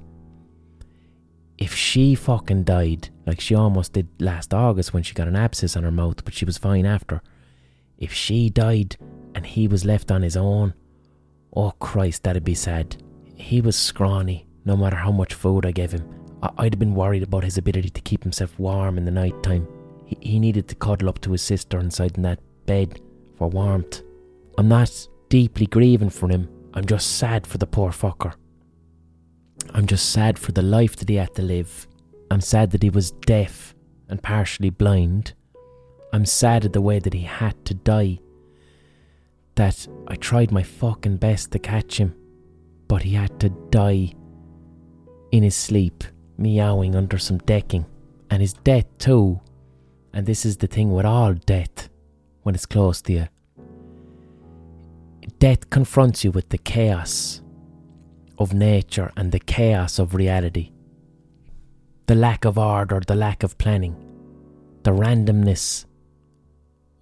If 1.58 1.74
she 1.74 2.14
fucking 2.14 2.62
died, 2.62 3.08
like 3.26 3.40
she 3.40 3.56
almost 3.56 3.94
did 3.94 4.06
last 4.20 4.54
August 4.54 4.94
when 4.94 5.02
she 5.02 5.14
got 5.14 5.26
an 5.26 5.34
abscess 5.34 5.76
on 5.76 5.82
her 5.82 5.90
mouth, 5.90 6.24
but 6.24 6.32
she 6.32 6.44
was 6.44 6.58
fine 6.58 6.86
after. 6.86 7.20
If 7.98 8.12
she 8.12 8.50
died 8.50 8.96
and 9.34 9.44
he 9.44 9.66
was 9.66 9.84
left 9.84 10.12
on 10.12 10.22
his 10.22 10.36
own, 10.36 10.74
oh 11.54 11.72
Christ, 11.72 12.22
that'd 12.22 12.44
be 12.44 12.54
sad. 12.54 12.96
He 13.34 13.60
was 13.60 13.76
scrawny, 13.76 14.46
no 14.64 14.76
matter 14.76 14.96
how 14.96 15.10
much 15.10 15.34
food 15.34 15.66
I 15.66 15.72
gave 15.72 15.92
him. 15.92 16.08
I- 16.42 16.50
I'd 16.58 16.74
have 16.74 16.78
been 16.78 16.94
worried 16.94 17.22
about 17.22 17.44
his 17.44 17.58
ability 17.58 17.90
to 17.90 18.00
keep 18.00 18.22
himself 18.22 18.58
warm 18.58 18.98
in 18.98 19.04
the 19.04 19.10
night 19.10 19.42
time. 19.42 19.66
He, 20.04 20.16
he 20.20 20.38
needed 20.38 20.68
to 20.68 20.74
cuddle 20.74 21.08
up 21.08 21.20
to 21.22 21.32
his 21.32 21.42
sister 21.42 21.78
inside 21.78 22.16
in 22.16 22.22
that 22.22 22.40
bed 22.66 23.00
for 23.36 23.48
warmth. 23.48 24.02
I'm 24.58 24.68
not 24.68 25.08
deeply 25.28 25.66
grieving 25.66 26.10
for 26.10 26.28
him, 26.28 26.48
I'm 26.74 26.84
just 26.84 27.16
sad 27.18 27.46
for 27.46 27.58
the 27.58 27.66
poor 27.66 27.90
fucker. 27.90 28.34
I'm 29.74 29.86
just 29.86 30.10
sad 30.10 30.38
for 30.38 30.52
the 30.52 30.62
life 30.62 30.96
that 30.96 31.08
he 31.08 31.16
had 31.16 31.34
to 31.34 31.42
live. 31.42 31.86
I'm 32.30 32.40
sad 32.40 32.70
that 32.70 32.82
he 32.82 32.90
was 32.90 33.10
deaf 33.10 33.74
and 34.08 34.22
partially 34.22 34.70
blind. 34.70 35.34
I'm 36.12 36.26
sad 36.26 36.64
at 36.64 36.72
the 36.72 36.80
way 36.80 36.98
that 36.98 37.12
he 37.14 37.22
had 37.22 37.64
to 37.66 37.74
die. 37.74 38.18
That 39.56 39.86
I 40.08 40.16
tried 40.16 40.52
my 40.52 40.62
fucking 40.62 41.18
best 41.18 41.50
to 41.52 41.58
catch 41.58 41.98
him, 41.98 42.14
but 42.88 43.02
he 43.02 43.14
had 43.14 43.38
to 43.40 43.50
die 43.70 44.14
in 45.32 45.42
his 45.42 45.54
sleep, 45.54 46.04
meowing 46.38 46.94
under 46.94 47.18
some 47.18 47.38
decking. 47.38 47.86
And 48.30 48.40
his 48.40 48.52
death, 48.52 48.86
too, 48.98 49.40
and 50.12 50.26
this 50.26 50.46
is 50.46 50.56
the 50.56 50.66
thing 50.66 50.92
with 50.92 51.04
all 51.04 51.34
death 51.34 51.88
when 52.42 52.54
it's 52.54 52.66
close 52.66 53.02
to 53.02 53.12
you. 53.12 53.28
Death 55.38 55.70
confronts 55.70 56.24
you 56.24 56.30
with 56.30 56.48
the 56.50 56.58
chaos 56.58 57.42
of 58.38 58.54
nature 58.54 59.12
and 59.16 59.32
the 59.32 59.38
chaos 59.38 59.98
of 59.98 60.14
reality. 60.14 60.72
The 62.06 62.14
lack 62.14 62.44
of 62.44 62.58
order, 62.58 63.00
the 63.06 63.14
lack 63.14 63.42
of 63.42 63.58
planning, 63.58 63.96
the 64.82 64.90
randomness 64.90 65.84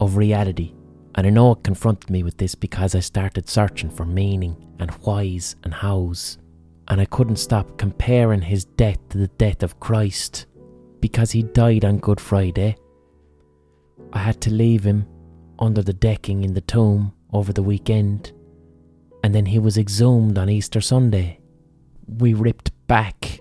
of 0.00 0.16
reality. 0.16 0.74
And 1.14 1.26
I 1.26 1.30
know 1.30 1.52
it 1.52 1.64
confronted 1.64 2.10
me 2.10 2.22
with 2.22 2.36
this 2.36 2.54
because 2.54 2.94
I 2.94 3.00
started 3.00 3.48
searching 3.48 3.90
for 3.90 4.04
meaning 4.04 4.56
and 4.78 4.90
whys 4.90 5.56
and 5.64 5.74
hows. 5.74 6.38
And 6.88 7.00
I 7.00 7.06
couldn't 7.06 7.36
stop 7.36 7.76
comparing 7.76 8.42
his 8.42 8.64
death 8.64 8.98
to 9.10 9.18
the 9.18 9.28
death 9.28 9.62
of 9.62 9.80
Christ 9.80 10.46
because 11.00 11.32
he 11.32 11.42
died 11.42 11.84
on 11.84 11.98
Good 11.98 12.20
Friday. 12.20 12.76
I 14.12 14.18
had 14.18 14.40
to 14.42 14.50
leave 14.50 14.84
him 14.84 15.06
under 15.58 15.82
the 15.82 15.92
decking 15.92 16.44
in 16.44 16.54
the 16.54 16.60
tomb 16.60 17.12
over 17.32 17.52
the 17.52 17.62
weekend, 17.62 18.32
and 19.22 19.34
then 19.34 19.46
he 19.46 19.58
was 19.58 19.76
exhumed 19.76 20.38
on 20.38 20.48
Easter 20.48 20.80
Sunday. 20.80 21.40
We 22.06 22.32
ripped 22.32 22.70
back 22.86 23.38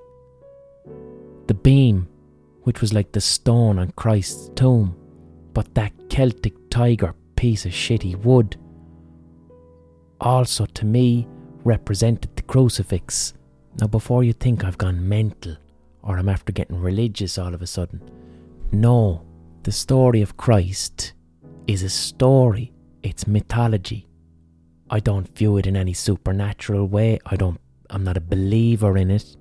the 1.47 1.53
beam, 1.53 2.07
which 2.63 2.81
was 2.81 2.93
like 2.93 3.11
the 3.11 3.21
stone 3.21 3.79
on 3.79 3.91
Christ's 3.91 4.49
tomb, 4.55 4.95
but 5.53 5.73
that 5.75 5.93
Celtic 6.09 6.69
tiger 6.69 7.15
piece 7.37 7.65
of 7.65 7.71
shitty 7.71 8.17
wood 8.17 8.57
also 10.19 10.65
to 10.65 10.85
me 10.85 11.27
represented 11.63 12.35
the 12.35 12.41
crucifix. 12.41 13.33
Now, 13.79 13.87
before 13.87 14.23
you 14.23 14.33
think 14.33 14.63
I've 14.63 14.77
gone 14.77 15.07
mental 15.07 15.55
or 16.01 16.17
I'm 16.17 16.29
after 16.29 16.51
getting 16.51 16.81
religious 16.81 17.37
all 17.37 17.53
of 17.53 17.61
a 17.61 17.67
sudden, 17.67 18.01
no, 18.71 19.23
the 19.63 19.71
story 19.71 20.21
of 20.21 20.35
Christ 20.35 21.13
is 21.67 21.83
a 21.83 21.89
story, 21.89 22.73
it's 23.03 23.27
mythology. 23.27 24.07
I 24.89 24.99
don't 24.99 25.27
view 25.37 25.57
it 25.57 25.67
in 25.67 25.75
any 25.75 25.93
supernatural 25.93 26.87
way. 26.87 27.19
I 27.25 27.35
don't 27.35 27.59
I'm 27.89 28.03
not 28.03 28.17
a 28.17 28.21
believer 28.21 28.97
in 28.97 29.11
it, 29.11 29.35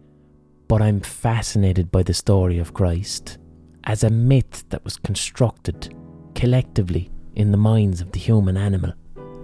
but 0.68 0.82
I'm 0.82 1.00
fascinated 1.00 1.90
by 1.90 2.02
the 2.02 2.14
story 2.14 2.58
of 2.58 2.74
Christ 2.74 3.38
as 3.84 4.04
a 4.04 4.10
myth 4.10 4.64
that 4.68 4.84
was 4.84 4.96
constructed 4.96 5.94
collectively 6.34 7.10
in 7.36 7.52
the 7.52 7.56
minds 7.56 8.00
of 8.00 8.10
the 8.12 8.18
human 8.18 8.56
animal. 8.56 8.92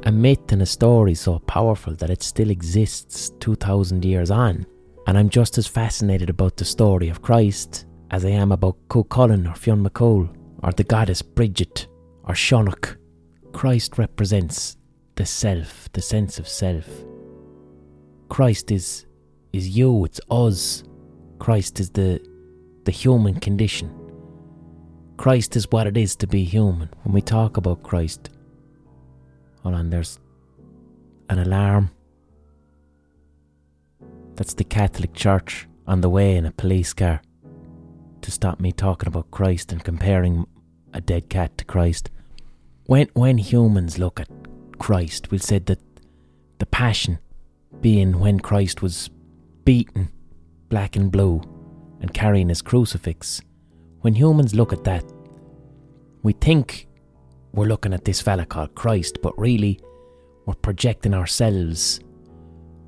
A 0.05 0.11
myth 0.11 0.51
and 0.51 0.63
a 0.63 0.67
story 0.67 1.15
so 1.15 1.39
powerful 1.41 1.95
that 1.95 2.11
it 2.11 2.23
still 2.23 2.51
exists 2.51 3.31
2000 3.39 4.05
years 4.05 4.31
on. 4.31 4.67
And 5.07 5.17
I'm 5.17 5.29
just 5.29 5.59
as 5.59 5.67
fascinated 5.67 6.31
about 6.31 6.57
the 6.57 6.65
story 6.65 7.09
of 7.09 7.23
Christ 7.23 7.87
as 8.11 8.25
I 8.25 8.31
am 8.31 8.51
about 8.51 8.77
Cuchulainn 8.89 9.51
or 9.51 9.55
Fionn 9.55 9.85
McCool 9.85 10.35
or 10.63 10.73
the 10.73 10.85
goddess 10.85 11.23
Bridget 11.23 11.87
or 12.25 12.35
Shonnock. 12.35 12.97
Christ 13.53 13.99
represents 13.99 14.77
the 15.15 15.27
self, 15.27 15.93
the 15.93 16.03
sense 16.03 16.39
of 16.39 16.49
self. 16.49 16.89
Christ 18.29 18.71
is 18.71 19.07
is 19.53 19.69
you, 19.69 20.07
it's 20.07 20.21
us. 20.31 20.83
Christ 21.39 21.79
is 21.79 21.91
the 21.91 22.21
the 22.85 22.93
human 22.93 23.39
condition. 23.39 24.02
Christ 25.23 25.55
is 25.55 25.71
what 25.71 25.87
it 25.87 25.97
is 25.97 26.17
to 26.17 26.27
be 26.27 26.43
human. 26.43 26.89
When 27.05 27.15
we 27.15 27.23
talk 27.23 27.57
about 27.57 27.85
Christ, 27.85 28.29
hold 29.63 29.77
on, 29.77 29.89
there's 29.89 30.19
an 31.31 31.39
alarm. 31.39 31.93
That's 34.35 34.55
the 34.55 34.65
Catholic 34.65 35.15
Church 35.15 35.69
on 35.87 36.01
the 36.01 36.09
way 36.09 36.35
in 36.35 36.45
a 36.45 36.51
police 36.51 36.93
car 36.93 37.23
to 38.21 38.31
stop 38.33 38.59
me 38.59 38.73
talking 38.73 39.07
about 39.07 39.31
Christ 39.31 39.71
and 39.71 39.85
comparing 39.85 40.45
a 40.93 41.01
dead 41.01 41.29
cat 41.29 41.57
to 41.59 41.65
Christ. 41.67 42.11
When 42.87 43.07
when 43.13 43.39
humans 43.39 44.01
look 44.01 44.19
at 44.19 44.29
Christ, 44.81 45.31
we'll 45.31 45.39
say 45.39 45.61
that 45.61 45.79
the 46.59 46.67
passion 46.67 47.21
being 47.81 48.19
when 48.19 48.41
Christ 48.41 48.83
was 48.83 49.09
beaten 49.63 50.11
black 50.69 50.97
and 50.97 51.13
blue 51.13 51.43
and 52.01 52.13
carrying 52.13 52.49
his 52.49 52.61
crucifix. 52.61 53.41
When 54.03 54.15
humans 54.15 54.55
look 54.55 54.73
at 54.73 54.85
that, 54.85 55.05
we 56.23 56.33
think 56.33 56.89
we're 57.53 57.67
looking 57.67 57.95
at 57.95 58.05
this 58.05 58.21
fella 58.21 58.45
called 58.45 58.75
Christ, 58.75 59.19
but 59.23 59.39
really 59.39 59.81
we're 60.45 60.55
projecting 60.55 61.15
ourselves 61.15 62.01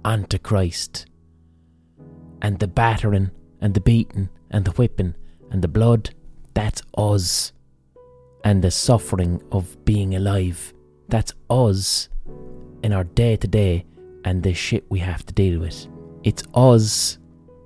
onto 0.05 0.38
Christ. 0.38 1.07
And 2.42 2.59
the 2.59 2.66
battering 2.66 3.31
and 3.61 3.74
the 3.74 3.81
beating 3.81 4.29
and 4.50 4.64
the 4.64 4.72
whipping 4.72 5.14
and 5.53 5.62
the 5.62 5.68
blood, 5.68 6.11
that's 6.53 6.83
us. 6.98 7.53
And 8.44 8.62
the 8.62 8.72
suffering 8.72 9.40
of 9.53 9.85
being 9.85 10.16
alive, 10.16 10.74
that's 11.09 11.33
us 11.48 12.09
in 12.83 12.92
our 12.92 13.05
day 13.05 13.37
to 13.37 13.46
day 13.46 13.87
and 14.24 14.42
the 14.42 14.53
shit 14.53 14.85
we 14.90 14.98
have 14.98 15.24
to 15.27 15.33
deal 15.33 15.61
with. 15.61 15.87
It's 16.24 16.42
us 16.55 17.18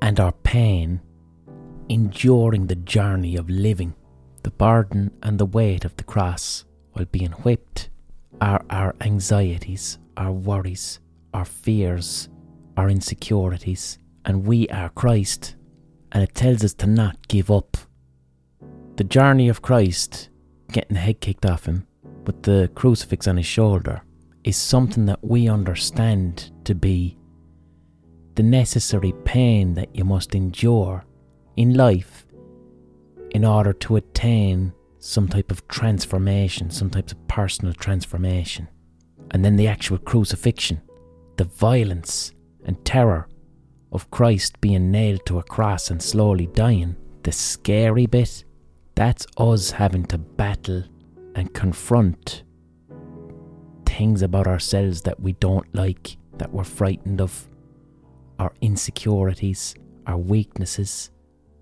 and 0.03 0.21
our 0.21 0.33
pain 0.33 1.01
enduring 1.89 2.67
the 2.67 2.75
journey 2.75 3.37
of 3.37 3.49
living, 3.49 3.95
the 4.43 4.51
burden 4.51 5.11
and 5.23 5.39
the 5.39 5.47
weight 5.47 5.85
of 5.85 5.97
the 5.97 6.05
cross 6.05 6.65
while 6.93 7.07
being 7.07 7.33
whipped 7.33 7.89
are 8.41 8.65
our 8.71 8.95
anxieties, 9.01 9.99
our 10.17 10.33
worries, 10.33 11.01
our 11.35 11.45
fears, 11.45 12.29
our 12.77 12.89
insecurities, 12.89 13.99
and 14.25 14.47
we 14.47 14.69
are 14.69 14.91
Christ, 14.91 15.57
and 16.13 16.23
it 16.23 16.35
tells 16.35 16.65
us 16.65 16.75
to 16.75 16.87
not 16.87 17.29
give 17.29 17.51
up. 17.51 17.77
The 18.97 19.05
journey 19.05 19.49
of 19.49 19.63
Christ 19.63 20.29
getting 20.73 20.95
the 20.95 21.01
head 21.01 21.21
kicked 21.21 21.47
off 21.47 21.67
him 21.67 21.87
with 22.27 22.43
the 22.43 22.71
crucifix 22.75 23.27
on 23.27 23.37
his 23.37 23.47
shoulder 23.47 24.03
is 24.45 24.57
something 24.57 25.07
that 25.07 25.25
we 25.25 25.49
understand 25.49 26.53
to 26.65 26.75
be 26.75 27.17
the 28.35 28.43
necessary 28.43 29.13
pain 29.25 29.75
that 29.75 29.95
you 29.95 30.05
must 30.05 30.35
endure 30.35 31.05
in 31.59 31.75
life 31.75 32.25
in 33.33 33.45
order 33.45 33.73
to 33.73 33.97
attain 33.97 34.73
some 35.01 35.27
type 35.27 35.51
of 35.51 35.67
transformation, 35.67 36.71
some 36.71 36.89
type 36.89 37.11
of 37.11 37.27
personal 37.27 37.75
transformation. 37.75 38.69
And 39.33 39.45
then 39.45 39.57
the 39.57 39.67
actual 39.67 39.99
crucifixion, 39.99 40.81
the 41.37 41.45
violence 41.45 42.33
and 42.65 42.83
terror 42.85 43.27
of 43.91 44.09
Christ 44.13 44.61
being 44.61 44.93
nailed 44.93 45.27
to 45.27 45.41
a 45.41 45.43
cross 45.43 45.91
and 45.91 46.01
slowly 46.01 46.47
dying, 46.47 46.95
the 47.25 47.33
scary 47.33 48.07
bit, 48.07 48.45
that's 48.95 49.27
us 49.37 49.73
having 49.73 50.05
to 50.07 50.19
battle 50.19 50.85
and 51.35 51.53
confront 51.55 52.45
things 53.85 54.23
about 54.23 54.47
ourselves 54.47 55.03
that 55.03 55.19
we 55.19 55.33
don't 55.33 55.75
like, 55.75 56.19
that 56.37 56.53
we're 56.53 56.63
frightened 56.63 57.21
of, 57.21 57.49
our 58.39 58.55
insecurities, 58.61 59.75
our 60.07 60.19
weaknesses, 60.19 61.11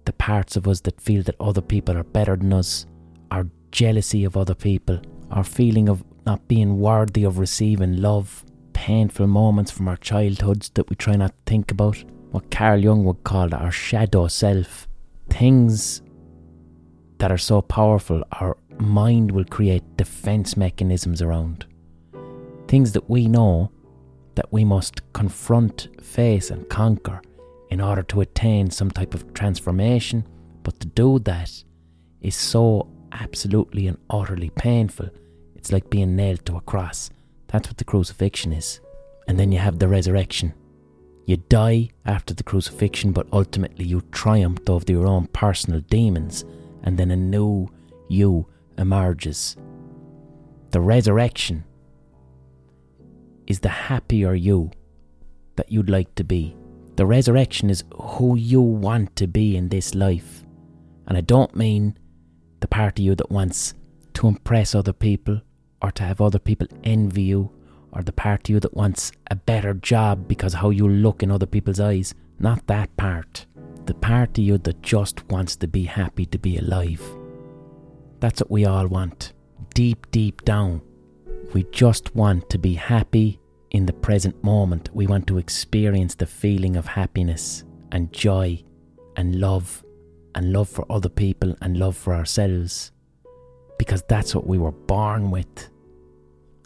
the 0.07 0.13
parts 0.15 0.57
of 0.57 0.67
us 0.67 0.81
that 0.81 1.01
feel 1.01 1.23
that 1.25 1.37
other 1.39 1.61
people 1.61 1.97
are 1.97 2.05
better 2.05 2.37
than 2.37 2.53
us, 2.53 2.87
our 3.31 3.47
jealousy 3.73 4.25
of 4.25 4.37
other 4.37 4.55
people, 4.55 5.01
our 5.31 5.45
feeling 5.45 5.89
of 5.89 6.03
not 6.25 6.49
being 6.49 6.79
worthy 6.79 7.25
of 7.25 7.39
receiving 7.39 8.01
love, 8.01 8.45
painful 8.73 9.27
moments 9.27 9.71
from 9.71 9.89
our 9.89 9.97
childhoods 9.97 10.71
that 10.71 10.89
we 10.89 10.97
try 10.97 11.17
not 11.17 11.31
to 11.31 11.51
think 11.51 11.71
about, 11.71 12.03
what 12.31 12.51
Carl 12.51 12.79
Jung 12.79 13.05
would 13.05 13.23
call 13.25 13.55
our 13.55 13.71
shadow 13.71 14.29
self, 14.29 14.89
things 15.29 16.03
that 17.19 17.33
are 17.33 17.39
so 17.39 17.61
powerful 17.61 18.23
our 18.33 18.57
mind 18.79 19.31
will 19.31 19.45
create 19.45 19.97
defense 19.97 20.57
mechanisms 20.57 21.21
around. 21.21 21.67
Things 22.69 22.93
that 22.93 23.09
we 23.09 23.27
know 23.27 23.71
that 24.35 24.53
we 24.53 24.65
must 24.65 25.01
confront, 25.13 25.89
face, 26.01 26.51
and 26.51 26.69
conquer 26.69 27.23
in 27.71 27.81
order 27.81 28.03
to 28.05 28.21
attain 28.21 28.71
some 28.71 28.91
type 28.91 29.15
of 29.15 29.33
transformation. 29.35 30.27
But 30.63 30.81
to 30.81 30.87
do 30.87 31.19
that 31.21 31.51
is 32.21 32.35
so 32.37 32.89
absolutely 33.13 33.87
and 33.87 33.99
utterly 34.11 34.51
painful. 34.51 35.09
It's 35.55 35.73
like 35.73 35.91
being 35.91 36.17
nailed 36.17 36.45
to 36.47 36.57
a 36.57 36.61
cross. 36.61 37.11
That's 37.49 37.69
what 37.69 37.79
the 37.79 37.85
crucifixion 37.85 38.53
is. 38.53 38.81
And 39.29 39.39
then 39.39 39.53
you 39.53 39.59
have 39.59 39.79
the 39.79 39.89
resurrection. 39.89 40.55
You 41.25 41.39
die 41.39 41.91
after 42.05 42.35
the 42.35 42.45
crucifixion, 42.45 43.13
but 43.13 43.27
ultimately 43.33 43.85
you 43.85 44.01
triumphed 44.13 44.71
over 44.71 44.85
your 44.89 45.07
own 45.07 45.27
personal 45.29 45.81
demons, 45.81 46.45
and 46.85 46.97
then 46.97 47.11
a 47.11 47.17
new 47.17 47.69
you 48.09 48.47
emerges. 48.79 49.57
The 50.71 50.81
resurrection 50.81 51.65
is 53.49 53.61
the 53.61 53.69
happier 53.69 54.35
you 54.35 54.71
that 55.57 55.73
you'd 55.73 55.91
like 55.91 56.15
to 56.17 56.25
be. 56.25 56.57
The 56.97 57.07
resurrection 57.07 57.69
is 57.69 57.85
who 57.95 58.37
you 58.37 58.61
want 58.61 59.17
to 59.17 59.27
be 59.27 59.55
in 59.55 59.69
this 59.69 59.95
life. 59.95 60.45
And 61.07 61.17
I 61.17 61.21
don't 61.21 61.55
mean 61.55 61.99
the 62.61 62.69
part 62.69 62.99
of 62.99 63.05
you 63.05 63.15
that 63.15 63.31
wants 63.31 63.75
to 64.15 64.29
impress 64.29 64.75
other 64.75 64.95
people 64.95 65.43
or 65.83 65.91
to 65.91 66.03
have 66.03 66.23
other 66.23 66.39
people 66.39 66.67
envy 66.85 67.23
you 67.23 67.51
or 67.93 68.03
the 68.03 68.13
part 68.13 68.49
of 68.49 68.55
you 68.55 68.61
that 68.61 68.75
wants 68.75 69.13
a 69.31 69.37
better 69.37 69.75
job 69.75 70.27
because 70.27 70.55
how 70.55 70.71
you 70.71 70.89
look 70.89 71.23
in 71.23 71.31
other 71.31 71.47
people's 71.47 71.81
eyes. 71.81 72.15
Not 72.39 72.67
that 72.67 72.97
part. 72.97 73.47
The 73.85 73.95
part 73.95 74.39
of 74.39 74.45
you 74.45 74.59
that 74.59 74.83
just 74.83 75.29
wants 75.31 75.55
to 75.57 75.69
be 75.69 75.85
happy 75.85 76.25
to 76.27 76.39
be 76.39 76.57
alive. 76.57 77.03
That's 78.21 78.41
what 78.41 78.51
we 78.51 78.65
all 78.65 78.87
want. 78.87 79.35
Deep, 79.75 80.11
deep 80.11 80.45
down. 80.45 80.81
We 81.53 81.65
just 81.73 82.15
want 82.15 82.49
to 82.51 82.59
be 82.59 82.75
happy 82.75 83.39
in 83.77 83.85
the 83.85 83.93
present 83.93 84.43
moment. 84.43 84.89
We 84.95 85.07
want 85.07 85.27
to 85.27 85.37
experience 85.37 86.15
the 86.15 86.27
feeling 86.27 86.77
of 86.77 86.87
happiness 86.87 87.63
and 87.93 88.11
joy 88.11 88.65
and 89.17 89.39
love 89.39 89.85
and 90.35 90.51
love 90.51 90.71
for 90.71 90.91
other 90.91 91.11
people 91.11 91.55
and 91.61 91.77
love 91.77 91.95
for 91.95 92.15
ourselves 92.15 92.93
because 93.79 94.03
that's 94.09 94.35
what 94.35 94.47
we 94.47 94.57
were 94.57 94.73
born 94.73 95.31
with. 95.31 95.69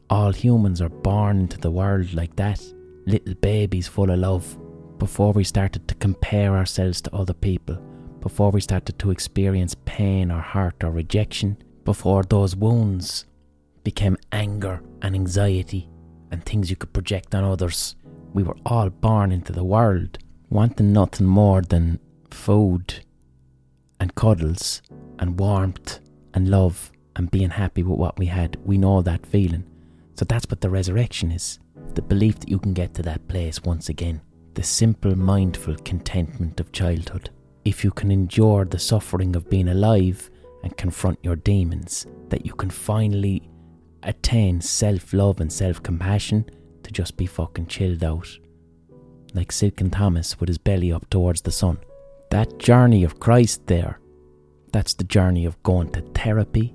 All 0.09 0.33
humans 0.33 0.81
are 0.81 0.89
born 0.89 1.41
into 1.41 1.59
the 1.59 1.73
world 1.73 2.15
like 2.15 2.37
that, 2.37 2.63
little 3.07 3.35
babies 3.35 3.89
full 3.89 4.11
of 4.11 4.21
love, 4.21 4.57
before 4.99 5.33
we 5.33 5.43
started 5.43 5.89
to 5.89 5.97
compare 5.97 6.57
ourselves 6.57 7.01
to 7.01 7.15
other 7.15 7.35
people, 7.35 7.77
before 8.21 8.53
we 8.53 8.61
started 8.61 9.01
to 9.01 9.11
experience 9.11 9.75
pain 9.85 10.31
or 10.31 10.41
hurt 10.41 10.85
or 10.85 10.93
rejection, 10.93 11.57
before 11.85 12.23
those 12.23 12.55
wounds 12.55 13.25
became 13.83 14.17
anger 14.31 14.81
and 15.03 15.17
anxiety 15.17 15.90
and 16.31 16.45
things 16.45 16.71
you 16.71 16.77
could 16.77 16.93
project 16.93 17.35
on 17.35 17.45
others. 17.45 17.97
We 18.33 18.43
were 18.43 18.57
all 18.65 18.91
born 18.91 19.33
into 19.33 19.53
the 19.53 19.65
world 19.65 20.19
wanting 20.51 20.93
nothing 20.93 21.27
more 21.27 21.63
than 21.63 21.99
food 22.31 23.05
and 24.01 24.15
cuddles 24.15 24.83
and 25.19 25.39
warmth 25.39 26.01
and 26.35 26.49
love 26.49 26.91
and 27.17 27.31
being 27.31 27.51
happy 27.51 27.83
with 27.83 27.99
what 27.99 28.19
we 28.19 28.27
had. 28.27 28.57
We 28.65 28.79
know 28.79 29.03
that 29.03 29.27
feeling. 29.27 29.65
So 30.15 30.25
that's 30.25 30.47
what 30.49 30.61
the 30.61 30.71
resurrection 30.71 31.31
is 31.31 31.59
the 31.95 32.03
belief 32.03 32.39
that 32.39 32.49
you 32.49 32.59
can 32.59 32.73
get 32.73 32.95
to 32.95 33.03
that 33.03 33.27
place 33.27 33.63
once 33.63 33.89
again. 33.89 34.21
The 34.55 34.63
simple, 34.63 35.17
mindful 35.17 35.77
contentment 35.85 36.61
of 36.61 36.73
childhood. 36.73 37.31
If 37.65 37.83
you 37.85 37.91
can 37.91 38.13
endure 38.13 38.65
the 38.65 38.79
suffering 38.79 39.35
of 39.35 39.51
being 39.51 39.69
alive 39.69 40.31
and 40.63 40.77
confront 40.77 41.19
your 41.23 41.37
demons, 41.37 42.07
that 42.29 42.47
you 42.47 42.53
can 42.53 42.71
finally 42.71 43.50
attain 44.03 44.61
self 44.61 45.13
love 45.13 45.41
and 45.41 45.53
self 45.53 45.83
compassion 45.83 46.49
to 46.83 46.91
just 46.91 47.17
be 47.17 47.27
fucking 47.27 47.67
chilled 47.67 48.05
out. 48.05 48.29
Like 49.35 49.53
Silken 49.53 49.91
Thomas 49.91 50.39
with 50.41 50.49
his 50.49 50.59
belly 50.59 50.93
up 50.93 51.09
towards 51.11 51.43
the 51.43 51.53
sun. 51.53 51.79
That 52.31 52.59
journey 52.59 53.05
of 53.05 53.21
Christ 53.21 53.67
there, 53.67 54.01
that's 54.73 54.95
the 54.95 55.05
journey 55.05 55.45
of 55.45 55.63
going 55.63 55.91
to 55.93 56.01
therapy. 56.15 56.75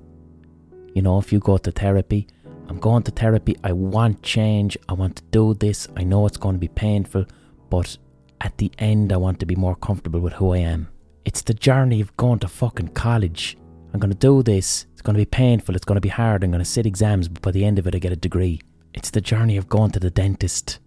You 0.94 1.02
know, 1.02 1.18
if 1.18 1.32
you 1.32 1.40
go 1.40 1.58
to 1.58 1.70
therapy, 1.70 2.26
I'm 2.68 2.78
going 2.78 3.02
to 3.04 3.10
therapy, 3.10 3.56
I 3.62 3.72
want 3.72 4.22
change, 4.22 4.76
I 4.88 4.94
want 4.94 5.16
to 5.16 5.22
do 5.30 5.54
this, 5.54 5.88
I 5.96 6.04
know 6.04 6.26
it's 6.26 6.36
going 6.36 6.56
to 6.56 6.60
be 6.60 6.68
painful, 6.68 7.26
but 7.70 7.96
at 8.40 8.56
the 8.58 8.72
end, 8.78 9.12
I 9.12 9.16
want 9.16 9.40
to 9.40 9.46
be 9.46 9.54
more 9.54 9.76
comfortable 9.76 10.20
with 10.20 10.32
who 10.34 10.52
I 10.52 10.58
am. 10.58 10.88
It's 11.24 11.42
the 11.42 11.54
journey 11.54 12.00
of 12.00 12.16
going 12.16 12.40
to 12.40 12.48
fucking 12.48 12.88
college. 12.88 13.56
I'm 13.92 14.00
going 14.00 14.12
to 14.12 14.16
do 14.16 14.42
this, 14.42 14.86
going 15.06 15.14
to 15.14 15.20
be 15.20 15.24
painful, 15.24 15.76
it's 15.76 15.84
going 15.84 15.96
to 15.96 16.00
be 16.00 16.08
hard, 16.08 16.42
I'm 16.42 16.50
going 16.50 16.58
to 16.58 16.64
sit 16.64 16.84
exams, 16.84 17.28
but 17.28 17.40
by 17.40 17.52
the 17.52 17.64
end 17.64 17.78
of 17.78 17.86
it, 17.86 17.94
I 17.94 17.98
get 17.98 18.12
a 18.12 18.16
degree. 18.16 18.60
It's 18.92 19.10
the 19.10 19.20
journey 19.20 19.56
of 19.56 19.68
going 19.68 19.92
to 19.92 20.00
the 20.00 20.10
dentist. 20.10 20.80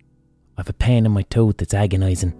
I 0.58 0.62
have 0.62 0.70
a 0.70 0.74
pain 0.74 1.06
in 1.06 1.14
my 1.14 1.22
tooth, 1.22 1.62
it's 1.62 1.74
agonising. 1.74 2.32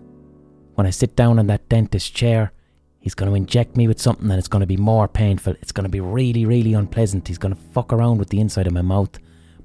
When 0.76 0.86
I 0.86 0.90
sit 0.90 1.16
down 1.16 1.40
in 1.40 1.48
that 1.48 1.70
dentist 1.70 2.14
chair, 2.14 2.52
he's 3.00 3.14
going 3.14 3.32
to 3.32 3.36
inject 3.36 3.78
me 3.78 3.88
with 3.88 4.02
something 4.02 4.30
and 4.30 4.38
it's 4.38 4.50
going 4.50 4.60
to 4.60 4.68
be 4.68 4.76
more 4.76 5.08
painful. 5.08 5.56
It's 5.62 5.72
going 5.72 5.86
to 5.86 5.90
be 5.90 6.02
really, 6.02 6.46
really 6.46 6.74
unpleasant. 6.74 7.30
He's 7.30 7.38
going 7.38 7.56
to 7.56 7.62
fuck 7.72 7.94
around 7.94 8.18
with 8.18 8.30
the 8.30 8.42
inside 8.42 8.68
of 8.68 8.74
my 8.74 8.82
mouth. 8.82 9.18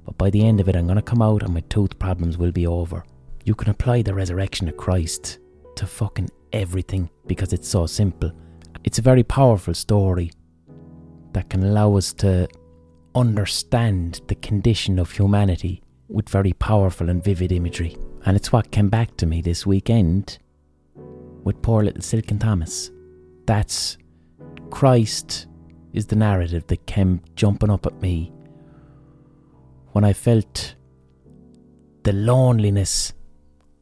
But 0.05 0.17
by 0.17 0.29
the 0.29 0.45
end 0.45 0.61
of 0.61 0.69
it, 0.69 0.75
I'm 0.75 0.87
going 0.87 0.95
to 0.95 1.01
come 1.01 1.21
out 1.21 1.43
and 1.43 1.53
my 1.53 1.61
tooth 1.69 1.99
problems 1.99 2.37
will 2.37 2.51
be 2.53 2.65
over. 2.65 3.03
You 3.43 3.55
can 3.55 3.69
apply 3.69 4.03
the 4.03 4.13
resurrection 4.13 4.69
of 4.69 4.77
Christ 4.77 5.39
to 5.75 5.85
fucking 5.85 6.29
everything 6.53 7.09
because 7.27 7.51
it's 7.51 7.67
so 7.67 7.85
simple. 7.85 8.31
It's 8.85 8.99
a 8.99 9.01
very 9.09 9.23
powerful 9.23 9.73
story 9.73 10.31
that 11.35 11.49
can 11.49 11.63
allow 11.63 11.97
us 11.97 12.13
to 12.13 12.47
understand 13.13 14.21
the 14.27 14.35
condition 14.35 14.97
of 14.97 15.11
humanity 15.11 15.83
with 16.07 16.29
very 16.29 16.53
powerful 16.53 17.09
and 17.09 17.21
vivid 17.21 17.51
imagery. 17.51 17.97
And 18.25 18.37
it's 18.37 18.53
what 18.53 18.71
came 18.71 18.87
back 18.87 19.17
to 19.17 19.25
me 19.25 19.41
this 19.41 19.65
weekend 19.65 20.39
with 21.43 21.61
poor 21.61 21.83
little 21.83 22.01
Silken 22.01 22.39
Thomas. 22.39 22.89
That's 23.45 23.97
Christ 24.69 25.47
is 25.91 26.05
the 26.05 26.15
narrative 26.15 26.67
that 26.67 26.85
came 26.85 27.21
jumping 27.35 27.69
up 27.69 27.85
at 27.85 28.01
me 28.01 28.31
when 29.91 30.05
I 30.05 30.13
felt 30.13 30.75
the 32.03 32.13
loneliness 32.13 33.11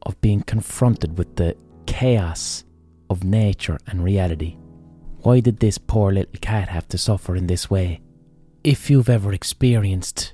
of 0.07 0.19
being 0.21 0.41
confronted 0.41 1.19
with 1.19 1.35
the 1.35 1.55
chaos 1.85 2.63
of 3.11 3.23
nature 3.23 3.77
and 3.85 4.03
reality. 4.03 4.57
Why 5.23 5.39
did 5.39 5.59
this 5.59 5.77
poor 5.77 6.11
little 6.11 6.39
cat 6.41 6.67
have 6.67 6.87
to 6.89 6.97
suffer 6.97 7.35
in 7.35 7.47
this 7.47 7.69
way? 7.69 8.01
If 8.63 8.89
you've 8.89 9.09
ever 9.09 9.31
experienced 9.31 10.33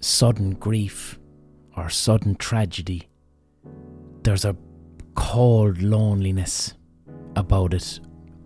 sudden 0.00 0.52
grief 0.52 1.18
or 1.76 1.90
sudden 1.90 2.36
tragedy, 2.36 3.08
there's 4.22 4.44
a 4.44 4.56
cold 5.16 5.82
loneliness 5.82 6.74
about 7.34 7.74
it. 7.74 7.98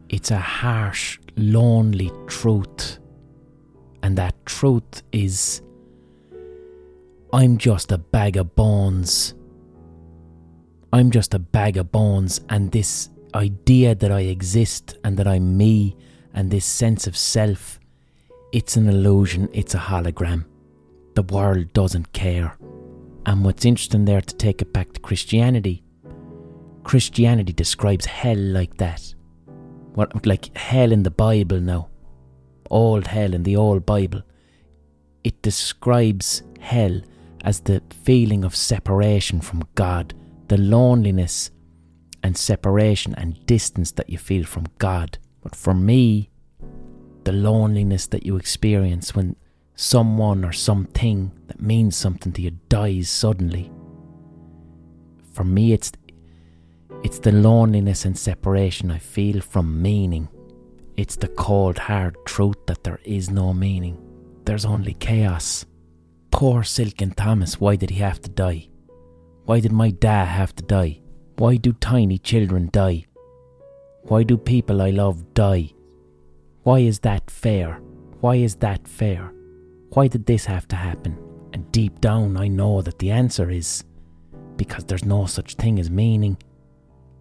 It's 0.08 0.30
a 0.30 0.38
harsh, 0.38 1.18
lonely 1.36 2.10
truth. 2.28 2.98
And 4.02 4.16
that 4.16 4.34
truth 4.46 5.02
is 5.12 5.60
I'm 7.30 7.58
just 7.58 7.92
a 7.92 7.98
bag 7.98 8.38
of 8.38 8.54
bones. 8.54 9.34
I'm 10.94 11.10
just 11.10 11.34
a 11.34 11.38
bag 11.38 11.76
of 11.76 11.90
bones, 11.90 12.40
and 12.48 12.70
this 12.70 13.10
idea 13.34 13.94
that 13.94 14.12
I 14.12 14.20
exist 14.20 14.96
and 15.04 15.16
that 15.16 15.26
I'm 15.26 15.56
me 15.56 15.96
and 16.32 16.50
this 16.50 16.64
sense 16.64 17.06
of 17.06 17.16
self 17.16 17.78
it's 18.54 18.76
an 18.76 18.88
illusion, 18.88 19.48
it's 19.52 19.74
a 19.74 19.78
hologram. 19.78 20.44
The 21.16 21.24
world 21.24 21.72
doesn't 21.72 22.12
care. 22.12 22.56
And 23.26 23.44
what's 23.44 23.64
interesting 23.64 24.04
there 24.04 24.20
to 24.20 24.36
take 24.36 24.62
it 24.62 24.72
back 24.72 24.92
to 24.92 25.00
Christianity, 25.00 25.82
Christianity 26.84 27.52
describes 27.52 28.06
hell 28.06 28.38
like 28.38 28.76
that. 28.76 29.12
What 29.94 30.24
like 30.24 30.56
hell 30.56 30.92
in 30.92 31.02
the 31.02 31.10
Bible 31.10 31.58
now. 31.58 31.88
Old 32.70 33.08
hell 33.08 33.34
in 33.34 33.42
the 33.42 33.56
old 33.56 33.84
Bible. 33.84 34.22
It 35.24 35.42
describes 35.42 36.44
hell 36.60 37.00
as 37.42 37.58
the 37.58 37.82
feeling 38.04 38.44
of 38.44 38.54
separation 38.54 39.40
from 39.40 39.64
God, 39.74 40.14
the 40.46 40.58
loneliness 40.58 41.50
and 42.24 42.38
separation 42.38 43.14
and 43.16 43.44
distance 43.44 43.92
that 43.92 44.08
you 44.08 44.16
feel 44.16 44.44
from 44.44 44.64
God. 44.78 45.18
But 45.42 45.54
for 45.54 45.74
me, 45.74 46.30
the 47.24 47.32
loneliness 47.32 48.06
that 48.08 48.24
you 48.24 48.36
experience 48.36 49.14
when 49.14 49.36
someone 49.76 50.42
or 50.42 50.52
something 50.52 51.32
that 51.48 51.60
means 51.60 51.96
something 51.96 52.32
to 52.32 52.40
you 52.40 52.52
dies 52.70 53.10
suddenly. 53.10 53.70
For 55.32 55.44
me, 55.44 55.74
it's 55.74 55.92
it's 57.02 57.18
the 57.18 57.32
loneliness 57.32 58.06
and 58.06 58.16
separation 58.16 58.90
I 58.90 58.98
feel 58.98 59.42
from 59.42 59.82
meaning. 59.82 60.28
It's 60.96 61.16
the 61.16 61.28
cold, 61.28 61.76
hard 61.76 62.16
truth 62.24 62.64
that 62.66 62.84
there 62.84 63.00
is 63.04 63.28
no 63.28 63.52
meaning. 63.52 63.98
There's 64.46 64.64
only 64.64 64.94
chaos. 64.94 65.66
Poor 66.30 66.62
Silken 66.62 67.10
Thomas, 67.10 67.60
why 67.60 67.76
did 67.76 67.90
he 67.90 67.98
have 67.98 68.22
to 68.22 68.30
die? 68.30 68.68
Why 69.44 69.60
did 69.60 69.72
my 69.72 69.90
dad 69.90 70.28
have 70.28 70.54
to 70.56 70.62
die? 70.62 71.03
Why 71.36 71.56
do 71.56 71.72
tiny 71.72 72.18
children 72.18 72.68
die? 72.72 73.06
Why 74.02 74.22
do 74.22 74.36
people 74.36 74.80
I 74.80 74.90
love 74.90 75.34
die? 75.34 75.72
Why 76.62 76.78
is 76.78 77.00
that 77.00 77.28
fair? 77.28 77.80
Why 78.20 78.36
is 78.36 78.54
that 78.56 78.86
fair? 78.86 79.32
Why 79.90 80.06
did 80.06 80.26
this 80.26 80.44
have 80.44 80.68
to 80.68 80.76
happen? 80.76 81.18
And 81.52 81.70
deep 81.72 82.00
down, 82.00 82.36
I 82.36 82.46
know 82.46 82.82
that 82.82 83.00
the 83.00 83.10
answer 83.10 83.50
is 83.50 83.82
because 84.56 84.84
there's 84.84 85.04
no 85.04 85.26
such 85.26 85.56
thing 85.56 85.80
as 85.80 85.90
meaning. 85.90 86.36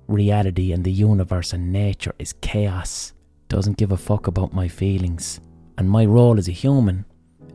Reality 0.07 0.73
and 0.73 0.83
the 0.83 0.91
universe 0.91 1.51
and 1.51 1.73
nature 1.73 2.13
is 2.19 2.33
chaos. 2.33 3.13
Doesn't 3.49 3.77
give 3.77 3.91
a 3.91 3.97
fuck 3.97 4.27
about 4.27 4.53
my 4.53 4.67
feelings. 4.67 5.39
And 5.79 5.89
my 5.89 6.05
role 6.05 6.37
as 6.37 6.47
a 6.47 6.51
human 6.51 7.05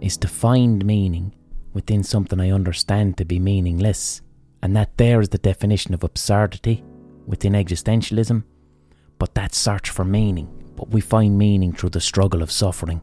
is 0.00 0.16
to 0.18 0.28
find 0.28 0.84
meaning 0.84 1.34
within 1.72 2.02
something 2.02 2.40
I 2.40 2.50
understand 2.50 3.16
to 3.18 3.24
be 3.24 3.38
meaningless. 3.38 4.22
And 4.62 4.76
that 4.76 4.96
there 4.96 5.20
is 5.20 5.28
the 5.28 5.38
definition 5.38 5.94
of 5.94 6.04
absurdity 6.04 6.84
within 7.26 7.52
existentialism. 7.52 8.44
But 9.18 9.34
that 9.34 9.54
search 9.54 9.90
for 9.90 10.04
meaning. 10.04 10.48
But 10.76 10.90
we 10.90 11.00
find 11.00 11.38
meaning 11.38 11.72
through 11.72 11.90
the 11.90 12.00
struggle 12.00 12.42
of 12.42 12.50
suffering 12.50 13.00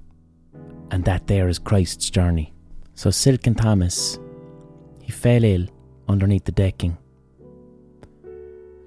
and 0.91 1.03
that 1.05 1.27
there 1.27 1.47
is 1.47 1.59
Christ's 1.59 2.09
journey. 2.09 2.53
So 2.93 3.09
Silken 3.09 3.55
Thomas, 3.55 4.17
he 5.01 5.11
fell 5.11 5.43
ill 5.43 5.67
underneath 6.07 6.45
the 6.45 6.51
decking 6.51 6.97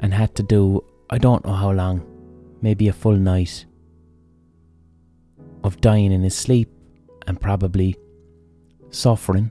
and 0.01 0.15
had 0.15 0.35
to 0.37 0.43
do, 0.43 0.85
I 1.11 1.19
don't 1.19 1.45
know 1.45 1.53
how 1.53 1.73
long, 1.73 2.07
maybe 2.63 2.89
a 2.89 2.93
full 2.93 3.17
night 3.17 3.67
of 5.65 5.81
dying 5.81 6.13
in 6.13 6.23
his 6.23 6.37
sleep 6.37 6.71
and 7.27 7.41
probably 7.41 7.97
suffering 8.91 9.51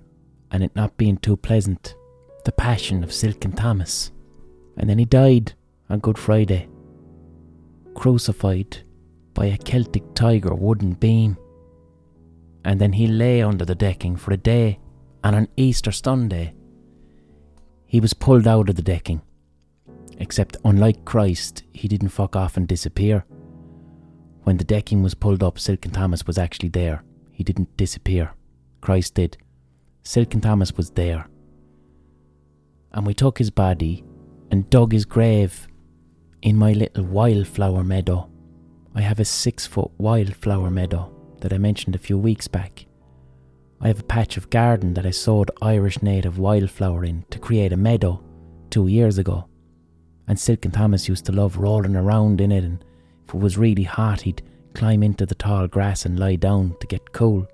and 0.52 0.64
it 0.64 0.76
not 0.76 0.98
being 0.98 1.18
too 1.18 1.38
pleasant. 1.38 1.96
The 2.48 2.52
passion 2.54 3.04
of 3.04 3.12
Silken 3.12 3.52
Thomas. 3.52 4.12
And 4.78 4.90
then 4.90 4.98
he 4.98 5.06
died 5.06 5.54
on 5.90 6.00
Good 6.00 6.18
Friday, 6.18 6.70
crucified 7.94 8.78
by 9.34 9.48
a 9.48 9.58
Celtic 9.58 10.16
tiger 10.16 10.56
wooden 10.56 10.94
beam 10.94 11.38
and 12.68 12.82
then 12.82 12.92
he 12.92 13.08
lay 13.08 13.42
under 13.42 13.64
the 13.64 13.76
decking 13.76 14.18
for 14.18 14.34
a 14.34 14.38
day, 14.38 14.78
and 15.24 15.38
on 15.38 15.48
Easter 15.56 15.90
Sunday, 15.90 16.54
he 17.86 18.02
was 18.02 18.14
pulled 18.14 18.46
out 18.46 18.68
of 18.68 18.76
the 18.76 18.82
decking. 18.82 19.22
Except, 20.18 20.58
unlike 20.66 21.06
Christ, 21.06 21.64
he 21.72 21.88
didn't 21.88 22.10
fuck 22.10 22.36
off 22.36 22.58
and 22.58 22.68
disappear. 22.68 23.24
When 24.44 24.58
the 24.58 24.66
decking 24.66 25.02
was 25.02 25.14
pulled 25.14 25.44
up, 25.44 25.58
Silken 25.58 25.92
Thomas 25.92 26.28
was 26.28 26.38
actually 26.38 26.68
there. 26.68 27.06
He 27.32 27.42
didn't 27.42 27.78
disappear. 27.78 28.34
Christ 28.82 29.14
did. 29.14 29.38
Silken 30.04 30.42
Thomas 30.42 30.76
was 30.76 30.90
there. 30.90 31.30
And 32.98 33.06
we 33.06 33.14
took 33.14 33.38
his 33.38 33.52
body 33.52 34.04
and 34.50 34.70
dug 34.72 34.92
his 34.92 35.06
grave 35.06 35.68
in 36.42 36.56
my 36.58 36.74
little 36.74 37.04
wildflower 37.04 37.84
meadow. 37.84 38.28
I 38.96 39.02
have 39.02 39.20
a 39.20 39.26
six 39.26 39.68
foot 39.68 39.92
wildflower 40.00 40.72
meadow 40.72 41.14
that 41.42 41.54
I 41.54 41.60
mentioned 41.60 41.94
a 41.94 42.00
few 42.00 42.18
weeks 42.18 42.48
back. 42.48 42.88
I 43.80 43.88
have 43.88 44.00
a 44.00 44.04
patch 44.04 44.36
of 44.36 44.50
garden 44.50 44.96
that 44.96 45.06
I 45.06 45.12
sowed 45.12 45.52
Irish 45.62 46.02
native 46.02 46.40
wildflower 46.40 47.06
in 47.06 47.24
to 47.30 47.38
create 47.38 47.72
a 47.72 47.78
meadow 47.78 48.24
two 48.72 48.88
years 48.88 49.20
ago. 49.20 49.48
And 50.28 50.40
Silken 50.40 50.72
Thomas 50.72 51.08
used 51.08 51.26
to 51.26 51.32
love 51.32 51.58
rolling 51.58 51.96
around 51.96 52.42
in 52.42 52.52
it, 52.52 52.64
and 52.64 52.84
if 53.28 53.36
it 53.36 53.40
was 53.40 53.60
really 53.60 53.84
hot, 53.84 54.22
he'd 54.22 54.42
climb 54.74 55.04
into 55.04 55.28
the 55.28 55.36
tall 55.36 55.68
grass 55.68 56.04
and 56.08 56.18
lie 56.18 56.36
down 56.36 56.76
to 56.80 56.88
get 56.88 57.14
cool. 57.14 57.48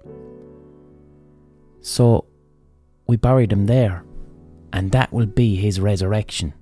So 1.81 2.23
we 3.07 3.17
buried 3.17 3.51
him 3.51 3.65
there, 3.65 4.05
and 4.73 4.91
that 4.91 5.13
will 5.13 5.25
be 5.25 5.55
his 5.55 5.79
resurrection. 5.79 6.53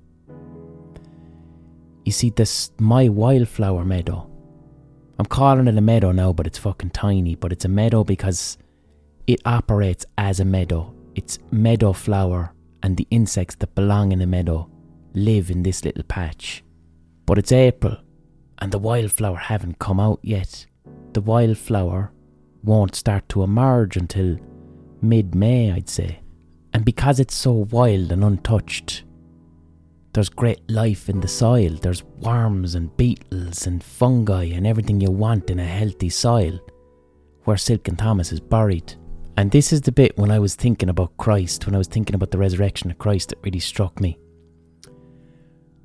You 2.05 2.11
see, 2.11 2.29
this 2.29 2.71
my 2.77 3.09
wildflower 3.09 3.85
meadow 3.85 4.31
I'm 5.21 5.27
calling 5.27 5.67
it 5.67 5.77
a 5.77 5.81
meadow 5.81 6.11
now, 6.11 6.33
but 6.33 6.47
it's 6.47 6.57
fucking 6.57 6.89
tiny. 6.89 7.35
But 7.35 7.51
it's 7.51 7.65
a 7.65 7.69
meadow 7.69 8.03
because 8.03 8.57
it 9.27 9.39
operates 9.45 10.03
as 10.17 10.39
a 10.39 10.45
meadow. 10.45 10.95
It's 11.13 11.37
meadow 11.51 11.93
flower, 11.93 12.55
and 12.81 12.97
the 12.97 13.05
insects 13.11 13.53
that 13.57 13.75
belong 13.75 14.13
in 14.13 14.21
a 14.21 14.25
meadow 14.25 14.67
live 15.13 15.51
in 15.51 15.61
this 15.61 15.85
little 15.85 16.01
patch. 16.01 16.63
But 17.27 17.37
it's 17.37 17.51
April, 17.51 17.97
and 18.57 18.71
the 18.71 18.79
wildflower 18.79 19.37
haven't 19.37 19.77
come 19.77 19.99
out 19.99 20.19
yet. 20.23 20.65
The 21.13 21.21
wildflower 21.21 22.11
won't 22.63 22.95
start 22.95 23.29
to 23.29 23.43
emerge 23.43 23.97
until 23.97 24.39
mid 25.03 25.35
May, 25.35 25.71
I'd 25.71 25.87
say. 25.87 26.20
And 26.73 26.85
because 26.85 27.19
it's 27.19 27.35
so 27.35 27.51
wild 27.51 28.11
and 28.11 28.23
untouched, 28.23 29.03
there's 30.13 30.29
great 30.29 30.69
life 30.69 31.09
in 31.09 31.21
the 31.21 31.27
soil. 31.27 31.71
There's 31.75 32.03
worms 32.03 32.75
and 32.75 32.95
beetles 32.97 33.65
and 33.67 33.83
fungi 33.83 34.45
and 34.45 34.67
everything 34.67 34.99
you 34.99 35.11
want 35.11 35.49
in 35.49 35.59
a 35.59 35.65
healthy 35.65 36.09
soil 36.09 36.59
where 37.43 37.57
Silken 37.57 37.95
Thomas 37.95 38.31
is 38.31 38.39
buried. 38.39 38.93
And 39.37 39.49
this 39.49 39.71
is 39.71 39.81
the 39.81 39.91
bit 39.91 40.17
when 40.17 40.31
I 40.31 40.39
was 40.39 40.55
thinking 40.55 40.89
about 40.89 41.15
Christ, 41.17 41.65
when 41.65 41.75
I 41.75 41.77
was 41.77 41.87
thinking 41.87 42.15
about 42.15 42.31
the 42.31 42.37
resurrection 42.37 42.91
of 42.91 42.99
Christ, 42.99 43.29
that 43.29 43.39
really 43.43 43.59
struck 43.59 43.99
me. 43.99 44.19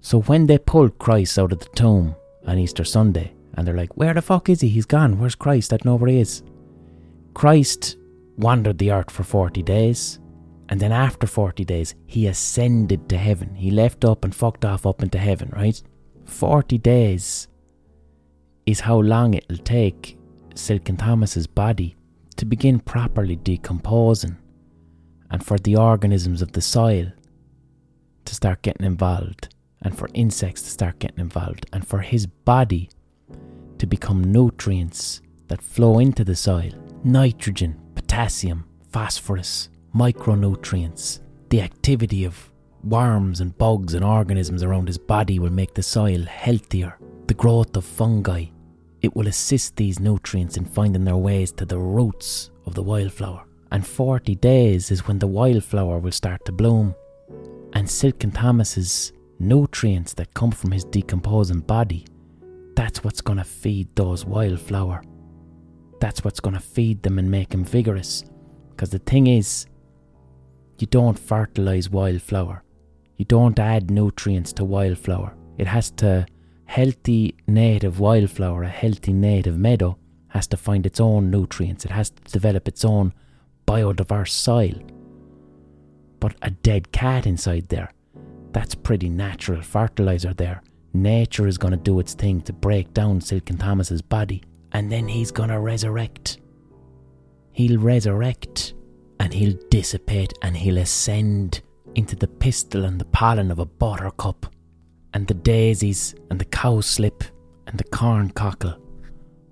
So 0.01 0.23
when 0.23 0.47
they 0.47 0.59
pulled 0.59 0.99
Christ 0.99 1.39
out 1.39 1.53
of 1.53 1.61
the 1.61 1.69
tomb 1.71 2.15
on 2.47 2.59
Easter 2.59 2.85
Sunday, 2.85 3.33
and 3.55 3.67
they're 3.67 3.77
like, 3.77 3.97
Where 3.97 4.15
the 4.15 4.23
fuck 4.23 4.49
is 4.49 4.61
he? 4.61 4.69
He's 4.69 4.87
gone. 4.87 5.19
Where's 5.19 5.35
Christ? 5.35 5.73
I 5.73 5.79
don't 5.79 5.87
know 5.87 5.97
where 5.97 6.11
he 6.11 6.21
is. 6.21 6.43
Christ 7.35 7.97
wandered 8.37 8.79
the 8.79 8.93
earth 8.93 9.11
for 9.11 9.25
40 9.25 9.63
days. 9.63 10.19
And 10.69 10.81
then 10.81 10.93
after 10.93 11.27
40 11.27 11.65
days, 11.65 11.95
he 12.07 12.27
ascended 12.27 13.09
to 13.09 13.17
heaven. 13.17 13.55
He 13.55 13.71
left 13.71 14.05
up 14.05 14.25
and 14.25 14.35
fucked 14.35 14.65
off 14.65 14.85
up 14.85 15.03
into 15.03 15.19
heaven, 15.19 15.51
right? 15.55 15.81
40 16.25 16.79
days 16.79 17.49
is 18.67 18.81
how 18.81 18.99
long 18.99 19.35
it'll 19.35 19.59
take 19.59 20.19
Silken 20.55 20.97
Thomas's 20.97 21.47
body 21.47 21.97
to 22.37 22.45
begin 22.45 22.81
properly 22.81 23.37
decomposing 23.37 24.37
and 25.31 25.45
for 25.45 25.59
the 25.59 25.77
organisms 25.77 26.43
of 26.43 26.53
the 26.53 26.61
soil 26.61 27.13
to 28.25 28.35
start 28.35 28.63
getting 28.63 28.87
involved 28.87 29.55
and 29.83 29.97
for 29.97 30.09
insects 30.15 30.63
to 30.63 30.71
start 30.71 30.99
getting 30.99 31.21
involved 31.21 31.67
and 31.73 31.87
for 31.87 32.01
his 32.01 32.27
body 32.27 32.91
to 33.79 33.87
become 33.87 34.33
nutrients 34.33 35.23
that 35.49 35.63
flow 35.63 35.99
into 35.99 36.25
the 36.25 36.35
soil 36.35 36.73
nitrogen, 37.05 37.81
potassium, 37.95 38.65
phosphorus, 38.91 39.69
micronutrients. 39.97 41.21
The 41.49 41.63
activity 41.63 42.25
of 42.25 42.53
worms 42.85 43.41
and 43.41 43.57
bugs 43.57 43.95
and 43.95 44.05
organisms 44.05 44.63
around 44.63 44.89
his 44.89 44.99
body 44.99 45.39
will 45.39 45.51
make 45.51 45.73
the 45.73 45.83
soil 45.83 46.23
healthier. 46.25 46.99
The 47.27 47.35
growth 47.35 47.75
of 47.77 47.85
fungi. 47.85 48.47
It 49.01 49.17
will 49.17 49.27
assist 49.27 49.77
these 49.77 49.99
nutrients 49.99 50.59
in 50.59 50.67
finding 50.67 51.05
their 51.05 51.17
ways 51.17 51.51
to 51.53 51.65
the 51.65 51.79
roots 51.79 52.51
of 52.67 52.75
the 52.75 52.83
wildflower. 52.83 53.47
And 53.73 53.87
40 53.87 54.35
days 54.35 54.91
is 54.91 55.07
when 55.07 55.19
the 55.19 55.27
wildflower 55.27 55.99
will 55.99 56.13
start 56.13 56.45
to 56.45 56.53
bloom. 56.53 56.95
And 57.73 57.91
Silken 57.91 58.33
Thomas's 58.33 59.13
nutrients 59.39 60.13
that 60.15 60.35
come 60.35 60.51
from 60.51 60.73
his 60.73 60.85
decomposing 60.85 61.61
body, 61.61 62.07
that's 62.75 63.03
what's 63.03 63.23
going 63.23 63.39
to 63.39 63.45
feed 63.45 63.89
those 63.97 64.27
wildflower. 64.27 65.03
That's 66.01 66.23
what's 66.23 66.41
going 66.41 66.55
to 66.55 66.61
feed 66.61 67.03
them 67.03 67.19
and 67.19 67.31
make 67.31 67.49
them 67.49 67.65
vigorous. 67.65 68.25
Because 68.71 68.91
the 68.91 68.99
thing 68.99 69.27
is, 69.27 69.67
you 70.79 70.87
don't 70.87 71.19
fertilise 71.19 71.91
wildflower. 71.91 72.63
You 73.17 73.25
don't 73.25 73.59
add 73.59 73.91
nutrients 73.91 74.53
to 74.55 74.65
wildflower. 74.65 75.35
It 75.59 75.67
has 75.67 75.91
to, 75.93 76.27
healthy 76.67 77.35
native 77.47 77.99
wildflower, 77.99 78.65
a 78.65 78.69
healthy 78.69 79.13
native 79.13 79.59
meadow, 79.59 79.97
has 80.29 80.47
to 80.49 80.57
find 80.57 80.85
its 80.85 81.01
own 81.01 81.31
nutrients, 81.31 81.85
it 81.85 81.91
has 81.91 82.11
to 82.11 82.23
develop 82.33 82.69
its 82.69 82.85
own 82.85 83.15
biodiverse 83.67 84.29
soil. 84.29 84.75
But 86.21 86.35
a 86.43 86.51
dead 86.51 86.93
cat 86.93 87.27
inside 87.27 87.69
there, 87.69 87.91
that's 88.53 88.75
pretty 88.75 89.09
natural 89.09 89.63
fertilizer 89.63 90.35
there. 90.35 90.63
Nature 90.93 91.47
is 91.47 91.59
going 91.59 91.73
to 91.73 91.77
do 91.79 92.01
its 92.01 92.15
thing 92.15 92.41
to 92.43 92.53
break 92.53 92.93
down 92.93 93.21
Silken 93.21 93.59
Thomas's 93.59 94.03
body, 94.03 94.43
and 94.73 94.91
then 94.91 95.09
he's 95.09 95.31
going 95.31 95.51
to 95.51 95.59
resurrect. 95.59 96.39
He'll 97.53 97.79
resurrect, 97.79 98.75
and 99.21 99.33
he'll 99.33 99.59
dissipate, 99.71 100.33
and 100.43 100.57
he'll 100.57 100.79
ascend 100.79 101.63
into 101.95 102.17
the 102.17 102.29
pistil 102.29 102.85
and 102.85 103.01
the 103.01 103.07
pollen 103.07 103.51
of 103.51 103.59
a 103.59 103.67
buttercup, 103.67 104.47
and 105.15 105.27
the 105.27 105.35
daisies, 105.35 106.15
and 106.31 106.39
the 106.39 106.45
cowslip, 106.45 107.25
and 107.67 107.79
the 107.79 107.85
corn 107.85 108.31
cockle. 108.31 108.77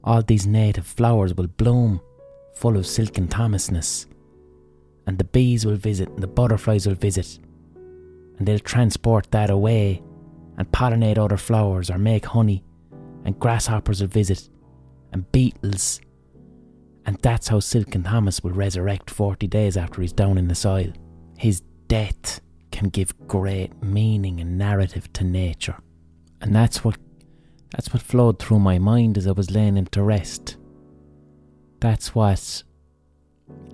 All 0.04 0.22
these 0.22 0.46
native 0.46 0.86
flowers 0.86 1.34
will 1.34 1.46
bloom, 1.46 2.00
full 2.54 2.76
of 2.76 2.86
silken 2.86 3.26
Thomasness, 3.26 4.06
and 5.06 5.18
the 5.18 5.24
bees 5.24 5.64
will 5.64 5.76
visit, 5.76 6.08
and 6.10 6.22
the 6.22 6.26
butterflies 6.26 6.86
will 6.86 6.94
visit, 6.94 7.38
and 8.38 8.46
they'll 8.46 8.58
transport 8.58 9.30
that 9.30 9.50
away 9.50 10.02
and 10.58 10.70
pollinate 10.70 11.18
other 11.18 11.36
flowers 11.36 11.90
or 11.90 11.98
make 11.98 12.26
honey, 12.26 12.62
and 13.24 13.38
grasshoppers 13.40 14.00
will 14.00 14.08
visit, 14.08 14.48
and 15.12 15.30
beetles. 15.32 16.00
And 17.06 17.18
that's 17.22 17.48
how 17.48 17.60
Silken 17.60 18.02
Thomas 18.02 18.42
will 18.42 18.52
resurrect 18.52 19.10
40 19.10 19.46
days 19.46 19.76
after 19.76 20.00
he's 20.00 20.12
down 20.12 20.38
in 20.38 20.48
the 20.48 20.54
soil. 20.54 20.92
His 21.36 21.60
death 21.88 22.40
can 22.70 22.88
give 22.88 23.14
great 23.26 23.82
meaning 23.82 24.40
and 24.40 24.58
narrative 24.58 25.12
to 25.14 25.24
nature. 25.24 25.76
And 26.40 26.54
that's 26.54 26.84
what 26.84 26.96
that's 27.70 27.92
what 27.92 28.02
flowed 28.02 28.38
through 28.38 28.60
my 28.60 28.78
mind 28.78 29.18
as 29.18 29.26
I 29.26 29.32
was 29.32 29.50
laying 29.50 29.76
him 29.76 29.86
to 29.86 30.02
rest. 30.02 30.56
That's 31.80 32.14
what 32.14 32.62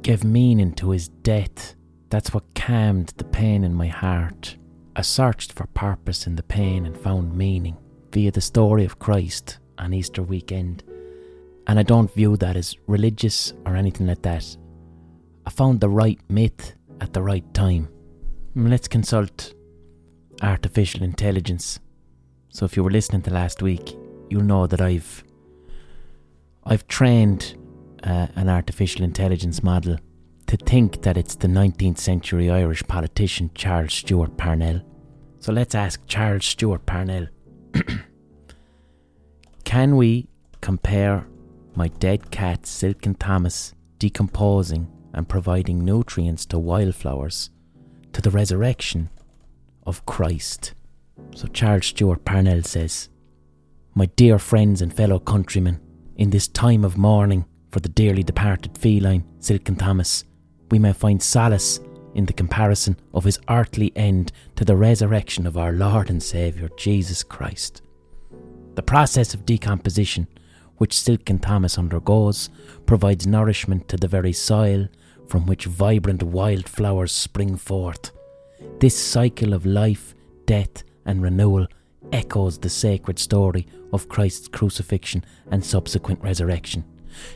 gave 0.02 0.24
meaning 0.24 0.72
to 0.74 0.90
his 0.90 1.08
death. 1.08 1.74
That's 2.08 2.32
what 2.32 2.54
calmed 2.54 3.12
the 3.18 3.24
pain 3.24 3.62
in 3.62 3.74
my 3.74 3.88
heart. 3.88 4.56
I 4.96 5.02
searched 5.02 5.52
for 5.52 5.66
purpose 5.66 6.26
in 6.26 6.36
the 6.36 6.42
pain 6.42 6.86
and 6.86 6.96
found 6.96 7.36
meaning 7.36 7.76
via 8.12 8.30
the 8.32 8.40
story 8.40 8.84
of 8.84 8.98
Christ 8.98 9.58
on 9.78 9.94
Easter 9.94 10.22
weekend. 10.22 10.82
And 11.70 11.78
I 11.78 11.84
don't 11.84 12.12
view 12.12 12.36
that 12.38 12.56
as 12.56 12.76
religious 12.88 13.52
or 13.64 13.76
anything 13.76 14.08
like 14.08 14.22
that. 14.22 14.56
I 15.46 15.50
found 15.50 15.80
the 15.80 15.88
right 15.88 16.18
myth 16.28 16.74
at 17.00 17.12
the 17.12 17.22
right 17.22 17.44
time. 17.54 17.88
Let's 18.56 18.88
consult 18.88 19.54
artificial 20.42 21.04
intelligence. 21.04 21.78
So 22.48 22.64
if 22.64 22.76
you 22.76 22.82
were 22.82 22.90
listening 22.90 23.22
to 23.22 23.30
last 23.30 23.62
week, 23.62 23.96
you'll 24.28 24.42
know 24.42 24.66
that 24.66 24.80
I've 24.80 25.22
I've 26.64 26.88
trained 26.88 27.54
uh, 28.02 28.26
an 28.34 28.48
artificial 28.48 29.04
intelligence 29.04 29.62
model 29.62 29.96
to 30.48 30.56
think 30.56 31.02
that 31.02 31.16
it's 31.16 31.36
the 31.36 31.46
19th 31.46 31.98
century 31.98 32.50
Irish 32.50 32.82
politician 32.88 33.48
Charles 33.54 33.94
Stewart 33.94 34.36
Parnell. 34.36 34.80
So 35.38 35.52
let's 35.52 35.76
ask 35.76 36.04
Charles 36.08 36.46
Stewart 36.46 36.84
Parnell 36.84 37.28
Can 39.64 39.94
we 39.94 40.26
compare 40.60 41.28
my 41.74 41.88
dead 41.88 42.30
cat 42.30 42.66
Silken 42.66 43.14
Thomas 43.14 43.74
decomposing 43.98 44.90
and 45.12 45.28
providing 45.28 45.84
nutrients 45.84 46.46
to 46.46 46.58
wildflowers 46.58 47.50
to 48.12 48.20
the 48.20 48.30
resurrection 48.30 49.10
of 49.86 50.04
Christ? 50.06 50.74
So 51.34 51.46
Charles 51.48 51.86
Stewart 51.86 52.24
Parnell 52.24 52.62
says, 52.62 53.08
My 53.94 54.06
dear 54.06 54.38
friends 54.38 54.82
and 54.82 54.92
fellow 54.92 55.18
countrymen, 55.18 55.80
in 56.16 56.30
this 56.30 56.48
time 56.48 56.84
of 56.84 56.98
mourning 56.98 57.46
for 57.70 57.80
the 57.80 57.88
dearly 57.88 58.22
departed 58.22 58.76
feline, 58.76 59.24
Silken 59.38 59.76
Thomas, 59.76 60.24
we 60.70 60.78
may 60.78 60.92
find 60.92 61.22
solace 61.22 61.80
in 62.14 62.26
the 62.26 62.32
comparison 62.32 62.96
of 63.14 63.24
his 63.24 63.38
earthly 63.48 63.92
end 63.96 64.32
to 64.56 64.64
the 64.64 64.76
resurrection 64.76 65.46
of 65.46 65.56
our 65.56 65.72
Lord 65.72 66.10
and 66.10 66.22
Saviour 66.22 66.68
Jesus 66.76 67.22
Christ. 67.22 67.82
The 68.74 68.82
process 68.82 69.34
of 69.34 69.46
decomposition, 69.46 70.26
which 70.80 70.98
Silken 70.98 71.38
Thomas 71.38 71.76
undergoes, 71.76 72.48
provides 72.86 73.26
nourishment 73.26 73.86
to 73.86 73.98
the 73.98 74.08
very 74.08 74.32
soil 74.32 74.88
from 75.28 75.44
which 75.44 75.66
vibrant 75.66 76.22
wild 76.22 76.66
flowers 76.66 77.12
spring 77.12 77.54
forth. 77.54 78.12
This 78.78 78.98
cycle 78.98 79.52
of 79.52 79.66
life, 79.66 80.14
death, 80.46 80.82
and 81.04 81.22
renewal 81.22 81.66
echoes 82.14 82.58
the 82.58 82.70
sacred 82.70 83.18
story 83.18 83.66
of 83.92 84.08
Christ's 84.08 84.48
crucifixion 84.48 85.22
and 85.50 85.62
subsequent 85.62 86.22
resurrection. 86.22 86.82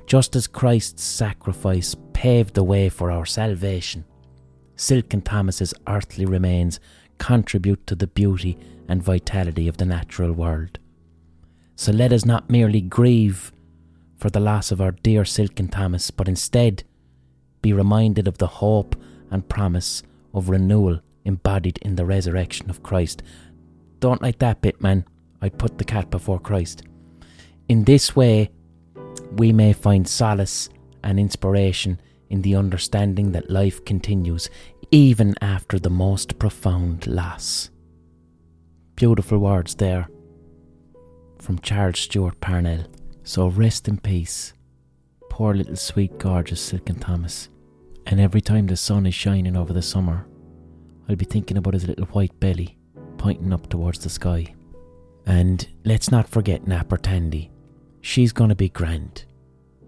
Just 0.07 0.34
as 0.36 0.47
Christ's 0.47 1.05
sacrifice 1.05 1.95
paved 2.14 2.55
the 2.55 2.64
way 2.64 2.88
for 2.88 3.11
our 3.11 3.26
salvation, 3.26 4.07
Silken 4.74 5.20
Thomas's 5.20 5.74
earthly 5.86 6.24
remains 6.24 6.80
contribute 7.18 7.86
to 7.88 7.95
the 7.95 8.07
beauty 8.07 8.57
and 8.88 9.03
vitality 9.03 9.68
of 9.68 9.76
the 9.76 9.84
natural 9.84 10.32
world. 10.32 10.78
So 11.77 11.93
let 11.93 12.12
us 12.12 12.25
not 12.25 12.51
merely 12.51 12.81
grieve 12.81 13.53
for 14.16 14.31
the 14.31 14.41
loss 14.41 14.70
of 14.70 14.81
our 14.81 14.93
dear 14.93 15.25
Silken 15.25 15.68
Thomas, 15.68 16.11
but 16.11 16.29
instead 16.29 16.85
be 17.62 17.72
reminded 17.72 18.29
of 18.29 18.39
the 18.39 18.47
hope 18.47 18.97
and 19.31 19.49
promise 19.49 20.03
of 20.33 20.49
renewal 20.49 21.01
embodied 21.25 21.79
in 21.83 21.97
the 21.97 22.05
resurrection 22.05 22.70
of 22.70 22.83
Christ. 22.83 23.22
Don't 24.01 24.22
like 24.22 24.39
that 24.39 24.61
bit, 24.61 24.81
man. 24.81 25.05
I'd 25.41 25.59
put 25.59 25.79
the 25.79 25.85
cat 25.85 26.11
before 26.11 26.39
Christ. 26.39 26.83
In 27.68 27.85
this 27.85 28.14
way, 28.14 28.51
we 29.33 29.53
may 29.53 29.72
find 29.72 30.07
solace 30.07 30.68
and 31.03 31.18
inspiration 31.18 32.01
in 32.31 32.43
the 32.43 32.55
understanding 32.57 33.33
that 33.33 33.51
life 33.51 33.85
continues 33.85 34.49
even 34.91 35.35
after 35.41 35.79
the 35.79 35.91
most 35.91 36.39
profound 36.39 37.07
loss. 37.07 37.70
Beautiful 38.97 39.39
words 39.39 39.75
there 39.75 40.09
from 41.45 41.59
Charles 41.59 41.99
Stewart 41.99 42.40
Parnell. 42.40 42.86
So 43.22 43.49
rest 43.49 43.86
in 43.86 43.99
peace, 43.99 44.55
poor 45.28 45.53
little 45.55 45.76
sweet, 45.76 46.18
gorgeous 46.18 46.61
Silken 46.61 46.99
Thomas. 46.99 47.51
And 48.07 48.18
every 48.18 48.40
time 48.40 48.66
the 48.66 48.76
sun 48.76 49.05
is 49.05 49.14
shining 49.14 49.57
over 49.57 49.74
the 49.74 49.82
summer, 49.82 50.26
I'll 51.07 51.16
be 51.16 51.26
thinking 51.26 51.59
about 51.59 51.74
his 51.74 51.86
little 51.86 52.07
white 52.07 52.38
belly 52.40 52.78
pointing 53.18 53.53
up 53.53 53.68
towards 53.68 53.99
the 53.99 54.09
sky. 54.09 54.55
And 55.26 55.66
let's 55.84 56.11
not 56.11 56.28
forget 56.28 56.66
Napper 56.66 56.97
Tandy. 56.97 57.51
She's 58.01 58.32
gonna 58.32 58.55
be 58.55 58.70
grand. 58.70 59.24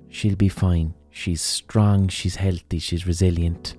She'll 0.08 0.36
be 0.36 0.48
fine. 0.48 0.94
She's 1.10 1.40
strong, 1.40 2.08
she's 2.08 2.36
healthy, 2.36 2.78
she's 2.78 3.06
resilient. 3.06 3.76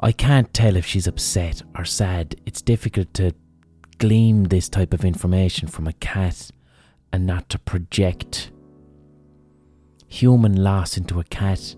I 0.00 0.12
can't 0.12 0.52
tell 0.54 0.76
if 0.76 0.86
she's 0.86 1.06
upset 1.06 1.62
or 1.76 1.84
sad. 1.84 2.36
It's 2.46 2.62
difficult 2.62 3.12
to 3.14 3.34
glean 3.98 4.44
this 4.44 4.68
type 4.68 4.92
of 4.92 5.04
information 5.04 5.68
from 5.68 5.86
a 5.86 5.92
cat 5.94 6.50
and 7.12 7.26
not 7.26 7.48
to 7.50 7.58
project 7.58 8.50
human 10.06 10.62
loss 10.62 10.96
into 10.96 11.20
a 11.20 11.24
cat. 11.24 11.74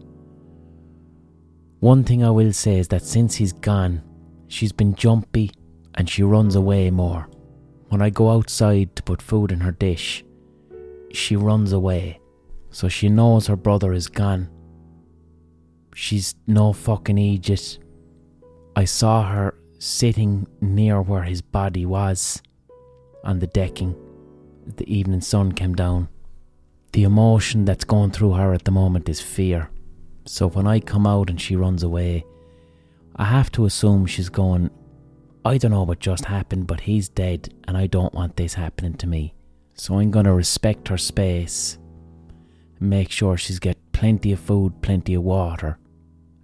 One 1.81 2.05
thing 2.05 2.25
I 2.25 2.31
will 2.31 2.53
say 2.53 2.79
is 2.79 2.89
that 2.89 3.03
since 3.03 3.37
he's 3.37 3.53
gone, 3.53 4.03
she's 4.49 4.73
been 4.73 4.95
jumpy 4.95 5.51
and 5.95 6.09
she 6.09 6.23
runs 6.23 6.55
away 6.55 6.91
more. 6.91 7.29
When 7.89 8.03
I 8.03 8.11
go 8.11 8.31
outside 8.31 8.97
to 8.97 9.03
put 9.03 9.23
food 9.23 9.53
in 9.53 9.61
her 9.61 9.73
dish, 9.73 10.25
she 11.13 11.37
runs 11.37 11.73
away 11.73 12.21
so 12.77 12.89
she 12.89 13.09
knows 13.09 13.47
her 13.47 13.57
brother 13.57 13.95
is 13.95 14.07
gone. 14.07 14.51
She's 15.95 16.35
no 16.47 16.75
fucking 16.75 17.17
idiot. 17.17 17.79
I 18.77 18.85
saw 18.85 19.27
her 19.27 19.55
sitting 19.79 20.47
near 20.61 21.01
where 21.03 21.23
his 21.23 21.43
body 21.43 21.87
was 21.87 22.43
on 23.25 23.39
the 23.39 23.47
decking. 23.47 23.95
The 24.77 24.93
evening 24.93 25.21
sun 25.21 25.53
came 25.53 25.75
down. 25.75 26.09
The 26.93 27.05
emotion 27.05 27.65
that's 27.65 27.85
going 27.85 28.11
through 28.11 28.33
her 28.33 28.53
at 28.53 28.65
the 28.65 28.71
moment 28.71 29.09
is 29.09 29.21
fear. 29.21 29.71
So 30.25 30.49
when 30.49 30.67
I 30.67 30.81
come 30.81 31.07
out 31.07 31.31
and 31.31 31.41
she 31.41 31.57
runs 31.57 31.83
away, 31.83 32.25
I 33.17 33.25
have 33.25 33.53
to 33.53 33.65
assume 33.65 34.07
she's 34.07 34.29
going, 34.29 34.71
I 35.45 35.59
don't 35.59 35.71
know 35.71 35.85
what 35.85 36.01
just 36.01 36.25
happened, 36.25 36.67
but 36.67 36.81
he's 36.81 37.09
dead 37.09 37.55
and 37.69 37.77
I 37.77 37.87
don't 37.87 38.15
want 38.15 38.37
this 38.37 38.55
happening 38.55 38.95
to 38.95 39.07
me. 39.07 39.35
So 39.75 39.99
I'm 39.99 40.11
going 40.11 40.25
to 40.25 40.33
respect 40.33 40.89
her 40.89 40.99
space 40.99 41.79
make 42.81 43.11
sure 43.11 43.37
she's 43.37 43.59
get 43.59 43.79
plenty 43.93 44.33
of 44.33 44.41
food, 44.41 44.83
plenty 44.83 45.15
of 45.15 45.23
water, 45.23 45.79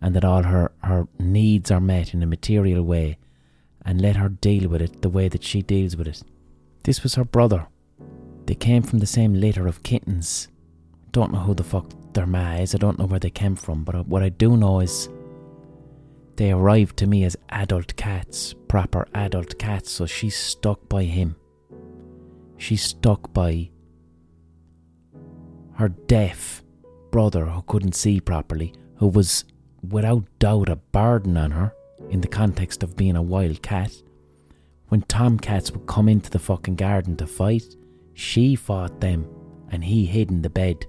and 0.00 0.14
that 0.14 0.24
all 0.24 0.42
her, 0.42 0.72
her 0.82 1.06
needs 1.18 1.70
are 1.70 1.80
met 1.80 2.14
in 2.14 2.22
a 2.22 2.26
material 2.26 2.82
way, 2.82 3.18
and 3.84 4.00
let 4.00 4.16
her 4.16 4.28
deal 4.28 4.68
with 4.68 4.82
it 4.82 5.02
the 5.02 5.08
way 5.08 5.28
that 5.28 5.42
she 5.42 5.62
deals 5.62 5.96
with 5.96 6.08
it. 6.08 6.22
This 6.84 7.02
was 7.02 7.14
her 7.14 7.24
brother. 7.24 7.66
They 8.46 8.54
came 8.54 8.82
from 8.82 8.98
the 8.98 9.06
same 9.06 9.34
litter 9.34 9.66
of 9.66 9.82
kittens. 9.82 10.48
Don't 11.10 11.32
know 11.32 11.40
who 11.40 11.54
the 11.54 11.64
fuck 11.64 11.90
their 12.12 12.26
ma 12.26 12.54
is, 12.54 12.74
I 12.74 12.78
don't 12.78 12.98
know 12.98 13.06
where 13.06 13.20
they 13.20 13.30
came 13.30 13.56
from, 13.56 13.84
but 13.84 14.06
what 14.06 14.22
I 14.22 14.28
do 14.28 14.56
know 14.56 14.80
is 14.80 15.08
they 16.36 16.50
arrived 16.50 16.96
to 16.98 17.06
me 17.06 17.24
as 17.24 17.36
adult 17.50 17.96
cats, 17.96 18.54
proper 18.68 19.06
adult 19.14 19.58
cats, 19.58 19.90
so 19.90 20.06
she's 20.06 20.36
stuck 20.36 20.88
by 20.88 21.04
him. 21.04 21.36
She's 22.56 22.82
stuck 22.82 23.32
by 23.32 23.70
her 25.74 25.88
deaf 25.88 26.62
brother 27.10 27.46
who 27.46 27.62
couldn't 27.62 27.94
see 27.94 28.20
properly, 28.20 28.72
who 28.96 29.08
was 29.08 29.44
without 29.88 30.24
doubt 30.38 30.68
a 30.68 30.76
burden 30.76 31.36
on 31.36 31.50
her 31.50 31.74
in 32.12 32.20
the 32.20 32.28
context 32.28 32.82
of 32.82 32.96
being 32.96 33.16
a 33.16 33.22
wild 33.22 33.62
cat. 33.62 33.90
When 34.88 35.00
tomcats 35.02 35.72
would 35.72 35.86
come 35.86 36.08
into 36.08 36.30
the 36.30 36.38
fucking 36.38 36.76
garden 36.76 37.16
to 37.16 37.26
fight, 37.26 37.64
she 38.12 38.54
fought 38.54 39.00
them 39.00 39.26
and 39.70 39.82
he 39.82 40.04
hid 40.04 40.30
in 40.30 40.42
the 40.42 40.50
bed. 40.50 40.86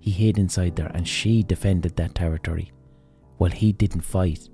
He 0.00 0.10
hid 0.10 0.38
inside 0.38 0.74
there 0.74 0.90
and 0.92 1.06
she 1.06 1.44
defended 1.44 1.96
that 1.96 2.16
territory 2.16 2.72
while 3.36 3.50
he 3.52 3.72
didn't 3.72 4.00
fight. 4.00 4.48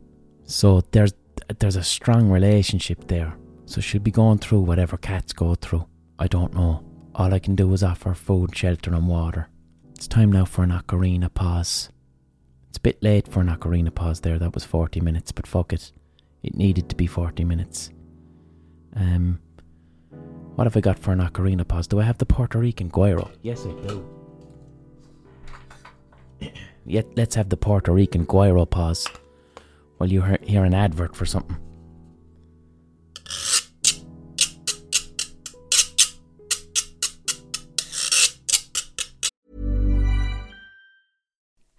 So 0.45 0.83
there's 0.93 1.15
there's 1.59 1.77
a 1.77 1.83
strong 1.83 2.31
relationship 2.31 3.09
there. 3.09 3.37
So 3.65 3.81
she'll 3.81 4.03
be 4.03 4.11
going 4.11 4.39
through 4.39 4.61
whatever 4.61 4.97
cats 4.97 5.33
go 5.33 5.55
through. 5.55 5.87
I 6.19 6.27
don't 6.27 6.55
know. 6.55 6.85
All 7.15 7.33
I 7.33 7.39
can 7.39 7.55
do 7.55 7.73
is 7.73 7.83
offer 7.83 8.15
food, 8.15 8.55
shelter, 8.55 8.95
and 8.95 9.09
water. 9.09 9.49
It's 9.95 10.07
time 10.07 10.31
now 10.31 10.45
for 10.45 10.63
an 10.63 10.71
ocarina 10.71 11.33
pause. 11.33 11.91
It's 12.77 12.81
a 12.81 12.93
bit 12.93 13.03
late 13.03 13.27
for 13.27 13.41
an 13.41 13.49
ocarina 13.49 13.95
pause 13.95 14.21
there. 14.21 14.39
That 14.39 14.53
was 14.53 14.63
40 14.65 15.01
minutes, 15.01 15.33
but 15.33 15.47
fuck 15.47 15.73
it. 15.73 15.93
It 16.43 16.55
needed 16.55 16.91
to 16.91 16.95
be 16.95 17.07
40 17.07 17.43
minutes. 17.43 17.89
Um, 18.95 19.41
what 20.57 20.67
have 20.67 20.77
I 20.77 20.81
got 20.81 20.99
for 20.99 21.13
an 21.13 21.21
ocarina 21.21 21.67
pause? 21.67 21.87
Do 21.87 22.01
I 22.01 22.03
have 22.03 22.19
the 22.19 22.27
Puerto 22.27 22.59
Rican 22.59 22.91
guiro? 22.91 23.31
Yes, 23.41 23.65
I 23.65 23.71
do. 23.87 24.07
Yet, 26.85 27.07
let's 27.17 27.35
have 27.35 27.49
the 27.49 27.57
Puerto 27.57 27.95
Rican 27.95 28.27
guiro 28.27 28.67
pause 28.67 29.07
while 29.97 30.13
you 30.13 30.21
hear 30.43 30.67
an 30.67 30.75
advert 30.75 31.17
for 31.17 31.25
something. 31.25 31.57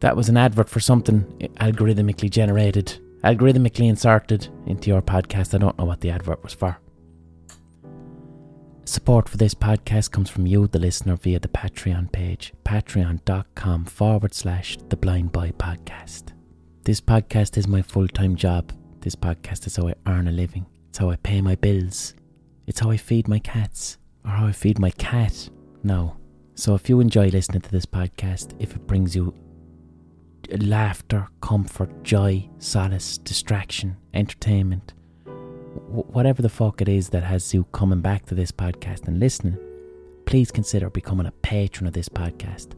That 0.00 0.16
was 0.16 0.30
an 0.30 0.36
advert 0.38 0.68
for 0.68 0.80
something 0.80 1.24
algorithmically 1.60 2.30
generated, 2.30 2.98
algorithmically 3.22 3.88
inserted 3.88 4.48
into 4.66 4.88
your 4.88 5.02
podcast. 5.02 5.54
I 5.54 5.58
don't 5.58 5.78
know 5.78 5.84
what 5.84 6.00
the 6.00 6.10
advert 6.10 6.42
was 6.42 6.54
for. 6.54 6.78
Support 8.86 9.28
for 9.28 9.36
this 9.36 9.54
podcast 9.54 10.10
comes 10.10 10.30
from 10.30 10.46
you, 10.46 10.66
the 10.66 10.78
listener, 10.78 11.16
via 11.16 11.38
the 11.38 11.48
Patreon 11.48 12.10
page, 12.10 12.52
patreon.com 12.64 13.84
forward 13.84 14.34
slash 14.34 14.78
the 14.88 14.96
blind 14.96 15.32
boy 15.32 15.52
podcast. 15.58 16.32
This 16.84 17.00
podcast 17.00 17.58
is 17.58 17.68
my 17.68 17.82
full 17.82 18.08
time 18.08 18.36
job. 18.36 18.72
This 19.00 19.14
podcast 19.14 19.66
is 19.66 19.76
how 19.76 19.88
I 19.88 19.94
earn 20.06 20.28
a 20.28 20.32
living. 20.32 20.66
It's 20.88 20.98
how 20.98 21.10
I 21.10 21.16
pay 21.16 21.42
my 21.42 21.56
bills. 21.56 22.14
It's 22.66 22.80
how 22.80 22.90
I 22.90 22.96
feed 22.96 23.28
my 23.28 23.38
cats. 23.38 23.98
Or 24.24 24.30
how 24.30 24.46
I 24.46 24.52
feed 24.52 24.78
my 24.78 24.90
cat. 24.92 25.50
No. 25.82 26.16
So 26.54 26.74
if 26.74 26.88
you 26.88 27.00
enjoy 27.00 27.28
listening 27.28 27.60
to 27.60 27.70
this 27.70 27.86
podcast, 27.86 28.54
if 28.58 28.74
it 28.74 28.86
brings 28.86 29.14
you 29.14 29.34
laughter, 30.58 31.28
comfort, 31.40 32.02
joy, 32.02 32.48
solace, 32.58 33.18
distraction, 33.18 33.96
entertainment, 34.14 34.94
w- 35.64 36.04
whatever 36.08 36.42
the 36.42 36.48
fuck 36.48 36.80
it 36.80 36.88
is 36.88 37.08
that 37.10 37.22
has 37.22 37.54
you 37.54 37.64
coming 37.72 38.00
back 38.00 38.26
to 38.26 38.34
this 38.34 38.50
podcast 38.52 39.06
and 39.06 39.20
listening, 39.20 39.58
please 40.26 40.50
consider 40.50 40.90
becoming 40.90 41.26
a 41.26 41.32
patron 41.32 41.86
of 41.86 41.92
this 41.92 42.08
podcast. 42.08 42.68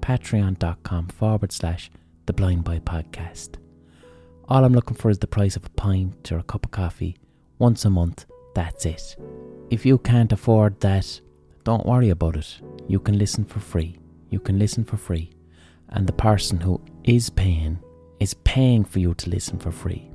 Patreon.com 0.00 1.08
forward 1.08 1.52
slash 1.52 1.90
the 2.26 2.32
Blind 2.32 2.64
Boy 2.64 2.78
Podcast. 2.78 3.56
All 4.48 4.64
I'm 4.64 4.72
looking 4.72 4.96
for 4.96 5.10
is 5.10 5.18
the 5.18 5.26
price 5.26 5.56
of 5.56 5.66
a 5.66 5.70
pint 5.70 6.32
or 6.32 6.38
a 6.38 6.42
cup 6.42 6.64
of 6.64 6.70
coffee 6.70 7.16
once 7.58 7.84
a 7.84 7.90
month. 7.90 8.24
That's 8.54 8.86
it. 8.86 9.16
If 9.70 9.84
you 9.84 9.98
can't 9.98 10.32
afford 10.32 10.80
that, 10.80 11.20
don't 11.64 11.84
worry 11.84 12.08
about 12.08 12.36
it. 12.36 12.60
You 12.86 13.00
can 13.00 13.18
listen 13.18 13.44
for 13.44 13.60
free. 13.60 13.98
You 14.30 14.40
can 14.40 14.58
listen 14.58 14.84
for 14.84 14.96
free. 14.96 15.30
And 15.90 16.06
the 16.06 16.12
person 16.12 16.60
who 16.60 16.80
is 17.04 17.30
paying 17.30 17.78
is 18.20 18.34
paying 18.34 18.84
for 18.84 18.98
you 18.98 19.14
to 19.14 19.30
listen 19.30 19.58
for 19.58 19.70
free. 19.70 20.10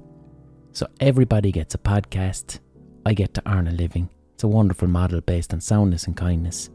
So 0.71 0.87
everybody 0.99 1.51
gets 1.51 1.75
a 1.75 1.79
podcast. 1.79 2.59
I 3.05 3.13
get 3.13 3.33
to 3.35 3.43
earn 3.45 3.67
a 3.67 3.71
living. 3.71 4.09
It's 4.33 4.43
a 4.43 4.47
wonderful 4.47 4.87
model 4.87 5.21
based 5.21 5.53
on 5.53 5.61
soundness 5.61 6.05
and 6.05 6.17
kindness. 6.17 6.69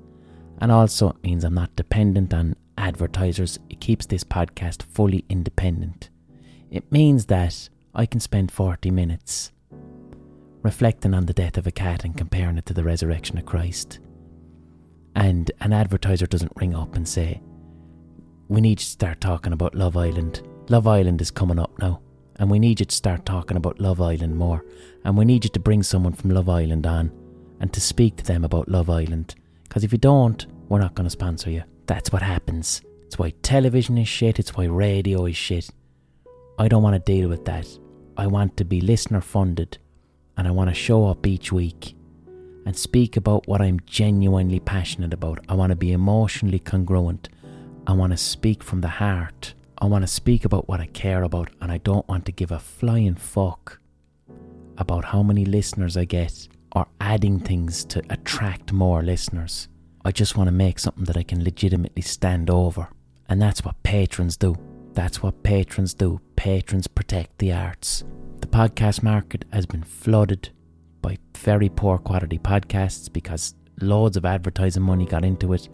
And 0.61 0.73
also, 0.73 1.11
it 1.11 1.23
means 1.23 1.45
I'm 1.45 1.55
not 1.55 1.77
dependent 1.77 2.35
on 2.35 2.57
advertisers. 2.77 3.59
It 3.69 3.81
keeps 3.81 4.07
this 4.07 4.25
podcast 4.25 4.83
fully 4.83 5.25
independent. 5.29 6.11
It 6.71 6.91
means 6.91 7.27
that 7.27 7.69
I 7.95 8.07
can 8.07 8.21
spend 8.21 8.53
40 8.53 8.91
minutes 8.91 9.53
reflecting 10.63 11.15
on 11.15 11.27
the 11.27 11.33
death 11.33 11.57
of 11.57 11.67
a 11.67 11.73
cat 11.73 12.05
and 12.05 12.17
comparing 12.17 12.59
it 12.59 12.67
to 12.67 12.75
the 12.75 12.85
resurrection 12.85 13.39
of 13.39 13.47
Christ. 13.47 14.01
And 15.15 15.51
an 15.61 15.73
advertiser 15.73 16.27
doesn't 16.27 16.53
ring 16.57 16.75
up 16.75 16.95
and 16.95 17.09
say, 17.09 17.41
We 18.51 18.63
need 18.63 18.71
you 18.71 18.77
to 18.77 18.85
start 18.85 19.21
talking 19.21 19.53
about 19.53 19.75
Love 19.75 19.99
Island. 19.99 20.41
Love 20.71 20.87
Island 20.87 21.21
is 21.21 21.31
coming 21.31 21.59
up 21.59 21.79
now. 21.79 22.01
And 22.37 22.51
we 22.51 22.59
need 22.59 22.81
you 22.81 22.87
to 22.87 22.95
start 22.95 23.27
talking 23.27 23.59
about 23.59 23.79
Love 23.79 24.01
Island 24.01 24.37
more. 24.37 24.65
And 25.05 25.19
we 25.19 25.27
need 25.27 25.45
you 25.45 25.51
to 25.51 25.61
bring 25.61 25.83
someone 25.83 26.15
from 26.15 26.31
Love 26.31 26.49
Island 26.49 26.87
on 26.87 27.13
and 27.61 27.71
to 27.75 27.81
speak 27.81 28.17
to 28.17 28.25
them 28.25 28.47
about 28.47 28.71
Love 28.71 28.89
Island. 28.89 29.35
Because 29.65 29.85
if 29.85 29.93
you 29.93 29.99
don't, 29.99 30.47
we're 30.71 30.79
not 30.79 30.95
going 30.95 31.05
to 31.05 31.11
sponsor 31.11 31.51
you. 31.51 31.63
That's 31.85 32.11
what 32.11 32.23
happens. 32.23 32.81
It's 33.05 33.19
why 33.19 33.35
television 33.43 33.99
is 33.99 34.09
shit, 34.09 34.39
it's 34.39 34.55
why 34.57 34.65
radio 34.65 35.27
is 35.27 35.37
shit. 35.37 35.69
I 36.59 36.69
don't 36.69 36.83
want 36.83 36.95
to 36.95 37.13
deal 37.13 37.29
with 37.29 37.45
that. 37.45 37.67
I 38.17 38.29
want 38.29 38.57
to 38.57 38.65
be 38.65 38.81
listener 38.81 39.21
funded 39.21 39.77
and 40.39 40.49
I 40.49 40.53
want 40.53 40.71
to 40.71 40.75
show 40.75 41.07
up 41.07 41.27
each 41.27 41.53
week 41.53 41.95
and 42.65 42.75
speak 42.77 43.19
about 43.19 43.47
what 43.47 43.61
I'm 43.61 43.81
genuinely 43.85 44.61
passionate 44.61 45.13
about. 45.13 45.45
I 45.51 45.55
want 45.55 45.71
to 45.71 45.77
be 45.77 45.93
emotionally 45.93 46.59
congruent. 46.59 47.29
I 47.89 47.93
want 47.93 48.13
to 48.13 48.19
speak 48.19 48.63
from 48.63 48.83
the 48.83 48.89
heart. 48.89 49.55
I 49.79 49.87
want 49.87 50.03
to 50.03 50.07
speak 50.07 50.45
about 50.45 50.69
what 50.69 50.79
I 50.79 50.87
care 50.89 51.23
about, 51.23 51.49
and 51.63 51.73
I 51.73 51.79
don't 51.79 52.07
want 52.07 52.27
to 52.27 52.33
give 52.33 52.51
a 52.51 52.59
flying 52.59 53.15
fuck 53.15 53.81
about 54.77 55.07
how 55.07 55.23
many 55.23 55.47
listeners 55.47 55.97
I 55.97 56.05
get 56.05 56.49
or 56.73 56.87
adding 57.01 57.41
things 57.41 57.87
to 57.87 58.03
attract 58.11 58.75
more 58.75 59.03
listeners. 59.03 59.69
I 60.05 60.13
just 60.13 60.37
want 60.37 60.49
to 60.49 60.53
make 60.53 60.79
something 60.79 61.05
that 61.05 61.17
I 61.17 61.23
can 61.23 61.43
legitimately 61.43 62.03
stand 62.03 62.51
over. 62.51 62.89
And 63.27 63.41
that's 63.41 63.65
what 63.65 63.83
patrons 63.83 64.37
do. 64.37 64.55
That's 64.93 65.23
what 65.23 65.43
patrons 65.43 65.95
do. 65.95 66.21
Patrons 66.37 66.89
protect 66.89 67.39
the 67.39 67.55
arts. 67.55 68.05
The 68.41 68.49
podcast 68.49 69.03
market 69.03 69.47
has 69.51 69.65
been 69.65 69.83
flooded 69.83 70.51
by 71.01 71.17
very 71.39 71.71
poor 71.71 71.97
quality 71.97 72.39
podcasts 72.39 73.11
because 73.11 73.55
loads 73.81 74.19
of 74.19 74.27
advertising 74.27 74.83
money 74.83 75.07
got 75.07 75.25
into 75.25 75.55
it. 75.55 75.71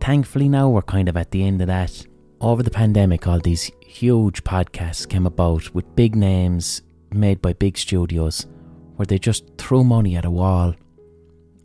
Thankfully, 0.00 0.48
now 0.48 0.68
we're 0.68 0.82
kind 0.82 1.08
of 1.08 1.16
at 1.16 1.30
the 1.30 1.44
end 1.44 1.60
of 1.60 1.66
that. 1.66 2.06
Over 2.40 2.62
the 2.62 2.70
pandemic, 2.70 3.26
all 3.26 3.40
these 3.40 3.70
huge 3.80 4.44
podcasts 4.44 5.08
came 5.08 5.26
about 5.26 5.74
with 5.74 5.96
big 5.96 6.14
names 6.14 6.82
made 7.10 7.40
by 7.40 7.52
big 7.54 7.78
studios 7.78 8.46
where 8.96 9.06
they 9.06 9.18
just 9.18 9.44
threw 9.58 9.82
money 9.84 10.16
at 10.16 10.24
a 10.24 10.30
wall 10.30 10.74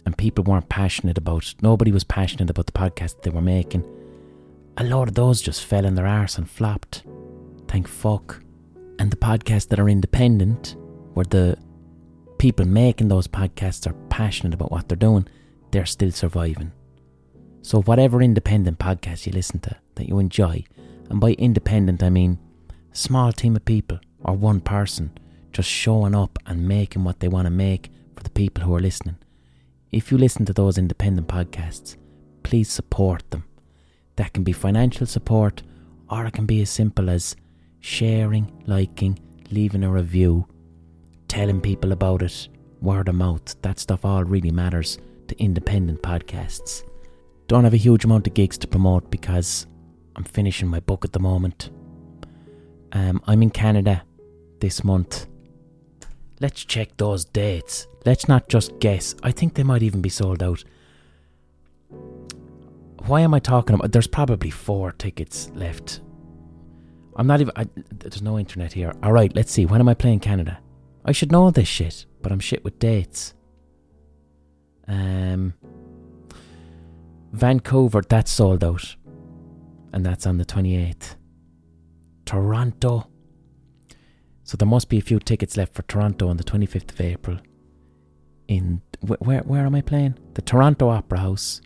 and 0.06 0.18
people 0.18 0.44
weren't 0.44 0.70
passionate 0.70 1.18
about 1.18 1.54
nobody 1.62 1.92
was 1.92 2.04
passionate 2.04 2.50
about 2.50 2.66
the 2.66 2.72
podcast 2.72 3.22
they 3.22 3.30
were 3.30 3.42
making. 3.42 3.86
A 4.78 4.84
lot 4.84 5.08
of 5.08 5.16
those 5.16 5.42
just 5.42 5.66
fell 5.66 5.86
in 5.86 5.96
their 5.96 6.08
arse 6.08 6.38
and 6.38 6.50
flopped. 6.50 7.04
Thank 7.68 7.88
fuck. 7.88 8.42
And 9.00 9.12
the 9.12 9.18
podcasts 9.18 9.68
that 9.70 9.80
are 9.80 9.90
independent, 9.90 10.76
where 11.14 11.26
the 11.26 11.58
people 12.38 12.66
making 12.66 13.08
those 13.08 13.28
podcasts 13.28 13.88
are 13.88 13.96
passionate 14.10 14.54
about 14.54 14.72
what 14.72 14.88
they're 14.88 14.96
doing, 14.96 15.28
they're 15.72 15.86
still 15.86 16.12
surviving. 16.12 16.72
So, 17.64 17.82
whatever 17.84 18.22
independent 18.22 18.80
podcast 18.80 19.26
you 19.26 19.34
listen 19.34 19.60
to 19.62 19.76
that 19.96 20.08
you 20.08 20.18
enjoy, 20.18 20.64
and 21.10 21.20
by 21.20 21.34
independent 21.34 22.02
I 22.02 22.10
mean 22.10 22.40
a 22.92 22.96
small 22.96 23.32
team 23.32 23.56
of 23.56 23.66
people 23.66 24.00
or 24.24 24.36
one 24.36 24.62
person 24.62 25.12
just 25.52 25.70
showing 25.70 26.16
up 26.16 26.40
and 26.46 26.68
making 26.68 27.04
what 27.04 27.20
they 27.20 27.28
want 27.28 27.46
to 27.46 27.52
make 27.52 27.92
for 28.16 28.24
the 28.24 28.30
people 28.30 28.64
who 28.64 28.74
are 28.76 28.80
listening. 28.80 29.18
If 29.92 30.12
you 30.12 30.18
listen 30.18 30.46
to 30.46 30.54
those 30.54 30.78
independent 30.78 31.28
podcasts, 31.28 31.98
please 32.44 32.70
support 32.70 33.30
them. 33.30 33.44
That 34.16 34.34
can 34.34 34.44
be 34.44 34.54
financial 34.54 35.06
support, 35.06 35.64
or 36.10 36.26
it 36.26 36.34
can 36.34 36.46
be 36.46 36.62
as 36.62 36.70
simple 36.70 37.10
as 37.10 37.36
sharing, 37.80 38.64
liking, 38.66 39.20
leaving 39.52 39.84
a 39.84 39.92
review, 39.92 40.48
telling 41.28 41.62
people 41.62 41.92
about 41.92 42.22
it, 42.22 42.48
word 42.82 43.08
of 43.08 43.16
mouth. 43.16 43.56
That 43.62 43.80
stuff 43.80 44.06
all 44.06 44.24
really 44.24 44.52
matters 44.52 44.98
to 45.28 45.40
independent 45.40 46.02
podcasts. 46.02 46.84
Don't 47.52 47.66
have 47.66 47.74
a 47.74 47.78
huge 47.78 48.06
amount 48.06 48.28
of 48.28 48.34
gigs 48.34 48.58
to 48.60 48.66
promote 48.66 49.12
because 49.12 49.68
I'm 50.16 50.24
finishing 50.24 50.70
my 50.70 50.80
book 50.80 51.04
at 51.04 51.12
the 51.12 51.20
moment. 51.20 51.70
Um, 52.94 53.22
I'm 53.28 53.44
in 53.44 53.50
Canada 53.50 54.04
this 54.62 54.86
month. 54.86 55.28
Let's 56.40 56.64
check 56.64 56.96
those 56.96 57.26
dates. 57.26 57.88
Let's 58.06 58.30
not 58.30 58.48
just 58.48 58.80
guess. 58.80 59.16
I 59.22 59.34
think 59.34 59.56
they 59.56 59.64
might 59.64 59.84
even 59.84 60.02
be 60.02 60.08
sold 60.08 60.42
out. 60.42 60.64
Why 63.08 63.20
am 63.20 63.34
I 63.34 63.40
talking 63.40 63.74
about? 63.74 63.92
There's 63.92 64.08
probably 64.08 64.50
four 64.50 64.94
tickets 64.94 65.52
left. 65.54 66.00
I'm 67.18 67.28
not 67.28 67.42
even. 67.42 67.52
I, 67.58 67.68
there's 67.92 68.22
no 68.22 68.40
internet 68.40 68.72
here. 68.72 68.94
All 69.04 69.12
right, 69.12 69.36
let's 69.36 69.52
see. 69.52 69.66
When 69.66 69.82
am 69.82 69.90
I 69.90 69.94
playing 69.94 70.22
Canada? 70.22 70.62
I 71.04 71.12
should 71.12 71.34
know 71.34 71.52
this 71.52 71.68
shit, 71.68 72.06
but 72.22 72.32
I'm 72.32 72.40
shit 72.40 72.64
with 72.64 72.80
dates. 72.80 73.34
Um, 74.88 75.54
Vancouver, 77.32 78.02
that's 78.08 78.32
sold 78.32 78.64
out, 78.64 78.96
and 79.94 80.06
that's 80.06 80.26
on 80.26 80.38
the 80.38 80.46
28th. 80.46 81.16
Toronto. 82.26 83.08
So 84.44 84.58
there 84.58 84.68
must 84.68 84.90
be 84.90 84.98
a 84.98 85.02
few 85.02 85.20
tickets 85.20 85.56
left 85.56 85.74
for 85.74 85.84
Toronto 85.84 86.28
on 86.28 86.38
the 86.38 86.44
25th 86.44 86.92
of 86.92 87.02
April. 87.02 87.38
In 88.48 88.82
where 89.00 89.40
where 89.40 89.66
am 89.66 89.76
I 89.76 89.82
playing? 89.82 90.16
The 90.34 90.42
Toronto 90.42 90.90
Opera 90.90 91.20
House. 91.20 91.62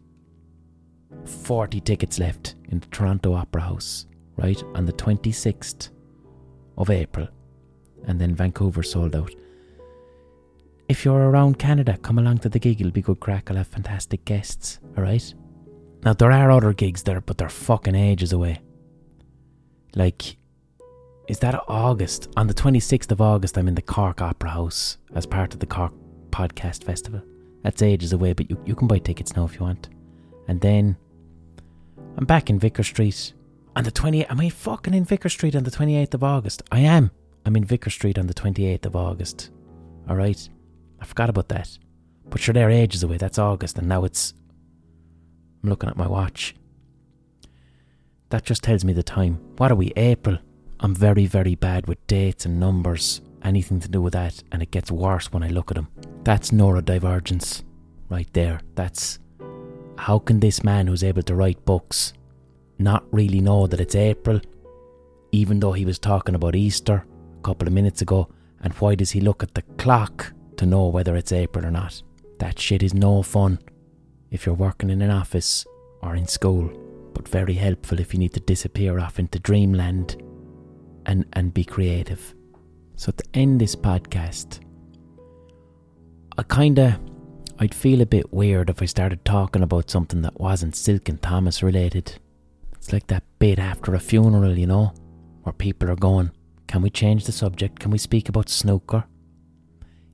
40 1.26 1.82
tickets 1.82 2.20
left 2.20 2.56
in 2.70 2.80
the 2.80 2.88
Toronto 2.88 3.34
Opera 3.34 3.64
House, 3.64 4.06
right? 4.38 4.62
On 4.76 4.86
the 4.86 4.94
26th 4.94 5.90
of 6.78 6.90
April. 6.92 7.28
And 8.06 8.22
then 8.22 8.36
Vancouver 8.36 8.84
sold 8.84 9.16
out. 9.16 9.32
If 10.88 11.04
you're 11.04 11.30
around 11.30 11.58
Canada, 11.58 11.98
come 11.98 12.20
along 12.20 12.40
to 12.40 12.50
the 12.50 12.60
gig. 12.60 12.80
It'll 12.80 12.92
be 12.92 13.02
good 13.02 13.20
crack. 13.20 13.50
I'll 13.50 13.58
have 13.58 13.68
fantastic 13.68 14.24
guests, 14.26 14.80
alright? 14.96 15.34
Now, 16.06 16.14
there 16.14 16.32
are 16.32 16.52
other 16.52 16.72
gigs 16.72 17.04
there, 17.04 17.20
but 17.20 17.40
they're 17.40 17.50
fucking 17.50 17.96
ages 17.96 18.32
away. 18.32 18.62
Like, 19.96 20.38
is 21.28 21.40
that 21.40 21.60
August? 21.68 22.30
On 22.38 22.46
the 22.46 22.54
26th 22.54 23.12
of 23.12 23.22
August, 23.22 23.58
I'm 23.58 23.68
in 23.68 23.74
the 23.74 23.82
Cork 23.82 24.22
Opera 24.22 24.52
House 24.52 25.00
as 25.16 25.26
part 25.26 25.56
of 25.56 25.60
the 25.60 25.66
Cork 25.66 25.94
Podcast 26.30 26.84
Festival. 26.84 27.24
That's 27.64 27.82
ages 27.82 28.14
away, 28.14 28.34
but 28.34 28.50
you, 28.50 28.62
you 28.66 28.76
can 28.76 28.88
buy 28.88 29.00
tickets 29.00 29.36
now 29.36 29.46
if 29.46 29.56
you 29.56 29.62
want. 29.62 29.90
And 30.48 30.62
then 30.62 30.96
I'm 32.18 32.26
back 32.26 32.52
in 32.52 32.60
Vicar 32.60 32.84
Street 32.84 33.34
on 33.76 33.84
the 33.84 33.92
28th. 33.92 34.30
Am 34.30 34.40
I 34.40 34.50
fucking 34.50 34.94
in 34.94 35.06
Vicar 35.06 35.30
Street 35.30 35.56
on 35.56 35.64
the 35.64 35.72
28th 35.72 36.14
of 36.14 36.24
August? 36.24 36.62
I 36.72 36.82
am. 36.82 37.10
I'm 37.46 37.56
in 37.56 37.66
Vicar 37.66 37.90
Street 37.90 38.20
on 38.20 38.28
the 38.28 38.34
28th 38.36 38.86
of 38.86 38.96
August. 38.96 39.50
Alright? 40.08 40.50
I 41.00 41.06
forgot 41.06 41.32
about 41.32 41.50
that. 41.50 41.80
But 42.30 42.42
sure, 42.42 42.54
they're 42.54 42.70
ages 42.70 43.02
away. 43.02 43.18
That's 43.18 43.40
August, 43.40 43.80
and 43.80 43.88
now 43.88 44.04
it's. 44.04 44.36
I'm 45.66 45.70
looking 45.70 45.90
at 45.90 45.98
my 45.98 46.06
watch. 46.06 46.54
That 48.30 48.46
just 48.46 48.62
tells 48.62 48.86
me 48.86 48.94
the 48.94 49.02
time. 49.02 49.40
What 49.58 49.72
are 49.72 49.76
we, 49.76 49.92
April? 49.96 50.38
I'm 50.80 50.94
very, 50.94 51.26
very 51.26 51.56
bad 51.56 51.88
with 51.88 52.06
dates 52.06 52.46
and 52.46 52.60
numbers, 52.60 53.22
anything 53.42 53.80
to 53.80 53.90
do 53.90 54.00
with 54.00 54.14
that, 54.14 54.44
and 54.52 54.62
it 54.62 54.70
gets 54.70 54.92
worse 54.92 55.34
when 55.34 55.42
I 55.42 55.48
look 55.48 55.72
at 55.72 55.76
them. 55.76 55.88
That's 56.24 56.52
neurodivergence 56.52 57.64
right 58.10 58.32
there. 58.34 58.60
That's 58.76 59.18
how 59.98 60.20
can 60.20 60.40
this 60.40 60.64
man 60.64 60.86
who's 60.86 61.04
able 61.04 61.24
to 61.24 61.34
write 61.34 61.66
books 61.66 62.14
not 62.78 63.04
really 63.12 63.42
know 63.42 63.66
that 63.66 63.82
it's 63.82 63.96
April, 63.96 64.40
even 65.32 65.60
though 65.60 65.74
he 65.74 65.84
was 65.84 65.98
talking 65.98 66.36
about 66.36 66.56
Easter 66.56 67.08
a 67.40 67.42
couple 67.42 67.68
of 67.68 67.74
minutes 67.74 68.04
ago? 68.04 68.30
And 68.62 68.72
why 68.74 68.94
does 68.94 69.10
he 69.10 69.20
look 69.20 69.42
at 69.42 69.56
the 69.56 69.64
clock 69.80 70.32
to 70.58 70.68
know 70.68 70.90
whether 70.90 71.16
it's 71.16 71.32
April 71.32 71.66
or 71.66 71.72
not? 71.72 72.04
That 72.38 72.60
shit 72.60 72.84
is 72.84 72.94
no 72.94 73.24
fun 73.24 73.58
if 74.32 74.46
you're 74.46 74.56
working 74.56 74.90
in 74.90 75.02
an 75.02 75.12
office 75.12 75.66
or 76.02 76.16
in 76.16 76.28
school, 76.28 76.70
but 77.14 77.28
very 77.28 77.54
helpful 77.54 78.00
if 78.00 78.14
you 78.14 78.20
need 78.20 78.34
to 78.34 78.40
disappear 78.42 79.00
off 79.00 79.20
into 79.20 79.40
dreamland 79.40 80.22
and, 81.06 81.26
and 81.34 81.54
be 81.54 81.64
creative. 81.64 82.34
So 82.96 83.12
to 83.12 83.24
end 83.34 83.62
this 83.62 83.76
podcast, 83.76 84.60
I 86.38 86.44
kinda 86.44 87.00
I'd 87.58 87.74
feel 87.74 88.02
a 88.02 88.06
bit 88.06 88.34
weird 88.34 88.70
if 88.70 88.82
I 88.82 88.86
started 88.86 89.24
talking 89.24 89.64
about 89.64 89.90
something 89.90 90.22
that 90.24 90.40
wasn't 90.40 90.76
Silken 90.76 91.18
Thomas 91.20 91.64
related. 91.64 92.20
It's 92.74 92.92
like 92.92 93.08
that 93.08 93.24
bit 93.40 93.60
after 93.60 93.96
a 93.96 94.00
funeral, 94.00 94.58
you 94.58 94.68
know, 94.68 94.94
where 95.44 95.54
people 95.54 95.90
are 95.90 95.96
going, 95.96 96.32
Can 96.68 96.82
we 96.82 96.90
change 96.90 97.26
the 97.26 97.32
subject? 97.32 97.80
Can 97.80 97.92
we 97.92 97.98
speak 97.98 98.28
about 98.28 98.50
snooker? 98.50 99.06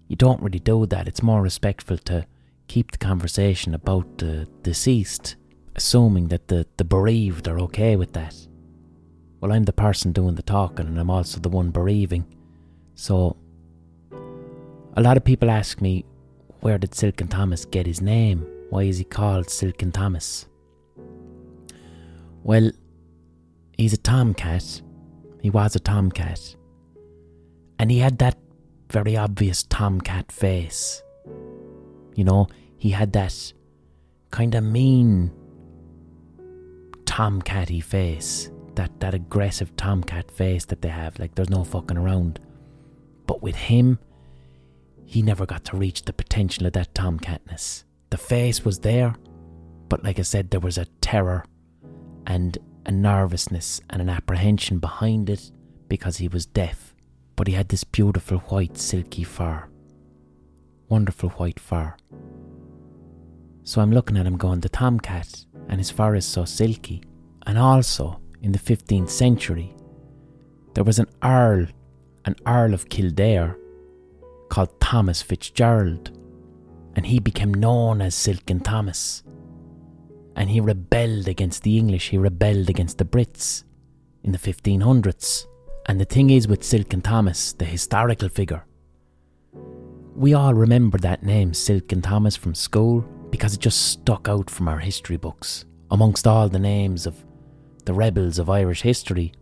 You 0.07 0.15
don't 0.15 0.41
really 0.41 0.59
do 0.59 0.85
that. 0.87 1.07
It's 1.07 1.23
more 1.23 1.41
respectful 1.41 1.97
to 1.97 2.27
keep 2.71 2.91
the 2.91 2.97
conversation 2.97 3.73
about 3.73 4.17
the 4.17 4.47
deceased, 4.63 5.35
assuming 5.75 6.29
that 6.29 6.47
the, 6.47 6.65
the 6.77 6.85
bereaved 6.85 7.49
are 7.49 7.59
okay 7.59 7.97
with 7.97 8.13
that. 8.13 8.33
Well, 9.41 9.51
I'm 9.51 9.63
the 9.63 9.73
person 9.73 10.13
doing 10.13 10.35
the 10.35 10.41
talking 10.41 10.87
and 10.87 10.97
I'm 10.97 11.09
also 11.09 11.41
the 11.41 11.49
one 11.49 11.71
bereaving. 11.71 12.25
So, 12.95 13.35
a 14.95 15.01
lot 15.01 15.17
of 15.17 15.25
people 15.25 15.49
ask 15.49 15.81
me, 15.81 16.05
where 16.61 16.77
did 16.77 16.95
Silken 16.95 17.27
Thomas 17.27 17.65
get 17.65 17.85
his 17.85 17.99
name? 17.99 18.47
Why 18.69 18.83
is 18.83 18.99
he 18.99 19.03
called 19.03 19.49
Silken 19.49 19.91
Thomas? 19.91 20.47
Well, 22.41 22.71
he's 23.77 23.91
a 23.91 23.97
tomcat. 23.97 24.81
He 25.41 25.49
was 25.49 25.75
a 25.75 25.79
tomcat. 25.81 26.55
And 27.79 27.91
he 27.91 27.99
had 27.99 28.19
that 28.19 28.37
very 28.89 29.17
obvious 29.17 29.63
tomcat 29.63 30.31
face. 30.31 31.03
You 32.15 32.23
know, 32.23 32.47
he 32.81 32.89
had 32.89 33.13
that 33.13 33.53
kind 34.31 34.55
of 34.55 34.63
mean 34.63 35.31
tomcatty 37.05 37.83
face. 37.83 38.49
That, 38.73 38.99
that 39.01 39.13
aggressive 39.13 39.75
tomcat 39.75 40.31
face 40.31 40.65
that 40.65 40.81
they 40.81 40.89
have, 40.89 41.19
like 41.19 41.35
there's 41.35 41.51
no 41.51 41.63
fucking 41.63 41.97
around. 41.97 42.39
But 43.27 43.43
with 43.43 43.55
him, 43.55 43.99
he 45.05 45.21
never 45.21 45.45
got 45.45 45.63
to 45.65 45.77
reach 45.77 46.03
the 46.03 46.13
potential 46.13 46.65
of 46.65 46.73
that 46.73 46.95
tomcatness. 46.95 47.83
The 48.09 48.17
face 48.17 48.65
was 48.65 48.79
there, 48.79 49.13
but 49.87 50.03
like 50.03 50.17
I 50.17 50.23
said, 50.23 50.49
there 50.49 50.59
was 50.59 50.79
a 50.79 50.85
terror 51.01 51.45
and 52.25 52.57
a 52.87 52.91
nervousness 52.91 53.79
and 53.91 54.01
an 54.01 54.09
apprehension 54.09 54.79
behind 54.79 55.29
it 55.29 55.51
because 55.87 56.17
he 56.17 56.27
was 56.27 56.47
deaf. 56.47 56.95
But 57.35 57.47
he 57.47 57.53
had 57.53 57.69
this 57.69 57.83
beautiful 57.83 58.39
white 58.39 58.77
silky 58.77 59.23
fur. 59.23 59.65
Wonderful 60.89 61.29
white 61.29 61.59
fur. 61.59 61.93
So 63.71 63.79
I'm 63.79 63.93
looking 63.93 64.17
at 64.17 64.27
him 64.27 64.35
going, 64.35 64.59
the 64.59 64.67
tomcat, 64.67 65.45
and 65.69 65.79
his 65.79 65.89
fur 65.89 66.15
is 66.15 66.25
so 66.25 66.43
silky. 66.43 67.01
And 67.45 67.57
also, 67.57 68.19
in 68.41 68.51
the 68.51 68.59
15th 68.59 69.09
century, 69.09 69.73
there 70.73 70.83
was 70.83 70.99
an 70.99 71.05
Earl, 71.23 71.67
an 72.25 72.35
Earl 72.45 72.73
of 72.73 72.89
Kildare, 72.89 73.57
called 74.49 74.77
Thomas 74.81 75.21
Fitzgerald, 75.21 76.11
and 76.97 77.05
he 77.05 77.19
became 77.19 77.53
known 77.53 78.01
as 78.01 78.13
Silken 78.13 78.59
Thomas. 78.59 79.23
And 80.35 80.49
he 80.49 80.59
rebelled 80.59 81.29
against 81.29 81.63
the 81.63 81.77
English, 81.77 82.09
he 82.09 82.17
rebelled 82.17 82.69
against 82.69 82.97
the 82.97 83.05
Brits 83.05 83.63
in 84.21 84.33
the 84.33 84.37
1500s. 84.37 85.45
And 85.85 85.97
the 85.97 86.03
thing 86.03 86.29
is 86.29 86.45
with 86.45 86.65
Silken 86.65 86.99
Thomas, 86.99 87.53
the 87.53 87.63
historical 87.63 88.27
figure, 88.27 88.65
we 90.13 90.33
all 90.33 90.53
remember 90.53 90.97
that 90.97 91.23
name, 91.23 91.53
Silken 91.53 92.01
Thomas, 92.01 92.35
from 92.35 92.53
school 92.53 93.05
because 93.31 93.53
it 93.53 93.59
just 93.59 93.87
stuck 93.91 94.27
out 94.27 94.49
from 94.49 94.67
our 94.67 94.79
history 94.79 95.17
books. 95.17 95.65
Amongst 95.89 96.27
all 96.27 96.47
the 96.47 96.59
names 96.59 97.07
of 97.07 97.15
the 97.85 97.93
rebels 97.93 98.37
of 98.37 98.49
Irish 98.49 98.81
history, 98.81 99.33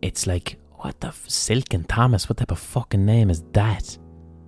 it's 0.00 0.26
like, 0.26 0.58
what 0.76 1.00
the 1.00 1.08
f- 1.08 1.28
Silken 1.28 1.84
Thomas? 1.84 2.28
What 2.28 2.38
type 2.38 2.50
of 2.50 2.58
fucking 2.58 3.04
name 3.04 3.28
is 3.28 3.42
that? 3.52 3.98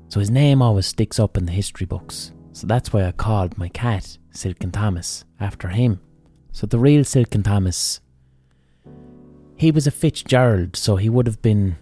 So 0.09 0.21
his 0.21 0.31
name 0.31 0.63
always 0.63 0.87
sticks 0.87 1.21
up 1.21 1.37
in 1.37 1.45
the 1.45 1.53
history 1.53 1.87
books. 1.87 2.33
So 2.53 2.67
that's 2.67 2.93
why 2.93 3.05
I 3.05 3.13
called 3.13 3.59
my 3.59 3.69
cat 3.69 4.19
Silken 4.31 4.71
Thomas 4.71 5.25
after 5.41 5.69
him. 5.69 6.01
So 6.53 6.67
the 6.67 6.79
real 6.79 7.05
Silken 7.05 7.43
Thomas, 7.43 8.01
he 9.57 9.71
was 9.71 9.87
a 9.87 9.91
Fitzgerald, 9.91 10.77
so 10.77 10.97
he 10.97 11.09
would 11.09 11.27
have 11.27 11.43
been 11.43 11.77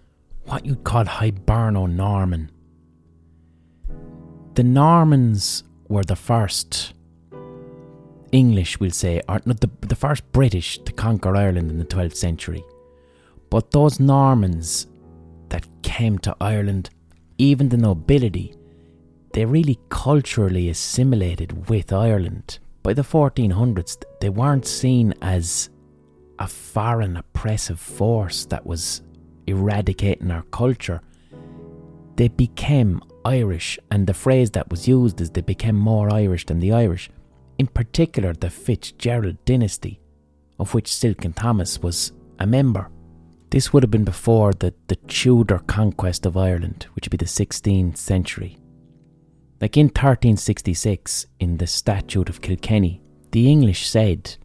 what 0.45 0.65
you'd 0.67 0.85
call 0.85 1.05
Hiberno 1.05 1.91
Norman. 1.91 2.51
The 4.55 4.65
Normans 4.65 5.65
were 5.91 6.05
the 6.05 6.17
first 6.17 6.95
English, 8.33 8.79
we'll 8.79 8.93
say, 8.93 9.21
or 9.29 9.43
not 9.45 9.61
the, 9.61 9.71
the 9.81 9.97
first 9.97 10.31
British 10.33 10.79
to 10.79 10.93
conquer 10.93 11.37
Ireland 11.37 11.71
in 11.71 11.79
the 11.79 11.85
12th 11.85 12.15
century. 12.15 12.65
But 13.51 13.73
those 13.73 13.99
Normans 13.99 14.87
that 15.49 15.67
came 15.83 16.19
to 16.21 16.37
Ireland, 16.41 16.91
even 17.39 17.69
the 17.69 17.77
nobility, 17.77 18.55
they 19.33 19.45
really 19.45 19.79
culturally 19.89 20.69
assimilated 20.69 21.69
with 21.69 21.93
Ireland. 21.93 22.61
By 22.83 22.95
the 22.95 23.03
1400s, 23.03 24.03
they 24.21 24.29
weren't 24.29 24.67
seen 24.67 25.13
as 25.21 25.71
a 26.39 26.47
foreign 26.47 27.17
oppressive 27.17 27.81
force 27.81 28.47
that 28.47 28.65
was 28.65 29.03
eradicating 29.47 30.31
our 30.31 30.43
culture. 30.45 31.01
They 32.15 32.29
became 32.29 33.03
Irish, 33.25 33.79
and 33.91 34.07
the 34.07 34.15
phrase 34.15 34.51
that 34.53 34.71
was 34.71 34.89
used 34.89 35.21
is 35.21 35.31
they 35.31 35.41
became 35.41 35.77
more 35.77 36.13
Irish 36.13 36.47
than 36.47 36.61
the 36.61 36.73
Irish, 36.73 37.11
in 37.59 37.67
particular 37.67 38.33
the 38.33 38.51
Fitzgerald 38.51 39.45
dynasty, 39.45 40.01
of 40.59 40.75
which 40.75 40.93
Silken 40.93 41.33
Thomas 41.33 41.81
was 41.81 42.13
a 42.39 42.47
member. 42.47 42.91
This 43.51 43.73
would 43.73 43.83
have 43.83 43.91
been 43.91 44.05
before 44.05 44.53
the, 44.53 44.73
the 44.87 44.97
Tudor 44.97 45.59
conquest 45.59 46.25
of 46.25 46.37
Ireland, 46.37 46.87
which 46.95 47.07
would 47.07 47.11
be 47.11 47.17
the 47.17 47.25
16th 47.25 47.97
century. 47.97 48.57
Like 49.61 49.77
in 49.77 49.87
1366, 49.87 51.27
in 51.39 51.59
the 51.59 51.67
Statute 51.67 52.31
of 52.31 52.41
Kilkenny, 52.41 53.03
the 53.33 53.51
English 53.51 53.89
said 53.89 54.37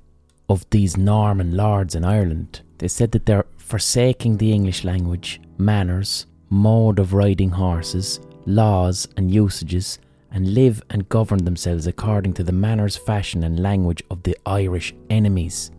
of 0.49 0.69
these 0.71 0.97
Norman 0.97 1.55
lords 1.55 1.95
in 1.95 2.03
Ireland, 2.03 2.61
they 2.79 2.87
said 2.87 3.11
that 3.13 3.25
they're 3.25 3.45
forsaking 3.57 4.37
the 4.37 4.51
English 4.51 4.83
language, 4.83 5.39
manners, 5.57 6.25
mode 6.49 6.99
of 6.99 7.13
riding 7.13 7.51
horses, 7.51 8.19
laws, 8.45 9.07
and 9.17 9.31
usages, 9.31 9.99
and 10.31 10.53
live 10.53 10.83
and 10.89 11.07
govern 11.09 11.45
themselves 11.45 11.87
according 11.87 12.33
to 12.33 12.43
the 12.43 12.51
manners, 12.51 12.97
fashion, 12.97 13.43
and 13.43 13.59
language 13.59 14.03
of 14.09 14.23
the 14.23 14.37
Irish 14.45 14.93
enemies. 15.09 15.71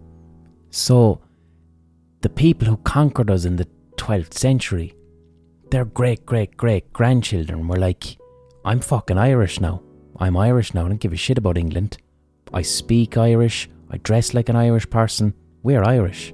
So, 0.70 1.20
the 2.22 2.28
people 2.28 2.68
who 2.68 2.76
conquered 2.78 3.30
us 3.30 3.44
in 3.44 3.56
the 3.56 3.68
12th 3.96 4.34
century, 4.34 4.94
their 5.70 5.84
great 5.84 6.24
great 6.24 6.56
great 6.56 6.92
grandchildren 6.92 7.68
were 7.68 7.76
like, 7.76 8.16
I'm 8.64 8.80
fucking 8.80 9.18
Irish 9.18 9.60
now. 9.60 9.82
I'm 10.18 10.36
Irish 10.36 10.74
now. 10.74 10.86
I 10.86 10.88
don't 10.88 11.00
give 11.00 11.12
a 11.12 11.16
shit 11.16 11.38
about 11.38 11.58
England. 11.58 11.98
I 12.52 12.62
speak 12.62 13.16
Irish. 13.16 13.68
I 13.90 13.98
dress 13.98 14.34
like 14.34 14.48
an 14.48 14.56
Irish 14.56 14.88
person. 14.88 15.34
We're 15.62 15.84
Irish. 15.84 16.32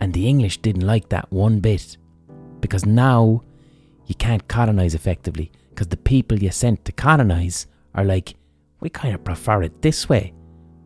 And 0.00 0.12
the 0.12 0.28
English 0.28 0.58
didn't 0.58 0.86
like 0.86 1.08
that 1.08 1.32
one 1.32 1.60
bit. 1.60 1.96
Because 2.60 2.84
now 2.84 3.42
you 4.08 4.16
can't 4.16 4.48
colonise 4.48 4.94
effectively. 4.94 5.52
Because 5.70 5.88
the 5.88 5.96
people 5.96 6.38
you 6.40 6.50
sent 6.50 6.84
to 6.84 6.92
colonise 6.92 7.68
are 7.94 8.04
like, 8.04 8.34
we 8.80 8.88
kind 8.88 9.14
of 9.14 9.22
prefer 9.22 9.62
it 9.62 9.82
this 9.82 10.08
way. 10.08 10.34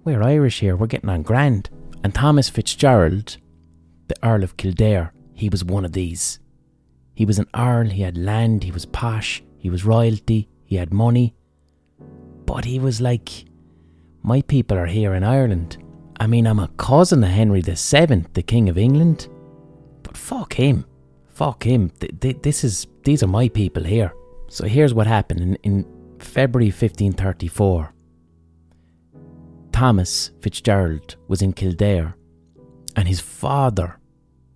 We're 0.04 0.22
Irish 0.22 0.60
here. 0.60 0.76
We're 0.76 0.86
getting 0.88 1.08
on 1.08 1.22
grand. 1.22 1.70
And 2.04 2.14
Thomas 2.14 2.50
Fitzgerald, 2.50 3.38
the 4.08 4.16
Earl 4.22 4.42
of 4.42 4.56
Kildare, 4.56 5.14
he 5.32 5.48
was 5.48 5.64
one 5.64 5.84
of 5.84 5.92
these. 5.92 6.40
He 7.14 7.24
was 7.24 7.38
an 7.38 7.48
earl, 7.54 7.88
he 7.88 8.02
had 8.02 8.16
land, 8.16 8.64
he 8.64 8.70
was 8.70 8.86
posh, 8.86 9.42
he 9.58 9.70
was 9.70 9.84
royalty, 9.84 10.48
he 10.64 10.76
had 10.76 10.92
money. 10.92 11.34
But 12.46 12.64
he 12.64 12.78
was 12.78 13.00
like, 13.00 13.44
my 14.22 14.42
people 14.42 14.76
are 14.76 14.86
here 14.86 15.14
in 15.14 15.22
Ireland. 15.22 15.76
I 16.18 16.26
mean, 16.26 16.46
I'm 16.46 16.58
a 16.58 16.68
cousin 16.76 17.22
of 17.22 17.30
Henry 17.30 17.60
VII, 17.60 18.26
the 18.32 18.44
King 18.44 18.68
of 18.68 18.78
England. 18.78 19.28
But 20.02 20.16
fuck 20.16 20.54
him. 20.54 20.86
Fuck 21.28 21.64
him. 21.64 21.90
Th- 22.00 22.20
th- 22.20 22.42
this 22.42 22.64
is, 22.64 22.86
these 23.04 23.22
are 23.22 23.28
my 23.28 23.48
people 23.48 23.84
here. 23.84 24.12
So 24.48 24.66
here's 24.66 24.94
what 24.94 25.06
happened 25.06 25.40
in, 25.40 25.54
in 25.62 25.84
February 26.18 26.68
1534. 26.68 27.92
Thomas 29.72 30.30
Fitzgerald 30.40 31.16
was 31.28 31.42
in 31.42 31.52
Kildare, 31.52 32.14
and 32.94 33.08
his 33.08 33.20
father, 33.20 33.98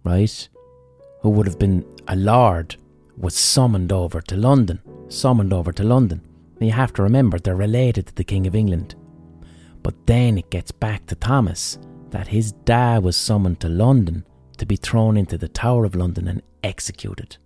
right, 0.05 0.49
who 1.22 1.30
would 1.30 1.47
have 1.47 1.59
been 1.59 1.84
a 2.09 2.16
lord, 2.16 2.76
was 3.16 3.34
summoned 3.34 3.92
over 3.92 4.20
to 4.20 4.36
London. 4.36 4.80
Summoned 5.09 5.53
over 5.53 5.72
to 5.72 5.82
London. 5.82 6.20
You 6.61 6.72
have 6.72 6.92
to 6.94 7.03
remember 7.03 7.38
they're 7.38 7.57
related 7.57 8.07
to 8.07 8.14
the 8.14 8.24
King 8.24 8.47
of 8.47 8.55
England. 8.55 8.94
But 9.82 10.07
then 10.07 10.38
it 10.38 10.51
gets 10.51 10.70
back 10.70 11.07
to 11.07 11.14
Thomas 11.14 11.78
that 12.11 12.28
his 12.28 12.53
dad 12.53 13.03
was 13.03 13.16
summoned 13.16 13.61
to 13.61 13.68
London 13.68 14.26
to 14.59 14.66
be 14.66 14.76
thrown 14.76 15.16
into 15.16 15.38
the 15.38 15.49
Tower 15.49 15.84
of 15.84 15.94
London 15.94 16.28
and 16.28 16.42
executed. 16.62 17.36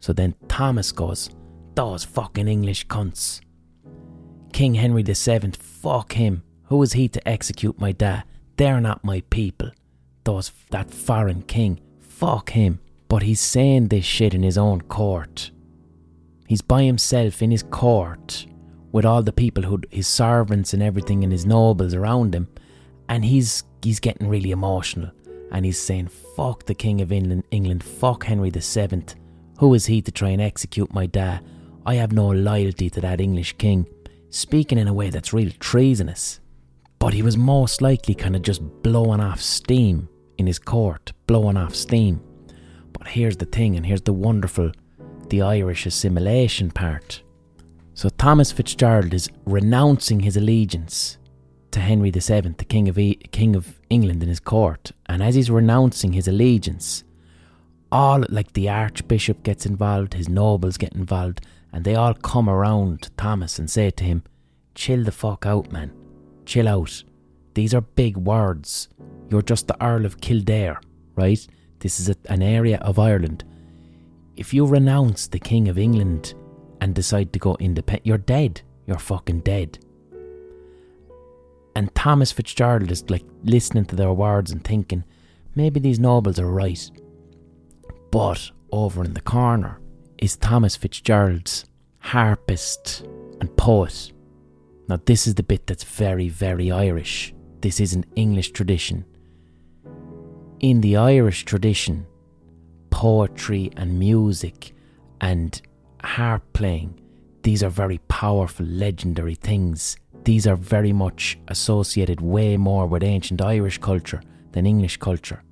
So 0.00 0.12
then 0.12 0.34
Thomas 0.48 0.92
goes, 0.92 1.30
Those 1.74 2.04
fucking 2.04 2.48
English 2.48 2.86
cunts. 2.88 3.40
King 4.52 4.74
Henry 4.74 5.02
VII, 5.02 5.52
fuck 5.58 6.14
him. 6.14 6.42
Who 6.64 6.82
is 6.82 6.94
he 6.94 7.08
to 7.08 7.28
execute 7.28 7.80
my 7.80 7.92
dad? 7.92 8.24
They're 8.56 8.80
not 8.80 9.04
my 9.04 9.22
people. 9.30 9.70
Those 10.24 10.50
that 10.70 10.90
foreign 10.90 11.42
king. 11.42 11.80
Fuck 12.00 12.50
him. 12.50 12.80
But 13.08 13.22
he's 13.22 13.40
saying 13.40 13.88
this 13.88 14.04
shit 14.04 14.34
in 14.34 14.42
his 14.42 14.58
own 14.58 14.82
court. 14.82 15.50
He's 16.46 16.62
by 16.62 16.82
himself 16.82 17.42
in 17.42 17.50
his 17.50 17.62
court 17.62 18.46
with 18.92 19.04
all 19.04 19.22
the 19.22 19.32
people 19.32 19.62
who 19.62 19.80
his 19.90 20.08
servants 20.08 20.74
and 20.74 20.82
everything 20.82 21.22
and 21.22 21.32
his 21.32 21.46
nobles 21.46 21.94
around 21.94 22.34
him 22.34 22.48
and 23.08 23.24
he's 23.24 23.62
he's 23.82 24.00
getting 24.00 24.28
really 24.28 24.50
emotional 24.50 25.10
and 25.52 25.64
he's 25.64 25.78
saying 25.78 26.08
fuck 26.08 26.66
the 26.66 26.74
king 26.74 27.00
of 27.00 27.12
England 27.12 27.44
England 27.50 27.84
fuck 27.84 28.24
Henry 28.24 28.50
VII 28.50 29.04
who 29.60 29.72
is 29.74 29.86
he 29.86 30.02
to 30.02 30.10
try 30.10 30.30
and 30.30 30.42
execute 30.42 30.92
my 30.92 31.06
dad 31.06 31.44
I 31.86 31.94
have 31.94 32.12
no 32.12 32.30
loyalty 32.30 32.90
to 32.90 33.00
that 33.00 33.20
English 33.20 33.56
king. 33.56 33.86
Speaking 34.28 34.78
in 34.78 34.88
a 34.88 34.92
way 34.92 35.10
that's 35.10 35.32
real 35.32 35.50
treasonous. 35.58 36.40
But 36.98 37.14
he 37.14 37.22
was 37.22 37.36
most 37.36 37.80
likely 37.80 38.14
kind 38.14 38.36
of 38.36 38.42
just 38.42 38.62
blowing 38.82 39.20
off 39.20 39.40
steam 39.40 40.08
in 40.38 40.46
his 40.46 40.58
court 40.58 41.12
blowing 41.26 41.56
off 41.56 41.74
steam. 41.74 42.20
But 42.92 43.08
here's 43.08 43.38
the 43.38 43.46
thing 43.46 43.76
and 43.76 43.86
here's 43.86 44.02
the 44.02 44.12
wonderful 44.12 44.72
the 45.28 45.42
Irish 45.42 45.86
assimilation 45.86 46.70
part. 46.70 47.22
So 47.94 48.08
Thomas 48.08 48.52
Fitzgerald 48.52 49.14
is 49.14 49.28
renouncing 49.46 50.20
his 50.20 50.36
allegiance 50.36 51.18
to 51.70 51.80
Henry 51.80 52.10
VII, 52.10 52.54
the 52.58 52.64
King 52.68 52.88
of, 52.88 52.98
e- 52.98 53.20
King 53.30 53.54
of 53.54 53.80
England 53.90 54.22
in 54.22 54.28
his 54.28 54.40
court. 54.40 54.92
And 55.06 55.22
as 55.22 55.36
he's 55.36 55.50
renouncing 55.50 56.12
his 56.12 56.26
allegiance, 56.26 57.04
all 57.92 58.24
like 58.28 58.52
the 58.52 58.68
Archbishop 58.68 59.42
gets 59.42 59.66
involved, 59.66 60.14
his 60.14 60.28
nobles 60.28 60.76
get 60.76 60.94
involved, 60.94 61.44
and 61.72 61.84
they 61.84 61.94
all 61.94 62.14
come 62.14 62.48
around 62.48 63.10
Thomas 63.16 63.58
and 63.58 63.70
say 63.70 63.90
to 63.90 64.04
him, 64.04 64.22
Chill 64.74 65.04
the 65.04 65.12
fuck 65.12 65.46
out, 65.46 65.72
man. 65.72 65.92
Chill 66.46 66.68
out. 66.68 67.02
These 67.54 67.74
are 67.74 67.80
big 67.80 68.16
words. 68.16 68.88
You're 69.28 69.42
just 69.42 69.66
the 69.66 69.82
Earl 69.84 70.06
of 70.06 70.20
Kildare, 70.20 70.80
right? 71.16 71.46
This 71.80 72.00
is 72.00 72.08
a, 72.08 72.16
an 72.28 72.42
area 72.42 72.78
of 72.78 72.98
Ireland. 72.98 73.44
If 74.36 74.54
you 74.54 74.66
renounce 74.66 75.26
the 75.26 75.38
King 75.38 75.68
of 75.68 75.78
England 75.78 76.34
and 76.80 76.94
decide 76.94 77.32
to 77.32 77.38
go 77.38 77.56
independent, 77.60 78.06
you're 78.06 78.18
dead. 78.18 78.62
You're 78.86 78.98
fucking 78.98 79.40
dead. 79.40 79.78
And 81.76 81.94
Thomas 81.94 82.32
Fitzgerald 82.32 82.90
is 82.90 83.08
like 83.10 83.24
listening 83.44 83.84
to 83.86 83.96
their 83.96 84.12
words 84.12 84.50
and 84.50 84.64
thinking, 84.64 85.04
maybe 85.54 85.78
these 85.80 86.00
nobles 86.00 86.38
are 86.38 86.50
right. 86.50 86.90
But 88.10 88.50
over 88.72 89.04
in 89.04 89.14
the 89.14 89.20
corner 89.20 89.80
is 90.18 90.36
Thomas 90.36 90.76
Fitzgerald's 90.76 91.64
harpist 91.98 93.06
and 93.40 93.56
poet. 93.56 94.12
Now, 94.88 95.00
this 95.04 95.26
is 95.26 95.34
the 95.34 95.42
bit 95.42 95.66
that's 95.66 95.84
very, 95.84 96.28
very 96.28 96.72
Irish. 96.72 97.32
This 97.60 97.78
is 97.78 97.94
an 97.94 98.04
English 98.16 98.50
tradition. 98.50 99.04
In 100.58 100.80
the 100.80 100.96
Irish 100.96 101.44
tradition, 101.44 102.06
poetry 102.90 103.70
and 103.76 103.98
music 103.98 104.74
and 105.20 105.60
harp 106.02 106.42
playing, 106.52 107.00
these 107.42 107.62
are 107.62 107.70
very 107.70 107.98
powerful, 108.08 108.66
legendary 108.66 109.36
things. 109.36 109.96
These 110.24 110.46
are 110.46 110.56
very 110.56 110.92
much 110.92 111.38
associated 111.48 112.20
way 112.20 112.56
more 112.56 112.86
with 112.86 113.02
ancient 113.02 113.40
Irish 113.40 113.78
culture 113.78 114.20
than 114.52 114.66
English 114.66 114.96
culture. 114.96 115.42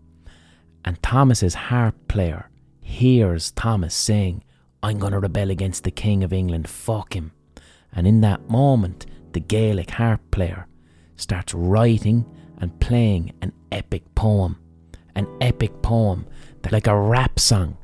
And 0.84 1.02
Thomas's 1.02 1.54
harp 1.54 1.96
player 2.08 2.48
hears 2.80 3.50
Thomas 3.52 3.94
saying, 3.94 4.42
I'm 4.82 4.98
going 4.98 5.12
to 5.12 5.18
rebel 5.18 5.50
against 5.50 5.84
the 5.84 5.90
King 5.90 6.22
of 6.24 6.32
England, 6.32 6.68
fuck 6.68 7.14
him. 7.14 7.32
And 7.92 8.06
in 8.06 8.20
that 8.20 8.48
moment, 8.48 9.06
the 9.32 9.40
Gaelic 9.40 9.90
harp 9.90 10.20
player 10.30 10.66
starts 11.16 11.52
writing 11.52 12.24
and 12.58 12.78
playing 12.80 13.32
an 13.42 13.52
epic 13.72 14.02
poem. 14.14 14.58
An 15.14 15.26
epic 15.40 15.82
poem 15.82 16.26
like 16.72 16.86
a 16.86 16.98
rap 16.98 17.38
song, 17.38 17.76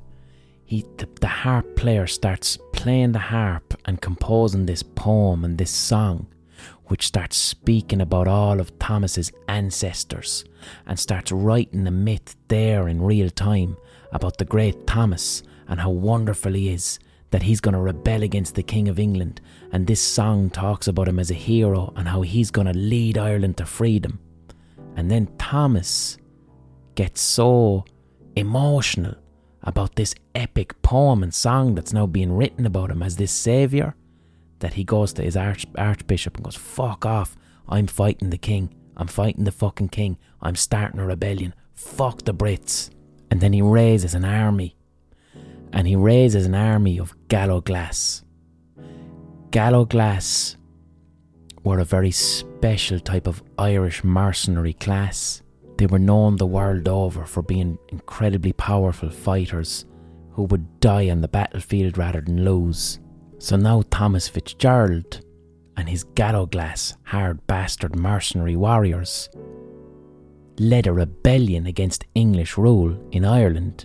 he, 0.65 0.85
the, 0.99 1.09
the 1.21 1.27
harp 1.27 1.77
player 1.77 2.07
starts 2.07 2.59
playing 2.73 3.13
the 3.13 3.19
harp 3.19 3.75
and 3.85 4.01
composing 4.01 4.67
this 4.67 4.83
poem 4.83 5.45
and 5.45 5.59
this 5.59 5.71
song, 5.71 6.27
which 6.95 7.09
starts 7.09 7.37
speaking 7.37 8.01
about 8.01 8.29
all 8.29 8.61
of 8.61 8.79
Thomas's 8.79 9.33
ancestors 9.49 10.45
and 10.87 10.97
starts 10.97 11.33
writing 11.33 11.89
a 11.89 11.91
myth 11.91 12.37
there 12.47 12.87
in 12.87 13.03
real 13.03 13.31
time 13.31 13.77
about 14.13 14.39
the 14.39 14.45
great 14.45 14.87
Thomas 14.87 15.43
and 15.67 15.81
how 15.81 15.91
wonderful 15.91 16.53
he 16.53 16.69
is 16.69 17.01
that 17.33 17.43
he's 17.43 17.61
going 17.61 17.73
to 17.73 17.81
rebel 17.81 18.23
against 18.23 18.55
the 18.55 18.63
King 18.63 18.87
of 18.87 19.01
England. 19.01 19.41
And 19.73 19.89
this 19.89 20.01
song 20.01 20.51
talks 20.51 20.87
about 20.87 21.09
him 21.09 21.19
as 21.19 21.33
a 21.33 21.35
hero 21.35 21.93
and 21.97 22.07
how 22.07 22.23
he's 22.23 22.53
going 22.53 22.69
to 22.69 22.79
lead 22.79 23.19
Ireland 23.19 23.57
to 23.57 23.67
freedom. 23.67 24.21
And 24.95 25.11
then 25.11 25.27
Thomas 25.37 26.17
gets 26.95 27.21
so 27.21 27.87
emotional 28.37 29.17
about 29.65 29.97
this 29.97 30.15
epic 30.37 30.81
poem 30.83 31.25
and 31.25 31.35
song 31.35 31.75
that's 31.75 31.93
now 31.93 32.07
being 32.07 32.37
written 32.37 32.67
about 32.67 32.93
him 32.93 33.03
as 33.03 33.17
this 33.17 33.33
saviour 33.33 33.97
that 34.65 34.75
he 34.75 34.85
goes 34.85 35.13
to 35.15 35.23
his 35.23 35.37
arch- 35.37 35.67
archbishop 35.77 36.37
and 36.37 36.45
goes, 36.45 36.57
Fuck 36.57 37.07
off, 37.07 37.37
I'm 37.69 37.87
fighting 37.87 38.31
the 38.31 38.39
king. 38.39 38.75
I'm 38.97 39.07
fighting 39.07 39.45
the 39.45 39.53
fucking 39.53 39.89
king. 39.89 40.19
I'm 40.41 40.57
starting 40.57 41.01
a 41.01 41.07
rebellion. 41.07 41.55
Fuck 41.75 42.25
the 42.25 42.35
Brits. 42.35 42.91
And 43.31 43.41
then 43.41 43.53
he 43.53 43.63
raises 43.63 44.15
an 44.15 44.25
army. 44.25 44.77
And 45.73 45.89
he 45.89 45.97
raises 45.97 46.47
an 46.47 46.55
army 46.55 46.99
of 46.99 47.15
Galloglass. 47.29 48.23
Galloglass 49.51 50.57
were 51.65 51.81
a 51.81 51.85
very 51.85 52.11
special 52.11 53.01
type 53.01 53.27
of 53.27 53.43
Irish 53.59 54.05
mercenary 54.05 54.75
class. 54.75 55.43
They 55.79 55.87
were 55.87 55.99
known 55.99 56.37
the 56.37 56.47
world 56.47 56.87
over 56.87 57.25
for 57.25 57.43
being 57.43 57.79
incredibly 57.89 58.53
powerful 58.53 59.11
fighters 59.11 59.87
who 60.33 60.45
would 60.45 60.81
die 60.81 61.11
on 61.11 61.21
the 61.21 61.29
battlefield 61.29 61.99
rather 61.99 62.21
than 62.21 62.45
lose. 62.45 63.01
So 63.45 63.57
now 63.57 63.83
Thomas 63.91 64.27
Fitzgerald 64.27 65.21
and 65.77 65.87
his 65.87 66.03
Galloglass 66.03 66.97
hard 67.03 67.47
bastard 67.47 67.95
mercenary 67.95 68.57
warriors 68.57 69.29
led 70.59 70.87
a 70.87 70.95
rebellion 70.95 71.67
against 71.67 72.07
English 72.15 72.57
rule 72.57 72.99
in 73.13 73.27
Ireland 73.27 73.85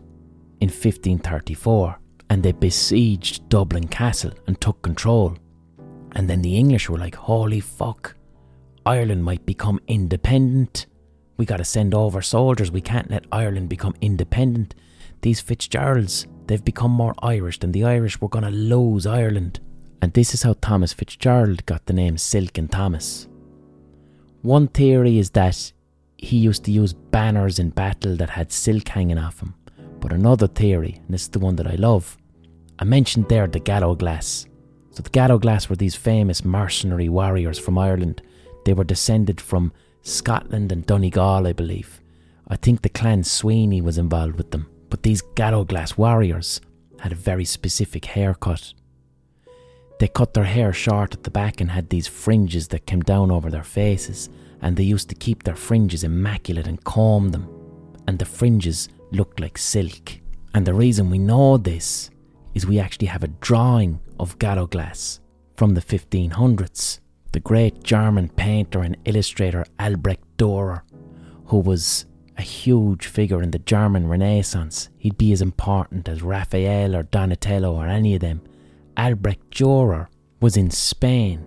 in 0.62 0.70
1534 0.70 2.00
and 2.30 2.42
they 2.42 2.54
besieged 2.54 3.50
Dublin 3.50 3.90
Castle 3.90 4.32
and 4.48 4.62
took 4.62 4.82
control. 4.82 5.36
And 6.14 6.30
then 6.30 6.42
the 6.42 6.56
English 6.56 6.90
were 6.90 6.98
like, 6.98 7.16
holy 7.16 7.60
fuck, 7.60 8.16
Ireland 8.86 9.26
might 9.26 9.46
become 9.46 9.82
independent 9.90 10.88
we 11.40 11.46
got 11.46 11.58
to 11.58 11.64
send 11.64 11.96
over 11.96 12.22
soldiers. 12.22 12.70
We 12.70 12.82
can't 12.82 13.10
let 13.10 13.26
Ireland 13.32 13.70
become 13.70 13.96
independent. 14.02 14.76
These 15.22 15.40
Fitzgeralds, 15.40 16.28
they've 16.50 16.66
become 16.66 16.92
more 16.92 17.14
Irish 17.22 17.60
than 17.60 17.72
the 17.72 17.86
Irish. 17.86 18.20
We're 18.20 18.28
going 18.28 18.44
to 18.44 18.50
lose 18.50 19.06
Ireland. 19.06 19.60
And 20.02 20.12
this 20.14 20.34
is 20.34 20.42
how 20.44 20.56
Thomas 20.60 20.94
Fitzgerald 20.94 21.66
got 21.68 21.86
the 21.86 21.94
name 21.94 22.18
Silken 22.18 22.68
Thomas. 22.68 23.28
One 24.42 24.68
theory 24.68 25.20
is 25.20 25.30
that 25.32 25.72
he 26.18 26.38
used 26.38 26.64
to 26.66 26.72
use 26.72 26.94
banners 26.94 27.60
in 27.60 27.70
battle 27.70 28.16
that 28.16 28.32
had 28.32 28.52
silk 28.52 28.88
hanging 28.88 29.20
off 29.20 29.42
him. 29.42 29.54
But 30.00 30.12
another 30.12 30.48
theory, 30.48 30.96
and 31.06 31.14
this 31.14 31.24
is 31.24 31.30
the 31.30 31.40
one 31.40 31.56
that 31.58 31.68
I 31.68 31.76
love, 31.76 32.18
I 32.80 32.84
mentioned 32.84 33.30
there 33.30 33.46
the 33.46 33.60
Galloglass. 33.60 34.48
So 34.90 35.04
the 35.04 35.10
Galloglass 35.12 35.70
were 35.70 35.76
these 35.76 35.96
famous 35.96 36.44
mercenary 36.44 37.10
warriors 37.10 37.60
from 37.60 37.78
Ireland. 37.78 38.24
They 38.66 38.74
were 38.74 38.84
descended 38.84 39.40
from 39.40 39.72
Scotland 40.02 40.72
and 40.72 40.86
Donegal, 40.86 41.46
I 41.46 41.54
believe. 41.54 42.02
I 42.48 42.56
think 42.56 42.82
the 42.82 42.90
clan 42.90 43.24
Sweeney 43.24 43.82
was 43.82 44.00
involved 44.00 44.38
with 44.38 44.50
them, 44.52 44.68
but 44.90 45.04
these 45.04 45.22
Galloglass 45.22 45.98
warriors 45.98 46.62
had 47.00 47.12
a 47.12 47.16
very 47.16 47.46
specific 47.46 48.06
haircut. 48.06 48.74
They 50.00 50.08
cut 50.08 50.34
their 50.34 50.46
hair 50.46 50.72
short 50.74 51.14
at 51.14 51.24
the 51.24 51.32
back 51.32 51.60
and 51.60 51.72
had 51.72 51.90
these 51.90 52.08
fringes 52.08 52.70
that 52.70 52.86
came 52.86 53.02
down 53.02 53.32
over 53.32 53.50
their 53.50 53.64
faces, 53.64 54.30
and 54.62 54.76
they 54.76 54.84
used 54.84 55.10
to 55.10 55.16
keep 55.16 55.44
their 55.44 55.56
fringes 55.56 56.04
immaculate 56.04 56.68
and 56.68 56.84
comb 56.84 57.30
them, 57.30 57.48
and 58.08 58.18
the 58.18 58.26
fringes 58.26 58.90
looked 59.12 59.40
like 59.40 59.58
silk. 59.58 60.20
And 60.54 60.66
the 60.66 60.74
reason 60.74 61.10
we 61.10 61.20
know 61.20 61.58
this 61.58 62.10
is 62.54 62.66
we 62.66 62.80
actually 62.80 63.08
have 63.08 63.24
a 63.24 63.28
drawing 63.28 64.00
of 64.20 64.40
Galloglass 64.40 65.20
from 65.56 65.74
the 65.74 65.82
1500s 65.82 67.00
the 67.32 67.40
great 67.40 67.84
German 67.84 68.30
painter 68.30 68.82
and 68.82 68.98
illustrator 69.06 69.66
Albrecht 69.80 70.24
Dürer, 70.38 70.82
who 71.46 71.60
was 71.60 72.06
a 72.40 72.42
huge 72.42 73.06
figure 73.06 73.44
in 73.44 73.52
the 73.52 73.60
German 73.60 74.08
Renaissance. 74.08 74.88
He'd 74.98 75.18
be 75.18 75.34
as 75.34 75.42
important 75.42 76.08
as 76.08 76.22
Raphael 76.22 76.96
or 76.96 77.04
Donatello 77.04 77.76
or 77.76 77.86
any 77.86 78.16
of 78.16 78.22
them. 78.22 78.42
Albrecht 78.96 79.52
Dürer 79.52 80.08
was 80.40 80.56
in 80.56 80.72
Spain 80.72 81.46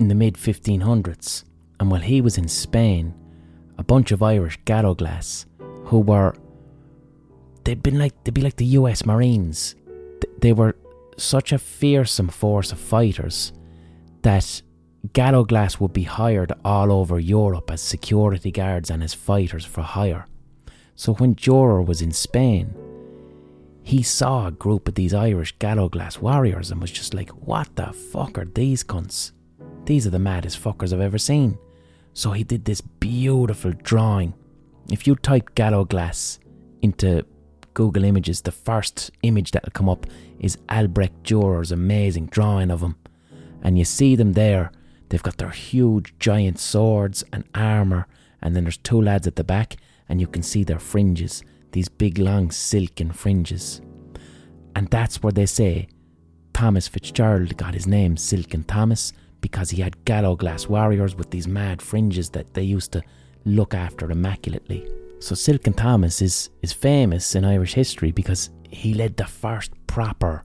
in 0.00 0.08
the 0.08 0.14
mid 0.14 0.36
1500s, 0.36 1.44
and 1.78 1.90
while 1.90 2.00
he 2.00 2.22
was 2.22 2.38
in 2.38 2.48
Spain, 2.48 3.14
a 3.76 3.84
bunch 3.84 4.12
of 4.12 4.22
Irish 4.22 4.58
Galloglass 4.64 5.44
who 5.84 5.98
were 5.98 6.34
they'd 7.64 7.82
been 7.82 7.98
like 7.98 8.14
they'd 8.24 8.32
be 8.32 8.40
like 8.40 8.56
the 8.56 8.76
U.S. 8.80 9.04
Marines. 9.04 9.74
They 10.38 10.54
were 10.54 10.74
such 11.18 11.52
a 11.52 11.58
fearsome 11.58 12.28
force 12.28 12.72
of 12.72 12.78
fighters 12.78 13.52
that 14.22 14.62
Galloglass 15.08 15.80
would 15.80 15.92
be 15.92 16.04
hired 16.04 16.52
all 16.64 16.92
over 16.92 17.18
Europe 17.18 17.70
as 17.70 17.80
security 17.80 18.52
guards 18.52 18.88
and 18.88 19.02
as 19.02 19.12
fighters 19.12 19.64
for 19.64 19.82
hire. 19.82 20.26
So 20.94 21.14
when 21.14 21.34
Dürer 21.34 21.84
was 21.84 22.00
in 22.00 22.12
Spain, 22.12 22.74
he 23.82 24.02
saw 24.02 24.46
a 24.46 24.52
group 24.52 24.86
of 24.86 24.94
these 24.94 25.12
Irish 25.12 25.56
Galloglass 25.58 26.20
warriors 26.20 26.70
and 26.70 26.80
was 26.80 26.92
just 26.92 27.14
like, 27.14 27.30
what 27.30 27.74
the 27.74 27.92
fuck 27.92 28.38
are 28.38 28.44
these 28.44 28.84
cunts? 28.84 29.32
These 29.86 30.06
are 30.06 30.10
the 30.10 30.20
maddest 30.20 30.62
fuckers 30.62 30.92
I've 30.92 31.00
ever 31.00 31.18
seen. 31.18 31.58
So 32.14 32.30
he 32.30 32.44
did 32.44 32.64
this 32.64 32.80
beautiful 32.80 33.72
drawing. 33.72 34.34
If 34.88 35.06
you 35.08 35.16
type 35.16 35.56
Galloglass 35.56 36.38
into 36.82 37.26
Google 37.74 38.04
Images, 38.04 38.42
the 38.42 38.52
first 38.52 39.10
image 39.24 39.50
that'll 39.50 39.72
come 39.72 39.88
up 39.88 40.06
is 40.38 40.58
Albrecht 40.68 41.24
Dürer's 41.24 41.72
amazing 41.72 42.26
drawing 42.26 42.70
of 42.70 42.82
him. 42.82 42.94
And 43.62 43.76
you 43.76 43.84
see 43.84 44.14
them 44.14 44.34
there 44.34 44.70
They've 45.12 45.22
got 45.22 45.36
their 45.36 45.50
huge 45.50 46.14
giant 46.18 46.58
swords 46.58 47.22
and 47.34 47.44
armour, 47.54 48.06
and 48.40 48.56
then 48.56 48.64
there's 48.64 48.78
two 48.78 48.98
lads 48.98 49.26
at 49.26 49.36
the 49.36 49.44
back, 49.44 49.76
and 50.08 50.22
you 50.22 50.26
can 50.26 50.42
see 50.42 50.64
their 50.64 50.78
fringes, 50.78 51.42
these 51.72 51.90
big 51.90 52.16
long 52.16 52.50
silken 52.50 53.12
fringes. 53.12 53.82
And 54.74 54.88
that's 54.88 55.22
where 55.22 55.30
they 55.30 55.44
say 55.44 55.88
Thomas 56.54 56.88
Fitzgerald 56.88 57.58
got 57.58 57.74
his 57.74 57.86
name 57.86 58.16
Silken 58.16 58.64
Thomas 58.64 59.12
because 59.42 59.68
he 59.68 59.82
had 59.82 60.02
Galloglass 60.06 60.66
warriors 60.66 61.14
with 61.14 61.30
these 61.30 61.46
mad 61.46 61.82
fringes 61.82 62.30
that 62.30 62.54
they 62.54 62.62
used 62.62 62.92
to 62.92 63.02
look 63.44 63.74
after 63.74 64.10
immaculately. 64.10 64.88
So 65.18 65.34
Silken 65.34 65.74
Thomas 65.74 66.22
is, 66.22 66.48
is 66.62 66.72
famous 66.72 67.34
in 67.34 67.44
Irish 67.44 67.74
history 67.74 68.12
because 68.12 68.48
he 68.70 68.94
led 68.94 69.18
the 69.18 69.26
first 69.26 69.72
proper 69.86 70.42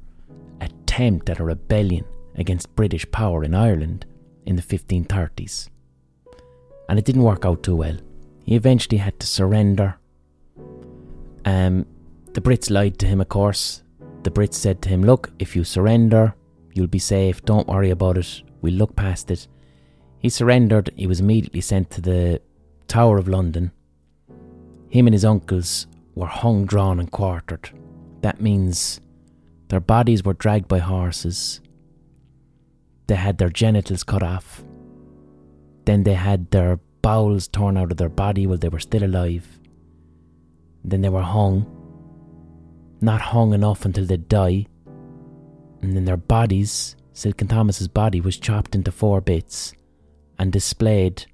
attempt 0.59 1.29
at 1.29 1.39
a 1.39 1.45
rebellion 1.45 2.03
against 2.35 2.75
British 2.75 3.09
power 3.11 3.45
in 3.45 3.55
Ireland 3.55 4.05
in 4.47 4.55
the 4.55 4.61
1530s. 4.61 5.69
And 6.89 6.97
it 6.97 7.05
didn't 7.05 7.23
work 7.23 7.45
out 7.45 7.63
too 7.63 7.75
well. 7.75 7.97
He 8.45 8.55
eventually 8.55 8.97
had 8.97 9.19
to 9.19 9.27
surrender. 9.27 9.97
Um, 11.43 11.85
the 12.33 12.41
Brits 12.41 12.69
lied 12.71 12.97
to 12.99 13.07
him, 13.07 13.19
of 13.19 13.27
course. 13.29 13.83
The 14.23 14.31
Brits 14.31 14.53
said 14.53 14.81
to 14.81 14.89
him, 14.89 15.03
Look, 15.03 15.31
if 15.37 15.55
you 15.55 15.63
surrender, 15.63 16.33
you'll 16.73 16.87
be 16.87 16.99
safe. 16.99 17.43
Don't 17.43 17.67
worry 17.67 17.89
about 17.89 18.17
it. 18.17 18.41
We'll 18.61 18.73
look 18.73 18.95
past 18.95 19.29
it. 19.29 19.47
He 20.19 20.29
surrendered. 20.29 20.91
He 20.95 21.07
was 21.07 21.19
immediately 21.19 21.61
sent 21.61 21.89
to 21.91 22.01
the 22.01 22.41
Tower 22.87 23.17
of 23.17 23.27
London. 23.27 23.71
Him 24.89 25.07
and 25.07 25.13
his 25.13 25.25
uncles 25.25 25.87
were 26.15 26.27
hung, 26.27 26.65
drawn, 26.65 26.99
and 26.99 27.11
quartered. 27.11 27.69
That 28.21 28.41
means 28.41 29.01
their 29.67 29.81
bodies 29.81 30.23
were 30.23 30.33
dragged 30.33 30.69
by 30.69 30.79
horses 30.79 31.59
they 33.07 33.15
had 33.15 33.37
their 33.37 33.49
genitals 33.49 34.03
cut 34.03 34.23
off. 34.23 34.63
Then 35.85 36.03
they 36.03 36.13
had 36.13 36.51
their 36.51 36.79
bowels 37.01 37.47
torn 37.47 37.77
out 37.77 37.91
of 37.91 37.97
their 37.97 38.09
body 38.09 38.45
while 38.45 38.57
they 38.57 38.69
were 38.69 38.79
still 38.79 39.03
alive. 39.03 39.59
Then 40.83 41.01
they 41.01 41.09
were 41.09 41.21
hung. 41.21 41.65
Not 43.01 43.21
hung 43.21 43.53
enough 43.53 43.85
until 43.85 44.05
they 44.05 44.17
die. 44.17 44.67
And 45.81 45.95
then 45.95 46.05
their 46.05 46.17
bodies, 46.17 46.95
Silken 47.13 47.47
Thomas's 47.47 47.87
body, 47.87 48.19
was 48.19 48.37
chopped 48.37 48.75
into 48.75 48.91
four 48.91 49.21
bits 49.21 49.73
and 50.39 50.51
displayed 50.51 51.25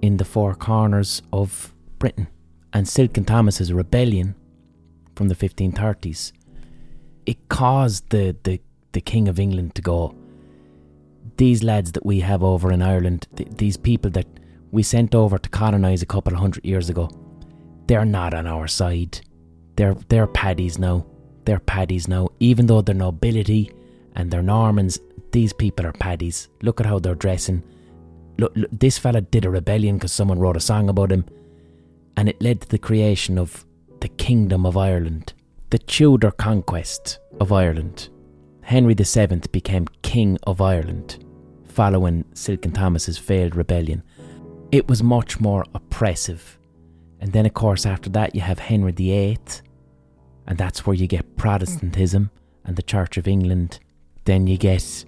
in 0.00 0.16
the 0.16 0.24
four 0.24 0.54
corners 0.54 1.22
of 1.32 1.74
Britain. 1.98 2.28
And 2.72 2.88
Silken 2.88 3.24
Thomas's 3.24 3.72
rebellion 3.72 4.34
from 5.14 5.28
the 5.28 5.34
1530s 5.34 6.32
it 7.26 7.48
caused 7.48 8.08
the, 8.10 8.36
the, 8.44 8.60
the 8.92 9.00
King 9.00 9.28
of 9.28 9.38
England 9.38 9.74
to 9.74 9.82
go, 9.82 10.14
these 11.36 11.62
lads 11.62 11.92
that 11.92 12.06
we 12.06 12.20
have 12.20 12.42
over 12.42 12.72
in 12.72 12.82
Ireland, 12.82 13.26
th- 13.36 13.50
these 13.56 13.76
people 13.76 14.10
that 14.12 14.26
we 14.70 14.82
sent 14.82 15.14
over 15.14 15.38
to 15.38 15.48
colonise 15.48 16.02
a 16.02 16.06
couple 16.06 16.32
of 16.32 16.38
hundred 16.38 16.64
years 16.64 16.88
ago, 16.88 17.10
they're 17.86 18.04
not 18.04 18.34
on 18.34 18.46
our 18.46 18.66
side. 18.66 19.20
They're, 19.76 19.94
they're 20.08 20.26
paddies 20.26 20.78
now. 20.78 21.06
They're 21.44 21.60
paddies 21.60 22.08
now. 22.08 22.28
Even 22.40 22.66
though 22.66 22.80
they're 22.80 22.94
nobility 22.94 23.70
and 24.14 24.30
they're 24.30 24.42
Normans, 24.42 24.98
these 25.32 25.52
people 25.52 25.86
are 25.86 25.92
paddies. 25.92 26.48
Look 26.62 26.80
at 26.80 26.86
how 26.86 26.98
they're 26.98 27.14
dressing. 27.14 27.62
Look, 28.38 28.56
look 28.56 28.70
this 28.72 28.98
fella 28.98 29.20
did 29.20 29.44
a 29.44 29.50
rebellion 29.50 29.96
because 29.96 30.12
someone 30.12 30.38
wrote 30.38 30.56
a 30.56 30.60
song 30.60 30.88
about 30.88 31.12
him. 31.12 31.26
And 32.16 32.28
it 32.28 32.40
led 32.40 32.62
to 32.62 32.68
the 32.68 32.78
creation 32.78 33.38
of 33.38 33.66
the 34.00 34.08
Kingdom 34.08 34.64
of 34.64 34.76
Ireland, 34.76 35.34
the 35.68 35.78
Tudor 35.78 36.30
conquest 36.30 37.18
of 37.40 37.52
Ireland. 37.52 38.08
Henry 38.62 38.94
VII 38.94 39.42
became 39.52 39.86
King 40.02 40.38
of 40.44 40.60
Ireland 40.60 41.25
following 41.76 42.24
Silken 42.32 42.72
Thomas's 42.72 43.18
failed 43.18 43.54
rebellion. 43.54 44.02
It 44.72 44.88
was 44.88 45.02
much 45.02 45.38
more 45.38 45.62
oppressive. 45.74 46.58
And 47.20 47.34
then, 47.34 47.44
of 47.44 47.52
course, 47.52 47.84
after 47.84 48.08
that, 48.10 48.34
you 48.34 48.40
have 48.40 48.58
Henry 48.58 48.92
VIII, 48.92 49.38
and 50.46 50.56
that's 50.56 50.86
where 50.86 50.96
you 50.96 51.06
get 51.06 51.36
Protestantism 51.36 52.30
and 52.64 52.76
the 52.76 52.82
Church 52.82 53.18
of 53.18 53.28
England. 53.28 53.78
Then 54.24 54.46
you 54.46 54.56
get 54.56 55.04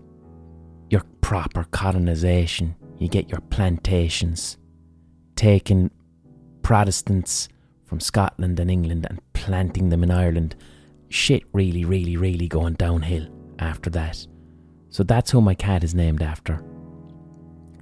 your 0.90 1.04
proper 1.22 1.64
colonisation, 1.70 2.76
you 2.98 3.08
get 3.08 3.30
your 3.30 3.40
plantations, 3.40 4.58
taking 5.36 5.90
Protestants 6.60 7.48
from 7.86 7.98
Scotland 7.98 8.60
and 8.60 8.70
England 8.70 9.06
and 9.08 9.22
planting 9.32 9.88
them 9.88 10.02
in 10.02 10.10
Ireland. 10.10 10.54
Shit 11.08 11.44
really, 11.54 11.86
really, 11.86 12.18
really 12.18 12.46
going 12.46 12.74
downhill 12.74 13.26
after 13.58 13.88
that. 13.90 14.26
So 14.90 15.02
that's 15.02 15.30
who 15.30 15.40
my 15.40 15.54
cat 15.54 15.84
is 15.84 15.94
named 15.94 16.22
after 16.22 16.62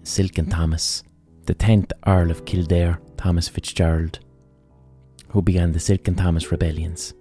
Silken 0.03 0.47
hmm. 0.47 0.51
Thomas, 0.51 1.03
the 1.47 1.55
10th 1.55 1.93
Earl 2.07 2.31
of 2.31 2.45
Kildare, 2.45 3.01
Thomas 3.17 3.49
Fitzgerald, 3.49 4.21
who 5.29 5.43
began 5.43 5.73
the 5.73 5.81
Silken 5.81 6.15
Thomas 6.15 6.51
rebellions. 6.51 7.15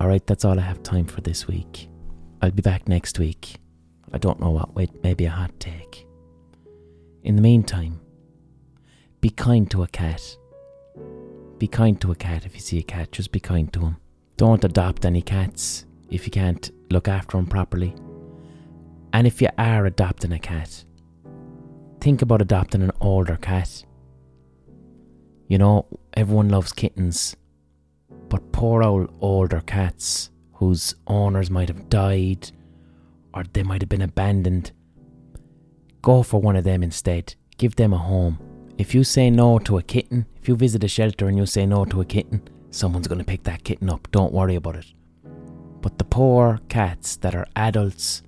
Alright, 0.00 0.26
that's 0.26 0.44
all 0.44 0.58
I 0.58 0.62
have 0.62 0.82
time 0.82 1.06
for 1.06 1.20
this 1.20 1.46
week. 1.46 1.88
I'll 2.42 2.50
be 2.50 2.62
back 2.62 2.88
next 2.88 3.18
week. 3.18 3.56
I 4.12 4.18
don't 4.18 4.40
know 4.40 4.50
what, 4.50 4.74
wait, 4.74 4.90
maybe 5.02 5.24
a 5.24 5.30
hot 5.30 5.58
take. 5.58 6.06
In 7.22 7.36
the 7.36 7.42
meantime, 7.42 8.00
be 9.20 9.30
kind 9.30 9.70
to 9.70 9.82
a 9.82 9.88
cat. 9.88 10.36
Be 11.58 11.66
kind 11.66 12.00
to 12.00 12.12
a 12.12 12.16
cat 12.16 12.44
if 12.44 12.54
you 12.54 12.60
see 12.60 12.78
a 12.78 12.82
cat, 12.82 13.12
just 13.12 13.32
be 13.32 13.40
kind 13.40 13.72
to 13.72 13.80
him. 13.80 13.96
Don't 14.36 14.64
adopt 14.64 15.04
any 15.06 15.22
cats 15.22 15.86
if 16.10 16.26
you 16.26 16.30
can't 16.30 16.70
look 16.90 17.08
after 17.08 17.36
them 17.36 17.46
properly. 17.46 17.94
And 19.14 19.28
if 19.28 19.40
you 19.40 19.48
are 19.56 19.86
adopting 19.86 20.32
a 20.32 20.40
cat, 20.40 20.84
think 22.00 22.20
about 22.20 22.42
adopting 22.42 22.82
an 22.82 22.90
older 23.00 23.36
cat. 23.36 23.84
You 25.46 25.56
know, 25.56 25.86
everyone 26.14 26.48
loves 26.48 26.72
kittens, 26.72 27.36
but 28.28 28.50
poor 28.50 28.82
old 28.82 29.16
older 29.20 29.60
cats 29.60 30.30
whose 30.54 30.96
owners 31.06 31.48
might 31.48 31.68
have 31.68 31.88
died 31.88 32.50
or 33.32 33.44
they 33.52 33.62
might 33.62 33.82
have 33.82 33.88
been 33.88 34.02
abandoned. 34.02 34.72
Go 36.02 36.24
for 36.24 36.40
one 36.40 36.56
of 36.56 36.64
them 36.64 36.82
instead. 36.82 37.36
Give 37.56 37.76
them 37.76 37.92
a 37.92 37.98
home. 37.98 38.40
If 38.78 38.96
you 38.96 39.04
say 39.04 39.30
no 39.30 39.60
to 39.60 39.78
a 39.78 39.82
kitten, 39.84 40.26
if 40.42 40.48
you 40.48 40.56
visit 40.56 40.82
a 40.82 40.88
shelter 40.88 41.28
and 41.28 41.38
you 41.38 41.46
say 41.46 41.66
no 41.66 41.84
to 41.84 42.00
a 42.00 42.04
kitten, 42.04 42.42
someone's 42.70 43.06
going 43.06 43.20
to 43.20 43.24
pick 43.24 43.44
that 43.44 43.62
kitten 43.62 43.90
up. 43.90 44.08
Don't 44.10 44.34
worry 44.34 44.56
about 44.56 44.74
it. 44.74 44.92
But 45.82 45.98
the 45.98 46.04
poor 46.04 46.58
cats 46.68 47.14
that 47.18 47.36
are 47.36 47.46
adults, 47.54 48.24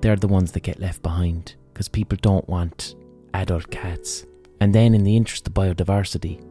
they're 0.00 0.16
the 0.16 0.28
ones 0.28 0.52
that 0.52 0.60
get 0.60 0.80
left 0.80 1.02
behind 1.02 1.56
because 1.72 1.88
people 1.88 2.18
don't 2.20 2.48
want 2.48 2.94
adult 3.34 3.70
cats. 3.70 4.26
And 4.60 4.74
then, 4.74 4.94
in 4.94 5.04
the 5.04 5.16
interest 5.16 5.46
of 5.46 5.54
biodiversity, 5.54 6.44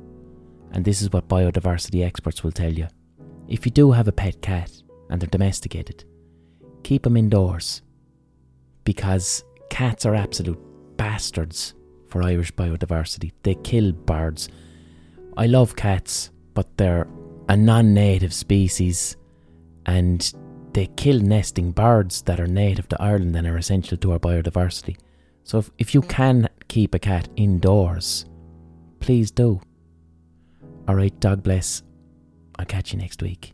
and 0.72 0.86
this 0.86 1.02
is 1.02 1.12
what 1.12 1.28
biodiversity 1.28 2.06
experts 2.06 2.44
will 2.44 2.52
tell 2.52 2.72
you 2.72 2.88
if 3.48 3.66
you 3.66 3.72
do 3.72 3.92
have 3.92 4.08
a 4.08 4.12
pet 4.12 4.42
cat 4.42 4.72
and 5.10 5.22
they're 5.22 5.30
domesticated, 5.30 6.04
keep 6.84 7.04
them 7.04 7.18
indoors 7.18 7.82
because 8.84 9.44
cats 9.70 10.06
are 10.06 10.16
absolute 10.16 10.60
bastards 10.98 11.74
for 12.10 12.24
Irish 12.24 12.54
biodiversity. 12.54 13.32
They 13.44 13.56
kill 13.56 13.92
birds. 13.92 14.50
I 15.38 15.46
love 15.48 15.76
cats, 15.76 16.32
but 16.54 16.78
they're 16.78 17.08
a 17.50 17.56
non 17.56 17.94
native 17.94 18.34
species 18.34 19.16
and 19.86 20.34
they 20.74 20.88
kill 20.96 21.20
nesting 21.20 21.72
birds 21.72 22.22
that 22.24 22.40
are 22.40 22.48
native 22.48 22.88
to 22.90 23.02
Ireland 23.02 23.36
and 23.36 23.48
are 23.48 23.58
essential 23.58 23.98
to 23.98 24.12
our 24.12 24.20
biodiversity. 24.20 24.98
So 25.44 25.60
if, 25.60 25.72
if 25.78 25.94
you 25.94 26.02
mm. 26.02 26.10
can 26.10 26.50
keep 26.68 26.94
a 26.94 27.00
cat 27.00 27.30
indoors, 27.36 28.26
please 29.00 29.32
do. 29.32 29.62
Alright, 30.88 31.20
dog 31.20 31.44
bless. 31.44 31.84
I'll 32.60 32.66
catch 32.66 32.94
you 32.94 33.00
next 33.00 33.22
week. 33.22 33.54